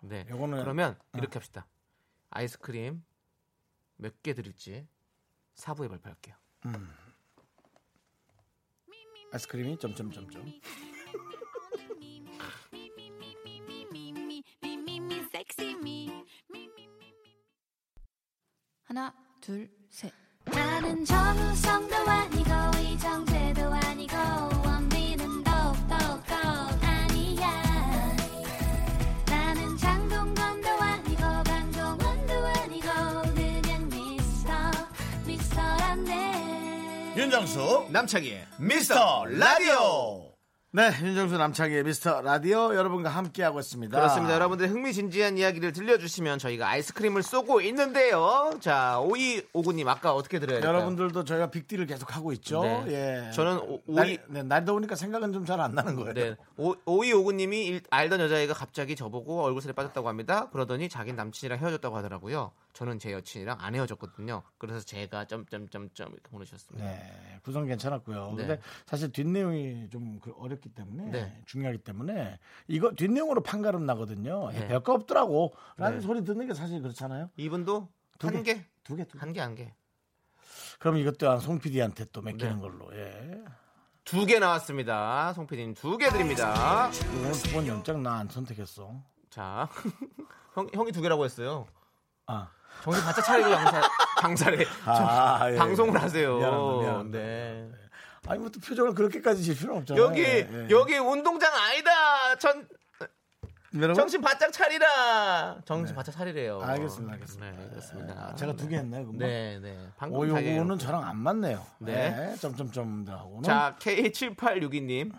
네. 0.03 0.25
요거는 0.31 0.61
그러면 0.61 0.97
이렇게 1.15 1.35
합시다. 1.35 1.67
아이스크림 2.31 3.03
몇 3.97 4.23
개 4.23 4.33
드릴지 4.35 4.87
4부에 5.57 5.89
발표할게요. 5.91 6.37
아이스크림이 9.33 9.79
점점점점. 9.79 10.45
하나, 18.85 19.15
둘, 19.41 19.71
셋. 19.89 20.13
나는 20.45 21.05
정우성도 21.05 21.95
아니고 21.97 22.51
이정재도 22.83 23.63
아니고 23.73 24.17
원빈 24.67 25.00
윤정수 37.45 37.87
남창희의 37.91 38.47
미스터 38.59 39.25
라디오. 39.25 40.27
네, 40.73 40.91
윤정수 41.03 41.39
남창의 41.39 41.83
미스터 41.85 42.21
라디오 42.21 42.75
여러분과 42.75 43.09
함께하고 43.09 43.59
있습니다. 43.61 43.97
그렇습니다. 43.99 44.35
여러분들 44.35 44.69
흥미진지한 44.69 45.39
이야기를 45.39 45.73
들려주시면 45.73 46.39
저희가 46.39 46.69
아이스크림을 46.69 47.23
쏘고 47.23 47.63
있는데요. 47.63 48.53
자, 48.61 49.01
오이 49.01 49.43
오구님 49.55 49.89
아까 49.89 50.15
어떻게 50.15 50.39
될까요? 50.39 50.61
여러분들도 50.63 51.25
저희가 51.25 51.51
빅딜을 51.51 51.87
계속 51.87 52.15
하고 52.15 52.33
있죠. 52.35 52.63
네. 52.63 52.85
예. 53.29 53.31
저는 53.33 53.59
오- 53.61 53.81
날, 53.87 54.07
오이- 54.07 54.19
네, 54.29 54.43
날 54.43 54.67
더우니까 54.67 54.95
생각은 54.97 55.33
좀 55.33 55.47
잘 55.47 55.61
안 55.61 55.75
나는 55.75 55.97
거예요. 55.97 56.13
네. 56.13 56.37
오, 56.59 56.75
오이 56.85 57.11
오구님이 57.15 57.65
일- 57.65 57.83
알던 57.89 58.21
여자애가 58.21 58.53
갑자기 58.53 58.95
저보고 58.97 59.43
얼굴살이 59.45 59.73
빠졌다고 59.73 60.09
합니다. 60.09 60.51
그러더니 60.53 60.91
자기 60.91 61.15
남친이랑 61.15 61.59
헤어졌다고 61.59 61.97
하더라고요. 61.97 62.53
저는 62.73 62.99
제 62.99 63.13
여친이랑 63.13 63.59
안 63.61 63.75
헤어졌거든요. 63.75 64.43
그래서 64.59 64.81
제가 64.81 65.25
점점점점 65.27 66.09
이렇게 66.13 66.29
보내주셨습니다. 66.31 66.87
네, 66.89 67.39
구성 67.43 67.67
괜찮았고요. 67.67 68.31
네. 68.33 68.47
근데 68.47 68.61
사실 68.87 69.11
뒷내용이 69.13 69.89
좀 69.91 70.21
그- 70.21 70.33
어렵기 70.39 70.69
때문에 70.71 71.11
네. 71.11 71.43
중요하기 71.47 71.79
때문에 71.79 72.39
이거 72.69 72.93
뒷내용으로 72.93 73.43
판가름 73.43 73.85
나거든요. 73.87 74.51
네. 74.53 74.69
별거 74.69 74.95
없더라고. 74.95 75.53
라는 75.77 75.99
네. 75.99 76.07
소리 76.07 76.25
듣는 76.25 76.47
게 76.47 76.55
사실 76.55 76.81
그렇잖아요. 76.81 77.31
이분도 77.37 77.89
두한 78.19 78.43
개, 78.45 78.65
두 78.85 78.95
개, 78.97 79.05
두 79.05 79.15
개. 79.15 79.19
한 79.19 79.33
개, 79.33 79.41
한 79.41 79.55
개. 79.55 79.75
그럼 80.79 80.97
이것도 80.97 81.29
한송 81.29 81.59
PD한테 81.59 82.07
또 82.13 82.23
맡기는 82.23 82.55
네. 82.55 82.61
걸로. 82.61 82.95
예. 82.97 83.43
두 84.05 84.27
개 84.27 84.39
나왔습니다. 84.39 85.33
송PD님 85.35 85.75
두 85.75 85.99
개 85.99 86.09
드립니다. 86.09 86.91
오늘 87.19 87.33
두 87.33 87.53
번 87.53 87.67
연장 87.67 88.03
나 88.03 88.15
안 88.19 88.29
선택했어. 88.29 89.01
자, 89.29 89.69
형, 90.55 90.69
형이 90.73 90.91
두 90.93 91.01
개라고 91.03 91.25
했어요. 91.25 91.67
아, 92.27 92.51
정신 92.83 93.03
바짝 93.05 93.23
차리고 93.23 93.51
장사, 93.51 93.91
장사를 94.21 94.67
아, 94.87 95.51
예. 95.53 95.57
방송을 95.57 96.01
하세요. 96.01 96.37
미안합니다, 96.39 96.83
미안합니다. 96.83 97.19
네. 97.19 97.71
아니 98.29 98.39
뭐 98.39 98.49
또 98.51 98.61
표정을 98.61 98.95
그렇게까지 98.95 99.43
질 99.43 99.57
필요는 99.57 99.81
없잖아요. 99.83 100.05
여기 100.05 100.23
예, 100.23 100.49
예. 100.51 100.67
여기 100.71 100.97
운동장 100.99 101.53
아니다. 101.55 102.37
전 102.37 102.69
여러분? 103.75 103.95
정신 103.95 104.21
바짝 104.21 104.53
차리라. 104.53 105.59
정신 105.65 105.95
바짝 105.95 106.13
차리래요. 106.13 106.59
네. 106.59 106.65
알겠습니다, 106.65 107.13
알겠습니다. 107.15 107.51
네, 107.53 107.63
알겠습니다. 107.69 108.15
아, 108.15 108.35
제가 108.35 108.55
두 108.57 108.69
개 108.69 108.77
했나요? 108.77 109.07
금방? 109.07 109.29
네, 109.29 109.59
네. 109.61 109.79
방금 109.97 110.19
오 110.19 110.27
요거는 110.27 110.69
자기- 110.79 110.79
저랑 110.87 111.05
안 111.05 111.17
맞네요. 111.19 111.65
네. 111.79 112.11
네. 112.11 112.37
점점점 112.37 113.05
하고는. 113.09 113.43
자, 113.43 113.77
K7862 113.81 114.83
님. 114.83 115.13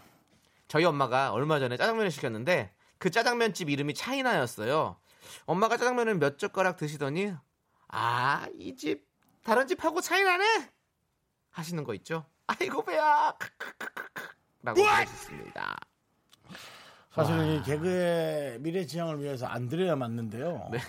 저희 0.68 0.84
엄마가 0.86 1.32
얼마 1.32 1.60
전에 1.60 1.76
짜장면을 1.78 2.12
시켰는데 2.12 2.72
그 2.98 3.10
짜장면집 3.10 3.70
이름이 3.70 3.94
차이나였어요. 3.94 4.96
엄마가 5.46 5.78
짜장면을 5.78 6.16
몇 6.20 6.38
젓가락 6.38 6.78
드시더니 6.78 7.34
아, 7.90 8.48
이 8.58 8.76
집 8.76 9.06
다른 9.44 9.68
집하고 9.68 10.02
차이 10.02 10.24
나네 10.24 10.70
하시는 11.50 11.84
거 11.84 11.94
있죠? 11.96 12.26
아이고 12.48 12.84
배야. 12.84 13.36
라고 14.62 14.82
하셨습니다. 14.84 15.76
사실은 17.12 17.56
이 17.56 17.64
개그의 17.64 18.60
미래 18.60 18.86
지향을 18.86 19.22
위해서 19.22 19.46
안 19.48 19.68
드려야 19.68 19.96
맞는데요. 19.96 20.70
네. 20.72 20.80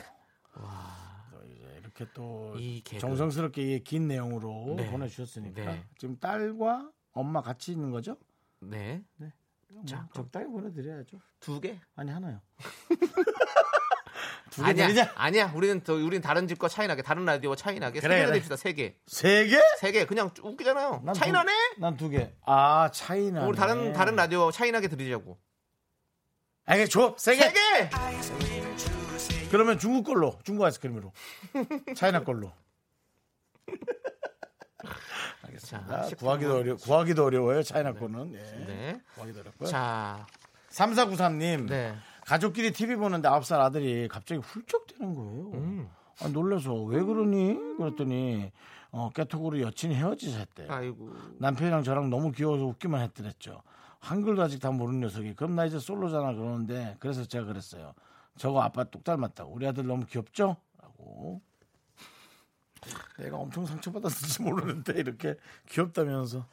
또 1.34 1.42
이제 1.46 1.78
이렇게 1.80 2.06
또. 2.12 2.54
정성스럽게 3.00 3.76
이긴 3.76 4.06
내용으로 4.08 4.74
네. 4.76 4.90
보내주셨으니까 4.90 5.64
네. 5.64 5.86
지금 5.98 6.18
딸과 6.18 6.90
엄마 7.12 7.40
같이 7.42 7.72
있는 7.72 7.90
거죠? 7.90 8.16
네. 8.60 9.02
뭐 9.16 9.84
자, 9.86 10.06
적당히 10.12 10.46
보내드려야죠. 10.46 11.18
두 11.40 11.60
개? 11.60 11.80
아니 11.96 12.10
하나요. 12.10 12.40
두 14.52 14.62
개 14.62 14.68
아니야. 14.70 14.86
드리자. 14.86 15.12
아니야. 15.16 15.52
우리는 15.54 15.80
더 15.82 15.94
우리는 15.94 16.20
다른 16.20 16.46
집과 16.46 16.68
차이나게 16.68 17.02
다른 17.02 17.24
라디오와 17.24 17.56
차이나게 17.56 18.00
그래, 18.00 18.08
세개 18.14 18.20
그래. 18.26 18.32
드립시다. 18.32 18.56
세 18.56 18.72
개. 18.74 18.94
세 19.06 19.46
개? 19.46 19.60
세 19.80 19.92
개. 19.92 20.04
그냥 20.06 20.32
쭉 20.34 20.44
웃기잖아요. 20.46 21.02
난 21.04 21.14
차이나네? 21.14 21.52
난 21.78 21.96
두 21.96 22.08
개. 22.08 22.32
아 22.44 22.90
차이나. 22.92 23.46
우리 23.46 23.56
다른 23.56 23.92
다른 23.92 24.14
라디오 24.14 24.50
차이나게 24.52 24.88
드리자고. 24.88 25.38
알겠 26.66 26.90
줘. 26.90 27.14
세 27.18 27.36
개. 27.36 27.42
세 27.42 27.52
개. 27.52 27.90
그러면 29.50 29.78
중국 29.78 30.04
걸로 30.04 30.38
중국 30.44 30.64
아이스크림으로 30.64 31.12
차이나 31.96 32.22
걸로. 32.24 32.52
알겠습니다. 35.42 36.08
자, 36.08 36.16
구하기도 36.16 36.56
어려 36.56 36.76
구하기도 36.76 37.24
어려워요. 37.24 37.62
차이나 37.62 37.92
거는. 37.92 38.34
예. 38.34 38.38
네. 38.66 39.00
구하기도 39.14 39.40
어렵고요. 39.40 39.68
자, 39.68 40.26
3493님. 40.70 41.68
네. 41.68 41.94
가족끼리 42.26 42.72
TV 42.72 42.96
보는데 42.96 43.28
9살 43.28 43.60
아들이 43.60 44.08
갑자기 44.08 44.40
훌쩍대는 44.40 45.14
거예요. 45.14 45.50
음. 45.54 45.90
아, 46.20 46.28
놀라서 46.28 46.74
왜 46.82 47.02
그러니? 47.02 47.76
그랬더니 47.78 48.52
어, 48.90 49.10
깨톡으로 49.10 49.60
여친이 49.60 49.94
헤어지셨대요. 49.94 50.70
아이고. 50.70 51.14
남편이랑 51.38 51.82
저랑 51.82 52.10
너무 52.10 52.30
귀여워서 52.32 52.64
웃기만 52.66 53.00
했더랬죠. 53.02 53.62
한글도 54.00 54.42
아직 54.42 54.60
다 54.60 54.70
모르는 54.70 55.00
녀석이 55.00 55.34
그럼 55.34 55.54
나 55.54 55.64
이제 55.64 55.78
솔로잖아 55.78 56.34
그러는데 56.34 56.96
그래서 56.98 57.24
제가 57.24 57.46
그랬어요. 57.46 57.94
저거 58.36 58.62
아빠 58.62 58.84
똑 58.84 59.04
닮았다. 59.04 59.44
우리 59.44 59.66
아들 59.66 59.86
너무 59.86 60.04
귀엽죠? 60.06 60.56
라고. 60.80 61.40
내가 63.18 63.36
엄청 63.36 63.64
상처받았을지 63.64 64.42
모르는데 64.42 64.94
이렇게 64.98 65.36
귀엽다면서 65.68 66.46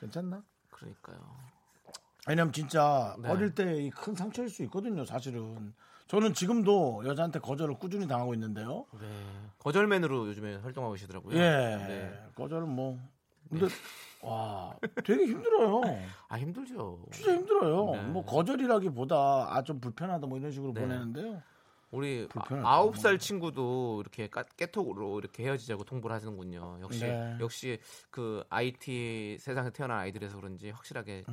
괜찮나? 0.00 0.42
그러니까요. 0.70 1.18
왜냐면 2.30 2.52
진짜 2.52 3.16
네. 3.20 3.28
어릴 3.28 3.54
때 3.54 3.90
큰 3.90 4.14
상처일 4.14 4.48
수 4.48 4.62
있거든요. 4.64 5.04
사실은 5.04 5.74
저는 6.06 6.32
지금도 6.32 7.02
여자한테 7.04 7.40
거절을 7.40 7.74
꾸준히 7.74 8.06
당하고 8.06 8.34
있는데요. 8.34 8.86
네. 9.00 9.08
거절맨으로 9.58 10.28
요즘에 10.28 10.56
활동하고 10.56 10.94
계시더라고요. 10.94 11.36
예, 11.36 11.40
네. 11.40 12.24
거절은 12.36 12.68
뭐 12.68 12.98
근데 13.48 13.66
와 14.22 14.76
되게 15.04 15.24
힘들어요. 15.26 15.80
아 16.28 16.38
힘들죠. 16.38 17.04
진짜 17.10 17.32
힘들어요. 17.34 17.90
네. 17.92 18.02
뭐 18.08 18.24
거절이라기보다 18.24 19.16
아 19.56 19.62
좀 19.62 19.80
불편하다 19.80 20.26
뭐 20.28 20.38
이런 20.38 20.52
식으로 20.52 20.72
네. 20.72 20.82
보내는데요. 20.82 21.42
우리. 21.90 22.28
아홉 22.62 22.96
살 22.96 23.18
친구도 23.18 24.00
이렇게 24.00 24.28
까- 24.28 24.44
깨톡으로 24.56 25.18
이렇게 25.18 25.42
헤어지자고 25.44 25.84
통보를 25.84 26.14
하시는군요. 26.14 26.78
역시 26.82 27.00
네. 27.00 27.36
역시 27.40 27.78
그 28.10 28.44
IT 28.48 29.38
세상에 29.40 29.70
태어난 29.70 29.98
아이들에서 29.98 30.36
그런지 30.36 30.70
확실하게 30.70 31.24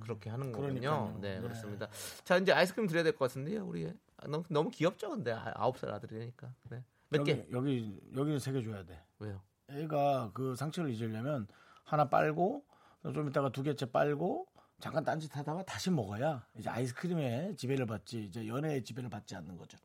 그렇게 0.00 0.30
하는 0.30 0.50
거군요. 0.50 1.12
음. 1.14 1.20
네, 1.20 1.34
네. 1.36 1.40
그렇습니다. 1.42 1.88
자 2.24 2.36
이제 2.38 2.52
아이스크림 2.52 2.86
드려야 2.88 3.02
될 3.04 3.12
것 3.12 3.28
같은데요. 3.28 3.66
우리 3.66 3.86
아, 4.16 4.26
너무 4.28 4.44
너무 4.48 4.70
귀엽죠, 4.70 5.10
근데 5.10 5.32
아, 5.32 5.52
아홉 5.56 5.76
살 5.78 5.90
아들이니까. 5.92 6.52
네. 6.70 6.82
몇 7.10 7.18
여기 7.20 7.34
개? 7.34 7.46
여기 7.52 8.00
여기는 8.16 8.38
세 8.38 8.52
개 8.52 8.62
줘야 8.62 8.84
돼. 8.84 8.98
왜요? 9.18 9.40
애가 9.70 10.30
그 10.32 10.54
상처를 10.56 10.90
잊으려면 10.90 11.46
하나 11.84 12.08
빨고 12.08 12.64
좀 13.02 13.28
이따가 13.28 13.50
두 13.50 13.62
개째 13.62 13.90
빨고 13.90 14.46
잠깐 14.80 15.02
딴짓 15.04 15.36
하다가 15.36 15.64
다시 15.64 15.90
먹어야 15.90 16.44
이제 16.56 16.68
아이스크림에 16.70 17.54
지배를 17.56 17.86
받지 17.86 18.24
이제 18.24 18.46
연애의 18.46 18.84
지배를 18.84 19.10
받지 19.10 19.34
않는 19.34 19.56
거죠. 19.56 19.76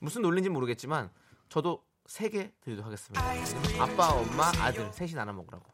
무슨 0.00 0.22
논리인지 0.22 0.48
모르겠지만 0.50 1.10
저도 1.48 1.84
세 2.06 2.28
개 2.30 2.52
드리도록 2.60 2.86
하겠습니다. 2.86 3.82
아빠, 3.82 4.12
엄마, 4.12 4.50
아들 4.60 4.90
셋이 4.92 5.14
나눠 5.14 5.32
먹으라고. 5.34 5.64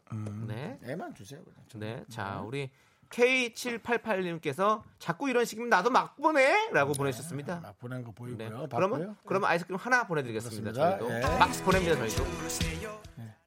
네. 0.47 0.79
애만 0.83 1.15
주세요. 1.15 1.43
그냥. 1.45 1.61
네. 1.75 2.05
자, 2.09 2.41
우리 2.41 2.71
K788님께서 3.11 4.83
자꾸 4.99 5.29
이런 5.29 5.45
식이면 5.45 5.69
나도 5.69 5.91
막 5.91 6.17
보내 6.17 6.71
라고 6.73 6.95
보내주셨습니다. 6.95 7.61
막 7.61 7.79
보낸 7.79 8.03
거 8.03 8.13
보이고요. 8.13 8.49
네. 8.61 8.67
그러면 8.71 9.15
그러면 9.27 9.51
아이스크림 9.51 9.77
하나 9.77 10.07
보내드리겠습니다. 10.07 10.73
그렇습니다. 10.73 10.99
저희도 10.99 11.15
예. 11.35 11.39
박스 11.39 11.63
보냅니다. 11.63 11.97
저희도. 11.97 12.25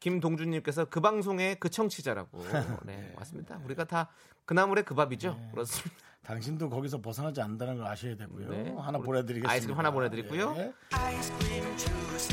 김동준님께서 0.05 0.85
그 0.85 1.01
방송의 1.01 1.59
그 1.59 1.67
청취자라고. 1.69 2.43
네, 2.85 3.11
맞습니다. 3.17 3.59
우리가 3.65 3.85
다 3.85 4.09
그나물의 4.45 4.85
그 4.85 4.93
밥이죠. 4.93 5.35
그렇습니다. 5.51 5.95
당신도 6.21 6.69
거기서 6.69 7.01
벗어나지 7.01 7.41
않는다는 7.41 7.77
걸 7.79 7.87
아셔야 7.87 8.15
되고요. 8.15 8.49
네. 8.49 8.75
하나 8.77 8.99
보내드리겠습니다. 8.99 9.51
아이스크림 9.51 9.75
하나 9.77 9.89
보내드리고요. 9.89 10.55
예. 10.57 10.73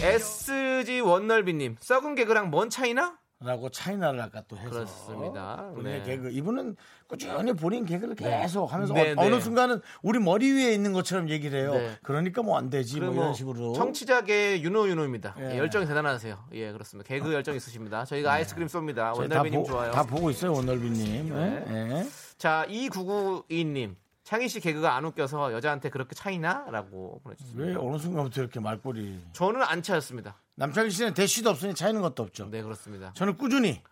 SG 0.07 1.01
원널비님 1.01 1.77
썩은 1.81 2.14
개그랑 2.14 2.51
뭔 2.51 2.68
차이나? 2.68 3.18
라고 3.45 3.68
차이나를 3.68 4.20
아까 4.20 4.43
또 4.49 4.57
해서 4.57 4.70
그렇습니다. 4.70 5.70
본인의 5.74 5.99
네. 6.01 6.05
개그 6.05 6.30
이분은 6.30 6.76
꾸준히 7.07 7.53
본인 7.53 7.84
개그를 7.84 8.14
계속 8.14 8.72
하면서 8.72 8.95
네, 8.95 9.12
어, 9.12 9.14
어느 9.18 9.34
네. 9.34 9.40
순간은 9.40 9.80
우리 10.03 10.18
머리 10.18 10.51
위에 10.53 10.72
있는 10.72 10.93
것처럼 10.93 11.28
얘기를 11.28 11.59
해요. 11.61 11.72
네. 11.74 11.99
그러니까 12.03 12.43
뭐 12.43 12.57
안 12.62 12.70
되지 12.70 13.01
뭐 13.01 13.12
이런 13.12 13.34
식으로 13.34 13.72
청취자계 13.72 14.62
윤호 14.62 14.88
윤호입니다. 14.88 15.34
예. 15.40 15.53
예, 15.55 15.59
열정이 15.59 15.86
대단하세요. 15.86 16.38
예, 16.53 16.72
그렇습니다. 16.72 17.09
개그 17.09 17.32
열정 17.32 17.57
있으십니다. 17.57 18.05
저희가 18.05 18.32
아이스크림 18.32 18.68
쏩니다. 18.68 19.14
보, 19.53 19.64
좋아요. 19.64 19.90
다 19.90 20.05
보고 20.05 20.30
있어요 20.30 20.53
원널비님. 20.53 21.34
네. 21.34 22.07
자, 22.38 22.64
2992님. 22.68 23.97
창희 24.24 24.49
씨 24.49 24.61
개그가 24.61 24.95
안 24.95 25.05
웃겨서 25.05 25.53
여자한테 25.53 25.90
그렇게 25.90 26.14
차이나? 26.14 26.64
라고 26.70 27.20
보내주셨습니다. 27.24 27.68
왜 27.68 27.74
어느 27.76 27.99
순간부터 27.99 28.40
이렇게 28.40 28.61
말꼬리 28.61 29.20
저는 29.32 29.62
안 29.62 29.82
차였습니다. 29.82 30.36
남창희 30.55 30.90
씨는 30.90 31.14
대시도 31.14 31.50
없으니 31.50 31.74
차이는 31.74 32.00
것도 32.03 32.22
없죠. 32.22 32.48
네, 32.50 32.62
그렇습니다. 32.62 33.12
저는 33.14 33.36
꾸준히 33.38 33.82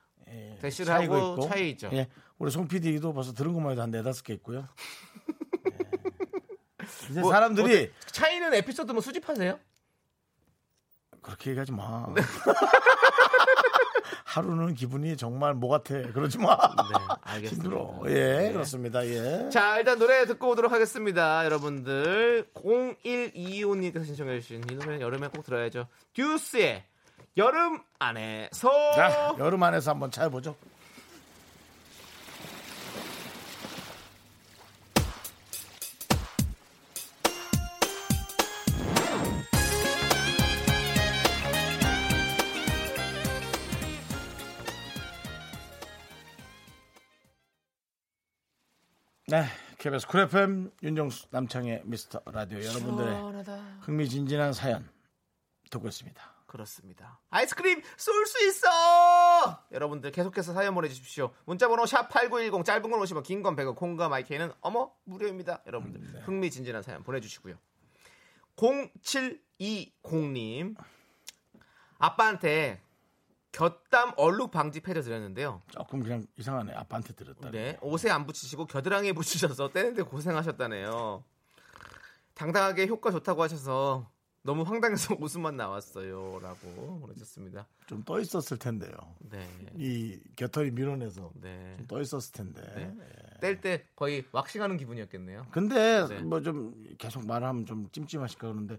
대시를 0.61 0.86
차이고 0.86 1.14
하고 1.14 1.32
있고 1.42 1.48
차이 1.48 1.70
있죠. 1.70 1.90
예. 1.92 2.08
우리 2.38 2.50
송 2.50 2.68
PD도 2.68 3.12
벌써 3.12 3.32
들은 3.32 3.52
것만 3.52 3.72
해도 3.72 3.82
한 3.82 3.90
네다섯 3.90 4.24
개 4.24 4.32
있고요. 4.34 4.66
예. 5.70 5.88
이제 7.11 7.20
뭐, 7.20 7.32
사람들이 7.32 7.66
어때- 7.66 7.92
차이는 8.12 8.54
에피소드 8.54 8.92
뭐 8.92 9.00
수집하세요? 9.00 9.58
그렇게 11.22 11.50
얘기하지 11.50 11.72
마. 11.72 12.06
네. 14.01 14.18
하루는 14.24 14.74
기분이 14.74 15.16
정말 15.16 15.55
뭐 15.55 15.70
같아. 15.70 15.94
그러지 16.12 16.38
마. 16.38 16.57
네, 16.57 17.14
알겠습니다. 17.22 17.64
힘들어. 17.64 18.01
예, 18.07 18.51
그렇습니다. 18.53 19.07
예. 19.07 19.48
자, 19.51 19.78
일단 19.78 19.98
노래 19.98 20.26
듣고 20.26 20.51
오도록 20.51 20.72
하겠습니다. 20.72 21.44
여러분들. 21.44 22.48
0125님께서 22.55 24.07
신청해 24.07 24.40
주신 24.40 24.62
이 24.70 24.74
노래는 24.74 25.01
여름에 25.01 25.28
꼭 25.28 25.44
들어야죠. 25.44 25.86
듀스의 26.14 26.84
여름 27.36 27.80
안에서. 27.98 28.92
자, 28.94 29.34
여름 29.38 29.62
안에서 29.62 29.92
한번 29.92 30.11
차해보죠. 30.11 30.57
네, 49.31 49.45
KBS 49.78 50.07
쿨 50.09 50.20
FM 50.22 50.70
윤정수 50.83 51.28
남창의 51.31 51.83
미스터 51.85 52.20
라디오 52.33 52.59
여러분들의 52.62 53.14
흥미진진한 53.83 54.53
사연 54.53 54.91
듣고 55.70 55.87
있습니다. 55.89 56.20
그렇습니다. 56.47 57.20
아이스크림 57.31 57.81
쏠 57.97 58.26
수 58.26 58.45
있어! 58.49 58.68
여러분들 59.70 60.11
계속해서 60.11 60.53
사연 60.53 60.74
보내주십시오. 60.74 61.33
문자번호 61.45 61.85
샵8910 61.85 62.64
짧은 62.64 62.91
건 62.91 62.99
50원, 63.01 63.22
긴 63.22 63.43
건 63.45 63.55
100원, 63.55 63.76
콩과 63.76 64.09
마이크는 64.09 64.51
어머 64.62 64.91
무료입니다. 65.05 65.62
여러분들 65.64 66.01
흥미진진한 66.26 66.83
사연 66.83 67.05
보내주시고요. 67.05 67.55
0720님 68.57 70.74
아빠한테 71.99 72.83
곁담 73.53 74.12
얼룩 74.16 74.51
방지 74.51 74.80
패드 74.80 75.03
드렸는데요. 75.03 75.61
조금 75.70 76.03
그냥 76.03 76.24
이상하네. 76.36 76.72
아빠한테 76.74 77.14
들었다. 77.14 77.51
네, 77.51 77.78
옷에 77.82 78.11
안 78.11 78.26
붙이시고 78.26 78.66
겨드랑이에 78.66 79.12
붙이셔서 79.12 79.70
떼는데 79.70 80.03
고생하셨다네요. 80.03 81.24
당당하게 82.34 82.86
효과 82.86 83.11
좋다고 83.11 83.42
하셔서 83.42 84.09
너무 84.42 84.62
황당해서 84.62 85.16
웃음만 85.20 85.57
나왔어요.라고 85.57 87.01
보내셨습니다. 87.01 87.66
좀 87.86 88.03
떠 88.05 88.20
있었을 88.20 88.57
텐데요. 88.57 88.92
네, 89.18 89.46
이 89.76 90.18
곁털이 90.36 90.70
밀어내서 90.70 91.32
네. 91.34 91.74
좀떠 91.78 92.01
있었을 92.01 92.32
텐데. 92.32 92.62
네. 92.76 92.96
뗄때 93.40 93.84
거의 93.96 94.24
왁싱하는 94.32 94.76
기분이었겠네요. 94.76 95.48
근데 95.51 96.07
네. 96.09 96.20
뭐좀 96.20 96.94
계속 96.98 97.26
말하면 97.26 97.66
좀 97.66 97.90
찜찜하실까 97.90 98.46
그러는데 98.46 98.78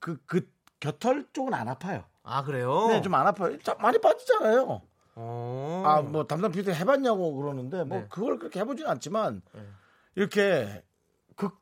그 0.00 0.18
그 0.26 0.50
곁털 0.80 1.26
쪽은 1.32 1.54
안 1.54 1.68
아파요. 1.68 2.04
아 2.22 2.42
그래요? 2.44 2.88
네, 2.88 3.00
좀 3.02 3.14
안 3.14 3.26
아파요. 3.26 3.58
자, 3.62 3.74
많이 3.80 3.98
빠지잖아요. 4.00 4.82
어. 5.16 5.82
아, 5.86 6.02
뭐 6.02 6.24
담당 6.26 6.50
PD 6.52 6.72
해봤냐고 6.72 7.34
그러는데 7.36 7.84
뭐 7.84 7.98
네. 7.98 8.06
그걸 8.08 8.38
그렇게 8.38 8.60
해보진 8.60 8.86
않지만 8.86 9.42
네. 9.54 9.60
이렇게 10.14 10.82
극 11.36 11.60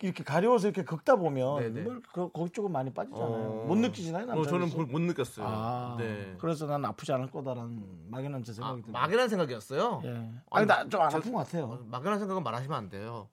이렇게 0.00 0.22
가려워서 0.22 0.68
이렇게 0.68 0.84
긁다 0.84 1.16
보면 1.16 1.60
네, 1.60 1.68
네. 1.70 1.82
뭐 1.82 2.00
그, 2.12 2.30
거기 2.30 2.50
쪽은 2.50 2.70
많이 2.70 2.92
빠지잖아요. 2.92 3.26
어. 3.62 3.64
못 3.66 3.76
느끼시나요, 3.78 4.24
어, 4.24 4.26
남자? 4.26 4.50
저는 4.50 4.70
볼- 4.70 4.86
못 4.86 5.00
느꼈어요. 5.00 5.46
아, 5.48 5.96
네. 5.98 6.36
그래서 6.38 6.66
난 6.66 6.84
아프지 6.84 7.12
않을 7.12 7.30
거다라는 7.30 8.10
막연한 8.10 8.42
제 8.44 8.52
아, 8.52 8.54
생각이 8.54 8.82
듭니다. 8.82 9.00
막연한 9.00 9.28
생각이었어요. 9.28 10.02
예. 10.04 10.30
아니 10.50 10.66
나좀안 10.66 11.10
저- 11.10 11.16
아픈 11.18 11.32
것 11.32 11.38
같아요. 11.38 11.64
어, 11.64 11.78
막연한 11.86 12.18
생각은 12.18 12.42
말하시면 12.42 12.76
안 12.78 12.88
돼요. 12.88 13.28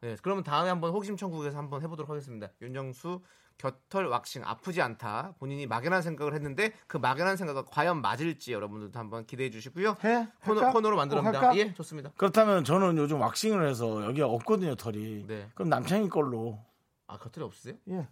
네, 0.00 0.16
그러면 0.22 0.42
다음에 0.44 0.68
한번 0.70 0.90
호기심 0.92 1.16
천국에서 1.16 1.56
한번 1.58 1.82
해보도록 1.82 2.10
하겠습니다. 2.10 2.48
윤정수 2.62 3.20
곁털 3.58 4.06
왁싱 4.06 4.42
아프지 4.44 4.82
않다. 4.82 5.34
본인이 5.38 5.66
막연한 5.66 6.02
생각을 6.02 6.34
했는데 6.34 6.72
그 6.86 6.98
막연한 6.98 7.36
생각이 7.36 7.68
과연 7.70 8.02
맞을지 8.02 8.52
여러분들도 8.52 8.98
한번 8.98 9.24
기대해 9.26 9.50
주시고요. 9.50 9.96
해? 10.04 10.28
코너, 10.44 10.60
할까? 10.60 10.72
코너로 10.72 10.94
꼭 10.94 11.00
만들어니다 11.00 11.40
할까? 11.40 11.56
예, 11.56 11.72
좋습니다. 11.74 12.10
그렇다면 12.16 12.64
저는 12.64 12.98
요즘 12.98 13.20
왁싱을 13.20 13.68
해서 13.68 14.04
여기가 14.04 14.26
없거든요 14.26 14.74
털이. 14.74 15.26
네. 15.26 15.48
그럼 15.54 15.70
남창희 15.70 16.08
걸로. 16.08 16.58
아 17.06 17.16
곁털이 17.18 17.44
없으세요? 17.44 17.76
예. 17.88 18.06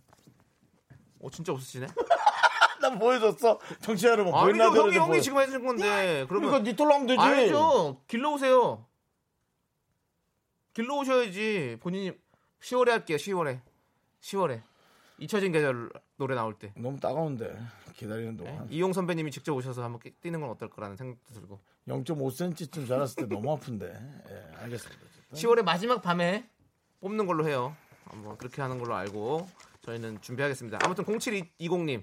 어 1.21 1.31
진짜 1.31 1.53
없으시네. 1.53 1.87
난 2.81 2.99
보여줬어. 2.99 3.59
정치 3.81 4.07
여러분 4.07 4.35
아니죠, 4.35 4.71
보이나 4.71 4.83
형이 4.83 4.97
형이 4.97 5.23
지금 5.23 5.41
해준 5.41 5.65
건데. 5.65 6.25
그러니까 6.29 6.51
그러면 6.51 6.63
니 6.65 6.77
똘로 6.77 6.95
하면 6.95 7.07
되지. 7.07 7.21
아니죠. 7.21 8.03
길러 8.07 8.33
오세요. 8.33 8.87
길러 10.73 10.97
오셔야지. 10.97 11.79
본인이 11.81 12.13
10월에 12.61 12.89
할게요. 12.89 13.17
10월에. 13.17 13.61
10월에. 14.21 14.63
잊혀진 15.25 15.53
계절 15.53 15.91
노래 16.17 16.35
나올 16.35 16.55
때 16.55 16.73
너무 16.77 16.99
따가운데 17.01 17.57
기다리는 17.95 18.37
동안 18.37 18.67
이용 18.71 18.93
선배님이 18.93 19.31
직접 19.31 19.55
오셔서 19.55 19.83
한번 19.83 20.01
끼- 20.01 20.11
뛰는 20.21 20.41
건 20.41 20.51
어떨 20.51 20.69
거라는 20.71 20.97
생각도 20.97 21.33
들고 21.35 21.61
0.5cm쯤 21.89 22.87
자랐을 22.89 23.15
때 23.17 23.27
너무 23.27 23.53
아픈데. 23.53 23.87
예, 23.87 24.57
알겠습니다. 24.63 25.03
10월의 25.33 25.63
마지막 25.65 26.03
밤에 26.03 26.49
뽑는 27.01 27.27
걸로 27.27 27.47
해요. 27.49 27.75
한번 28.07 28.37
그렇게 28.37 28.61
하는 28.63 28.79
걸로 28.79 28.95
알고 28.95 29.49
저희는 29.83 30.21
준비하겠습니다. 30.21 30.79
아무튼 30.83 31.05
0720님 31.05 32.03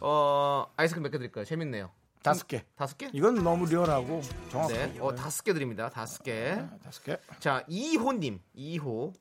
어 0.00 0.66
아이스크림 0.76 1.02
몇 1.02 1.10
개 1.10 1.18
드릴까요? 1.18 1.44
재밌네요. 1.44 1.90
다섯 2.22 2.46
개. 2.46 2.64
다섯 2.76 2.96
개? 2.96 3.10
이건 3.12 3.34
너무 3.42 3.66
리얼하고 3.66 4.22
정확하고. 4.50 4.72
네, 4.74 4.96
어 5.00 5.14
다섯 5.14 5.42
개 5.42 5.52
드립니다. 5.52 5.88
다섯 5.90 6.22
개. 6.22 6.54
다섯 6.84 7.02
개. 7.02 7.16
자, 7.40 7.64
2호님, 7.68 8.38
2호. 8.56 9.12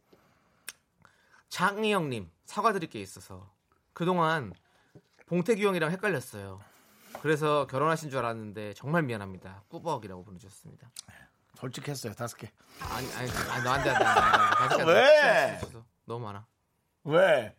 장희영님, 1.51 2.31
사과드릴 2.45 2.89
게 2.89 2.99
있어서. 3.01 3.51
그동안 3.93 4.53
봉태규 5.27 5.61
형이랑 5.67 5.91
헷갈렸어요. 5.91 6.61
그래서 7.21 7.67
결혼하신 7.67 8.09
줄 8.09 8.19
알았는데 8.19 8.73
정말 8.73 9.03
미안합니다. 9.03 9.63
꾸벅이라고 9.67 10.23
보내주셨습니다. 10.23 10.89
솔직했어요. 11.55 12.13
다섯 12.13 12.37
개. 12.37 12.49
아니, 12.79 13.05
아니, 13.13 13.29
아니, 13.29 13.63
돼, 13.63 13.69
안 13.69 13.83
돼. 13.83 13.93
다섯 13.93 14.77
개. 14.77 14.83
왜? 14.83 15.59
너무 16.05 16.25
많아. 16.25 16.47
왜? 17.03 17.55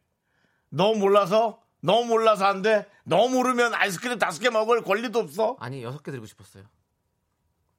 너 0.70 0.94
몰라서? 0.94 1.62
너 1.80 2.02
몰라서 2.02 2.46
안 2.46 2.62
돼? 2.62 2.88
너 3.04 3.28
모르면 3.28 3.74
아이스크림 3.74 4.18
다섯 4.18 4.40
개 4.40 4.48
먹을 4.48 4.82
권리도 4.82 5.18
없어? 5.18 5.56
아니, 5.60 5.82
여섯 5.82 6.02
개 6.02 6.10
드리고 6.10 6.24
싶었어요. 6.26 6.64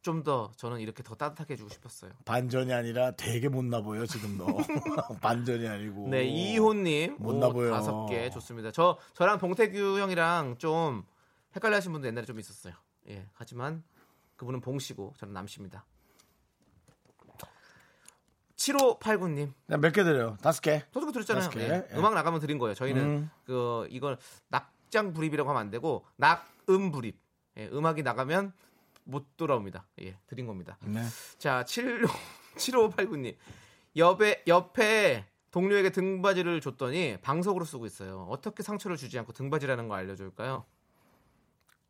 좀 0.03 0.23
더 0.23 0.51
저는 0.57 0.79
이렇게 0.79 1.01
더 1.01 1.15
따뜻하게 1.15 1.53
해주고 1.53 1.69
싶었어요. 1.69 2.11
반전이 2.25 2.71
아니라 2.73 3.11
되게 3.11 3.49
못나 3.49 3.81
보여 3.81 4.05
지금 4.05 4.37
너. 4.37 4.45
반전이 5.21 5.67
아니고. 5.67 6.09
네, 6.09 6.25
이호님 6.25 7.15
못나 7.19 7.49
보여. 7.49 7.71
다섯 7.71 8.05
개 8.07 8.29
좋습니다. 8.29 8.71
저 8.71 8.97
저랑 9.13 9.39
봉태규 9.39 9.99
형이랑 9.99 10.57
좀 10.59 11.03
헷갈려하신 11.55 11.91
분도 11.93 12.07
옛날에 12.07 12.25
좀 12.25 12.37
있었어요. 12.39 12.73
예, 13.09 13.27
하지만 13.33 13.83
그분은 14.35 14.59
봉씨고 14.61 15.13
저는 15.17 15.33
남씨입니다. 15.33 15.85
7589님 18.55 19.51
몇 19.67 19.91
개 19.93 20.03
드려요? 20.03 20.37
다섯 20.41 20.61
개. 20.61 20.83
저도 20.93 21.11
드렸잖아요. 21.11 21.43
다섯 21.43 21.49
개. 21.57 21.61
예, 21.61 21.87
예. 21.91 21.97
음악 21.97 22.13
나가면 22.13 22.39
드린 22.39 22.57
거예요. 22.59 22.75
저희는 22.75 23.01
음. 23.03 23.29
그 23.45 23.87
이걸 23.89 24.17
낙장 24.49 25.13
불입이라고 25.13 25.49
하면 25.49 25.59
안 25.59 25.69
되고 25.69 26.05
낙음 26.17 26.91
불입. 26.91 27.17
예, 27.57 27.67
음악이 27.73 28.03
나가면 28.03 28.53
못 29.03 29.37
돌아옵니다. 29.37 29.85
예, 30.01 30.17
드린 30.27 30.47
겁니다. 30.47 30.77
네. 30.81 31.01
자, 31.37 31.63
7 31.63 32.05
7589님. 32.55 33.35
옆에 33.95 34.43
옆에 34.47 35.25
동료에게 35.51 35.91
등바지를 35.91 36.61
줬더니 36.61 37.17
방석으로 37.21 37.63
쓰고 37.63 37.85
있어요. 37.85 38.25
어떻게 38.29 38.63
상처를 38.63 38.97
주지 38.97 39.19
않고 39.19 39.33
등바지라는 39.33 39.87
거 39.87 39.93
알려줄까요? 39.93 40.65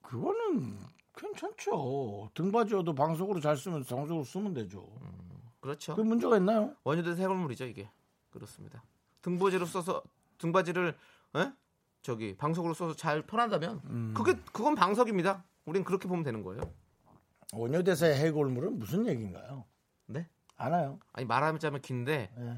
그거는 0.01 0.77
괜찮죠. 1.15 2.29
등받이어도 2.33 2.93
방석으로 2.93 3.39
잘 3.39 3.55
쓰면 3.55 3.85
방석으로 3.85 4.25
쓰면 4.25 4.53
되죠. 4.53 4.85
그렇죠. 5.61 5.95
그 5.95 6.01
문제가 6.01 6.37
있나요? 6.37 6.75
원유대 6.83 7.11
해골물이죠 7.11 7.65
이게. 7.65 7.89
그렇습니다. 8.31 8.83
등바지로 9.21 9.65
써서 9.65 10.03
등바지를 10.39 10.97
에? 11.37 11.51
저기 12.01 12.35
방석으로 12.35 12.73
써서 12.73 12.93
잘 12.93 13.21
편한다면 13.21 13.81
음. 13.85 14.13
그게 14.13 14.37
그건 14.51 14.75
방석입니다. 14.75 15.45
우린 15.65 15.85
그렇게 15.85 16.09
보면 16.09 16.23
되는 16.23 16.43
거예요. 16.43 16.61
원효대사의 17.55 18.15
해골물은 18.15 18.79
무슨 18.79 19.07
얘기인가요? 19.07 19.65
네? 20.07 20.27
알아요. 20.57 20.99
아니 21.13 21.25
말하자면 21.25 21.81
긴데 21.81 22.31
네. 22.35 22.57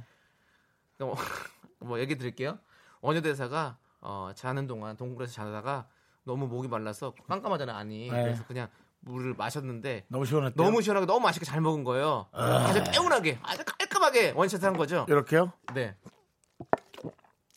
뭐, 0.99 1.15
뭐 1.79 1.99
얘기 1.99 2.17
드릴게요. 2.17 2.59
원효대사가 3.01 3.77
어, 4.01 4.31
자는 4.35 4.67
동안 4.67 4.95
동굴에서 4.97 5.33
자다가 5.33 5.87
너무 6.23 6.47
목이 6.47 6.67
말라서 6.67 7.13
깜깜하잖아요 7.27 7.75
안이 7.75 8.09
네. 8.09 8.23
그래서 8.23 8.45
그냥 8.45 8.69
물을 9.01 9.33
마셨는데 9.35 10.05
너무 10.07 10.25
시원했대요. 10.25 10.65
너무 10.65 10.81
시원하게 10.81 11.05
너무 11.05 11.19
맛있게 11.19 11.45
잘 11.45 11.61
먹은 11.61 11.83
거예요. 11.83 12.27
아주 12.31 12.83
개운하게 12.91 13.39
아주 13.43 13.63
깔끔하게 13.63 14.31
원샷 14.31 14.63
한 14.63 14.75
거죠. 14.75 15.05
이렇게요? 15.07 15.51
네. 15.73 15.95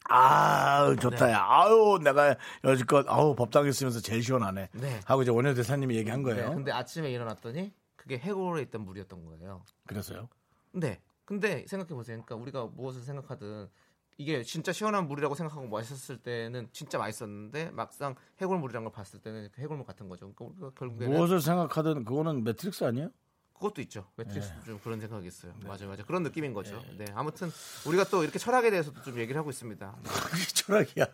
아 0.08 0.94
좋다. 1.00 1.26
네. 1.26 1.32
야. 1.32 1.46
아유 1.48 1.98
내가 2.02 2.36
여지껏 2.64 3.06
아우 3.08 3.34
법당에 3.34 3.68
있으면서 3.68 4.00
제일 4.00 4.22
시원하네. 4.22 4.70
네. 4.72 5.00
하고 5.04 5.22
이제 5.22 5.30
원효대사님이 5.30 5.96
얘기한 5.96 6.22
네. 6.22 6.34
거예요. 6.34 6.54
근데 6.54 6.72
아침에 6.72 7.10
일어났더니 7.10 7.72
그게 7.96 8.18
해골에 8.18 8.62
있던 8.62 8.84
물이었던 8.84 9.24
거예요. 9.24 9.62
그래서요. 9.86 10.28
네. 10.72 11.00
근데 11.24 11.66
생각해 11.66 11.94
보세요. 11.94 12.22
그러니까 12.24 12.36
우리가 12.36 12.66
무엇을 12.74 13.02
생각하든 13.02 13.68
이게 14.16 14.42
진짜 14.42 14.72
시원한 14.72 15.06
물이라고 15.06 15.34
생각하고 15.34 15.68
마셨을 15.68 16.18
때는 16.18 16.68
진짜 16.72 16.98
맛있었는데 16.98 17.70
막상 17.70 18.16
해골물이란 18.40 18.82
걸 18.84 18.92
봤을 18.92 19.20
때는 19.20 19.48
그 19.52 19.60
해골물 19.60 19.86
같은 19.86 20.08
거죠. 20.08 20.32
그러니까 20.34 20.70
결국에는 20.70 21.14
무엇을 21.14 21.40
생각하든 21.40 22.04
그거는 22.04 22.42
매트릭스 22.44 22.82
아니에요? 22.84 23.10
그것도 23.58 23.80
있죠. 23.82 24.06
매트릭스 24.16 24.48
네. 24.48 24.54
좀 24.66 24.78
그런 24.82 25.00
생각이 25.00 25.26
있어요. 25.26 25.52
맞아요, 25.64 25.86
맞아요. 25.88 26.04
그런 26.06 26.22
느낌인 26.22 26.54
거죠. 26.54 26.82
네. 26.96 27.04
아무튼 27.14 27.50
우리가 27.86 28.04
또 28.04 28.22
이렇게 28.22 28.38
철학에 28.38 28.70
대해서도 28.70 29.02
좀 29.02 29.18
얘기를 29.18 29.38
하고 29.38 29.50
있습니다. 29.50 29.96
그게 30.30 30.44
철학이야. 30.44 31.06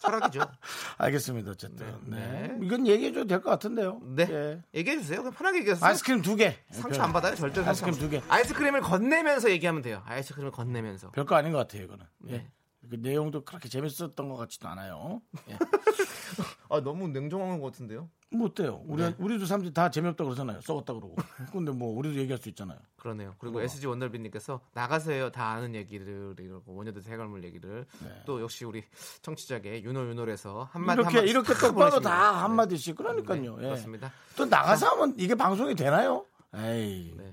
철학이죠. 0.00 0.40
알겠습니다. 0.98 1.50
어쨌든. 1.52 1.98
네. 2.04 2.48
네. 2.48 2.58
이건 2.62 2.86
얘기해줘도 2.86 3.26
될 3.26 3.40
것 3.42 3.50
같은데요. 3.50 4.00
네. 4.04 4.26
예. 4.30 4.62
얘기해 4.74 4.98
주세요. 4.98 5.18
그냥 5.22 5.32
편하게 5.34 5.58
얘기해서 5.60 5.84
아이스크림 5.84 6.22
두 6.22 6.36
개. 6.36 6.58
상처 6.70 7.02
안 7.02 7.12
받아요. 7.12 7.34
절대 7.34 7.62
상처 7.64 7.70
아이스크림 7.86 7.94
안두 7.94 8.10
개. 8.10 8.22
아이스크림을 8.28 8.80
건네면서 8.82 9.50
얘기하면 9.50 9.82
돼요. 9.82 10.02
아이스크림을 10.06 10.52
건네면서. 10.52 11.10
별거 11.12 11.34
아닌 11.36 11.52
것 11.52 11.58
같아요, 11.58 11.82
이거는. 11.84 12.04
네. 12.18 12.32
예. 12.34 12.50
그 12.88 12.94
내용도 12.96 13.44
그렇게 13.44 13.68
재밌었던 13.68 14.28
것 14.28 14.36
같지도 14.36 14.68
않아요. 14.68 15.20
예. 15.48 15.58
아 16.68 16.80
너무 16.80 17.08
냉정한 17.08 17.60
것 17.60 17.72
같은데요. 17.72 18.08
뭐 18.30 18.48
어때요? 18.48 18.82
우리 18.86 19.02
네. 19.02 19.14
우리도 19.18 19.46
사람들이 19.46 19.72
다 19.72 19.90
재미없다 19.90 20.22
그러잖아요. 20.24 20.60
썩었다 20.60 20.92
그러고. 20.92 21.16
근데 21.52 21.72
뭐 21.72 21.96
우리도 21.96 22.16
얘기할 22.16 22.38
수 22.38 22.48
있잖아요. 22.50 22.78
그러네요. 22.96 23.34
그리고 23.38 23.62
SG 23.62 23.86
원더비님께서 23.86 24.60
나가서 24.74 25.12
해요. 25.12 25.30
다 25.30 25.48
아는 25.48 25.74
얘기를 25.74 26.34
이러고 26.38 26.74
원여대 26.74 27.00
해갈물 27.10 27.44
얘기를 27.44 27.86
또 28.26 28.42
역시 28.42 28.66
우리 28.66 28.84
청취자계 29.22 29.82
윤호 29.82 30.08
윤호에서 30.08 30.68
한마디 30.72 31.00
이렇게 31.00 31.14
한마디 31.16 31.30
이렇게 31.30 31.52
딱 31.54 31.60
똑바로 31.60 31.74
보내십니다. 31.74 32.10
다 32.10 32.44
한마디씩 32.44 32.96
그러니까요. 32.96 33.56
네, 33.56 33.62
예. 33.62 33.66
그렇습니다. 33.68 34.12
또 34.36 34.44
나가서 34.44 34.88
하면 34.88 35.14
이게 35.16 35.34
방송이 35.34 35.74
되나요? 35.74 36.26
에이. 36.54 37.14
네. 37.16 37.32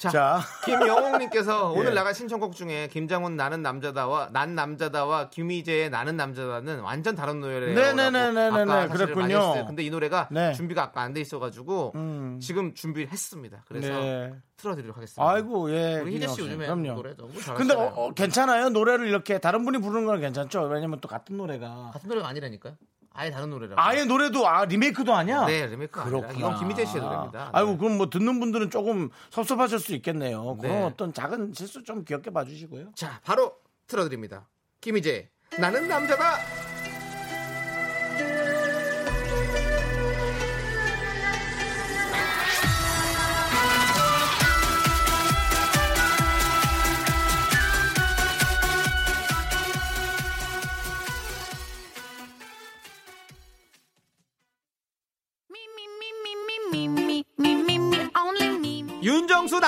자, 0.00 0.08
자, 0.08 0.40
김영웅님께서 0.64 1.72
오늘 1.76 1.90
예. 1.90 1.94
나간 1.94 2.14
신청곡 2.14 2.54
중에 2.54 2.88
김장훈 2.88 3.36
나는 3.36 3.60
남자다와 3.62 4.30
난 4.32 4.54
남자다와 4.54 5.28
김희재의 5.28 5.90
나는 5.90 6.16
남자다는 6.16 6.80
완전 6.80 7.14
다른 7.14 7.40
아까 8.70 8.88
사실을 8.88 9.14
그랬군요. 9.14 9.66
근데 9.66 9.82
이 9.82 9.90
노래가 9.90 10.28
네. 10.30 10.54
준비가 10.54 10.84
아까 10.84 11.02
안 11.02 11.10
돼 11.12 11.20
있어가지고 11.20 11.92
음. 11.96 12.38
지금 12.40 12.72
준비를 12.72 13.10
했습니다. 13.12 13.62
그래서 13.68 13.88
네. 13.88 14.32
틀어드리도록 14.56 14.96
하겠습니다. 14.96 15.30
아이고 15.30 15.70
예. 15.72 15.96
우리 16.00 16.14
희재 16.14 16.28
씨. 16.28 16.40
요즘에 16.40 16.64
그럼요. 16.66 16.94
노래 16.94 17.14
너무 17.16 17.32
잘하시잖아요. 17.32 17.58
근데 17.58 17.74
어, 17.74 17.92
어, 17.96 18.14
괜찮아요. 18.14 18.70
노래를 18.70 19.06
이렇게 19.06 19.38
다른 19.38 19.64
분이 19.66 19.78
부르는 19.82 20.06
건 20.06 20.20
괜찮죠. 20.20 20.62
왜냐면 20.62 20.98
또 21.00 21.08
같은 21.08 21.36
노래가 21.36 21.90
같은 21.92 22.08
노래가 22.08 22.28
아니라니까요. 22.28 22.74
아예 23.12 23.30
다른 23.30 23.50
노래라고. 23.50 23.80
아예 23.80 24.04
노래도 24.04 24.46
아 24.48 24.64
리메이크도 24.64 25.12
아니야. 25.14 25.44
네, 25.46 25.66
리메이크가 25.66 26.02
아니라 26.02 26.20
그렇구나. 26.20 26.38
이건 26.38 26.58
김희재 26.60 26.84
씨의 26.86 27.02
노래입니다. 27.02 27.50
아이고 27.52 27.72
네. 27.72 27.76
그럼 27.78 27.96
뭐 27.96 28.08
듣는 28.08 28.38
분들은 28.40 28.70
조금 28.70 29.10
섭섭하실 29.30 29.78
수 29.80 29.94
있겠네요. 29.94 30.56
그런 30.56 30.74
네. 30.74 30.82
어떤 30.84 31.12
작은 31.12 31.52
실수 31.54 31.82
좀 31.82 32.04
귀엽게 32.04 32.30
봐주시고요. 32.30 32.92
자, 32.94 33.20
바로 33.24 33.56
틀어드립니다. 33.88 34.48
김희재, 34.80 35.28
나는 35.58 35.88
남자다. 35.88 36.59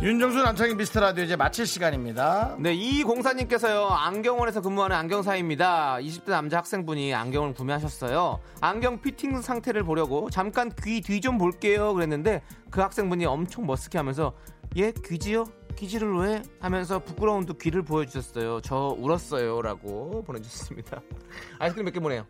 윤정수 0.00 0.42
남창희 0.44 0.76
미스터 0.76 1.00
라디오 1.00 1.24
이제 1.24 1.34
마칠 1.34 1.66
시간입니다 1.66 2.56
네, 2.60 2.72
이 2.72 3.02
공사님께서요, 3.02 3.86
안경원에서 3.88 4.60
근무하는 4.60 4.94
안경사입니다. 4.96 5.96
20대 5.96 6.30
남자 6.30 6.58
학생분이 6.58 7.12
안경을 7.14 7.54
구매하셨어요. 7.54 8.38
안경 8.60 9.00
피팅 9.00 9.42
상태를 9.42 9.82
보려고 9.82 10.30
잠깐 10.30 10.70
귀 10.84 11.00
뒤 11.00 11.20
좀 11.20 11.36
볼게요. 11.36 11.92
그랬는데 11.94 12.42
그 12.70 12.80
학생분이 12.80 13.26
엄청 13.26 13.66
머쓱해 13.66 13.96
하면서 13.96 14.34
예? 14.76 14.92
귀지요? 15.04 15.44
귀지를 15.76 16.14
왜? 16.16 16.42
하면서 16.60 17.00
부끄러운 17.00 17.44
듯 17.44 17.58
귀를 17.58 17.82
보여주셨어요. 17.82 18.60
저 18.60 18.94
울었어요. 18.98 19.60
라고 19.62 20.22
보내주셨습니다. 20.22 21.00
아이스크림 21.58 21.84
몇 21.86 21.90
개 21.92 21.98
보내요? 21.98 22.24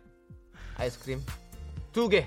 아이스크림 0.77 1.19
두 1.91 2.09
개, 2.09 2.25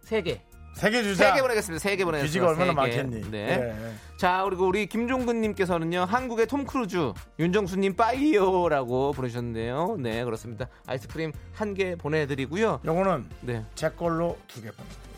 세 0.00 0.22
개. 0.22 0.40
세개 0.74 1.02
주자 1.02 1.28
세개 1.28 1.42
보내겠습니다. 1.42 1.80
세 1.82 1.96
개 1.96 2.04
보내겠습니다. 2.04 2.26
귀지가 2.26 2.48
얼마나 2.48 2.82
세 2.84 2.90
개. 2.90 3.02
많겠니 3.02 3.30
네. 3.30 3.56
네. 3.58 3.94
자, 4.16 4.42
그리고 4.44 4.66
우리 4.66 4.86
김종근님께서는요, 4.86 6.04
한국의 6.04 6.46
톰 6.46 6.64
크루즈, 6.64 7.12
윤정수님 7.38 7.94
빠이요라고 7.96 9.12
보내주셨는데요. 9.12 9.96
네, 9.98 10.24
그렇습니다. 10.24 10.68
아이스크림 10.86 11.32
한 11.54 11.74
개 11.74 11.96
보내드리고요. 11.96 12.80
요거는 12.84 13.26
네. 13.42 13.64
제 13.74 13.88
걸로 13.90 14.38
두개 14.46 14.70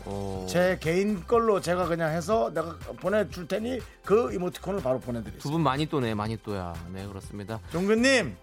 어, 0.05 0.45
제 0.47 0.77
개인 0.79 1.25
걸로 1.25 1.59
제가 1.59 1.87
그냥 1.87 2.11
해서 2.11 2.51
내가 2.53 2.77
보내줄 3.01 3.47
테니 3.47 3.79
그 4.05 4.31
이모티콘을 4.33 4.81
바로 4.83 4.99
보내드리겠습니다 4.99 5.41
두 5.43 5.51
분 5.51 5.61
많이 5.61 5.85
또네, 5.87 6.13
많이 6.13 6.37
또야. 6.37 6.73
네, 6.93 7.05
그렇습니다. 7.07 7.59
종근님 7.71 8.35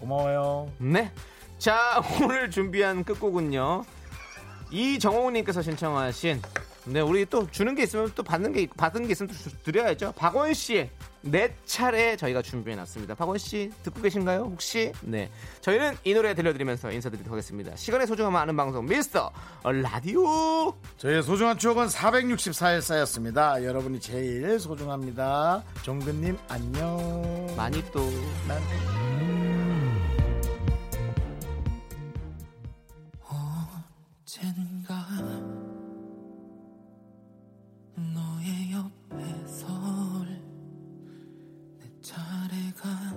고마워요 0.00 0.70
네. 0.78 1.10
자, 1.58 2.00
오늘 2.22 2.50
준비한 2.50 3.04
끝곡은요. 3.04 3.84
이정호님께서 4.74 5.62
신청하신 5.62 6.42
네, 6.86 7.00
우리 7.00 7.24
또 7.24 7.46
주는 7.50 7.74
게 7.74 7.84
있으면 7.84 8.12
또 8.14 8.22
받는 8.22 8.52
게 8.52 8.62
있- 8.62 8.76
받은 8.76 9.06
게 9.06 9.12
있으면 9.12 9.30
또 9.30 9.34
주- 9.38 9.56
드려야죠. 9.62 10.12
박원 10.16 10.52
씨의 10.52 10.90
내 11.22 11.54
차례 11.64 12.14
저희가 12.14 12.42
준비해 12.42 12.76
놨습니다. 12.76 13.14
박원 13.14 13.38
씨 13.38 13.70
듣고 13.82 14.02
계신가요? 14.02 14.40
혹시? 14.52 14.92
네. 15.00 15.30
저희는 15.62 15.96
이 16.04 16.12
노래 16.12 16.34
들려드리면서 16.34 16.92
인사드리도록 16.92 17.32
하겠습니다. 17.32 17.74
시간의 17.74 18.06
소중함을 18.06 18.38
아는 18.38 18.54
방송 18.54 18.84
미스터 18.84 19.30
라디오. 19.62 20.74
저희의 20.98 21.22
소중한 21.22 21.56
추억은 21.56 21.86
464일 21.86 22.82
쌓였습니다 22.82 23.64
여러분이 23.64 23.98
제일 24.00 24.58
소중합니다 24.60 25.64
종근님 25.82 26.36
안녕 26.48 27.46
많이 27.56 27.82
또 27.92 28.00
난... 28.46 28.60
언젠가 34.34 35.06
너의 37.96 38.72
옆에 38.72 39.46
설 39.46 40.24
내 41.78 41.88
차례가 42.00 43.13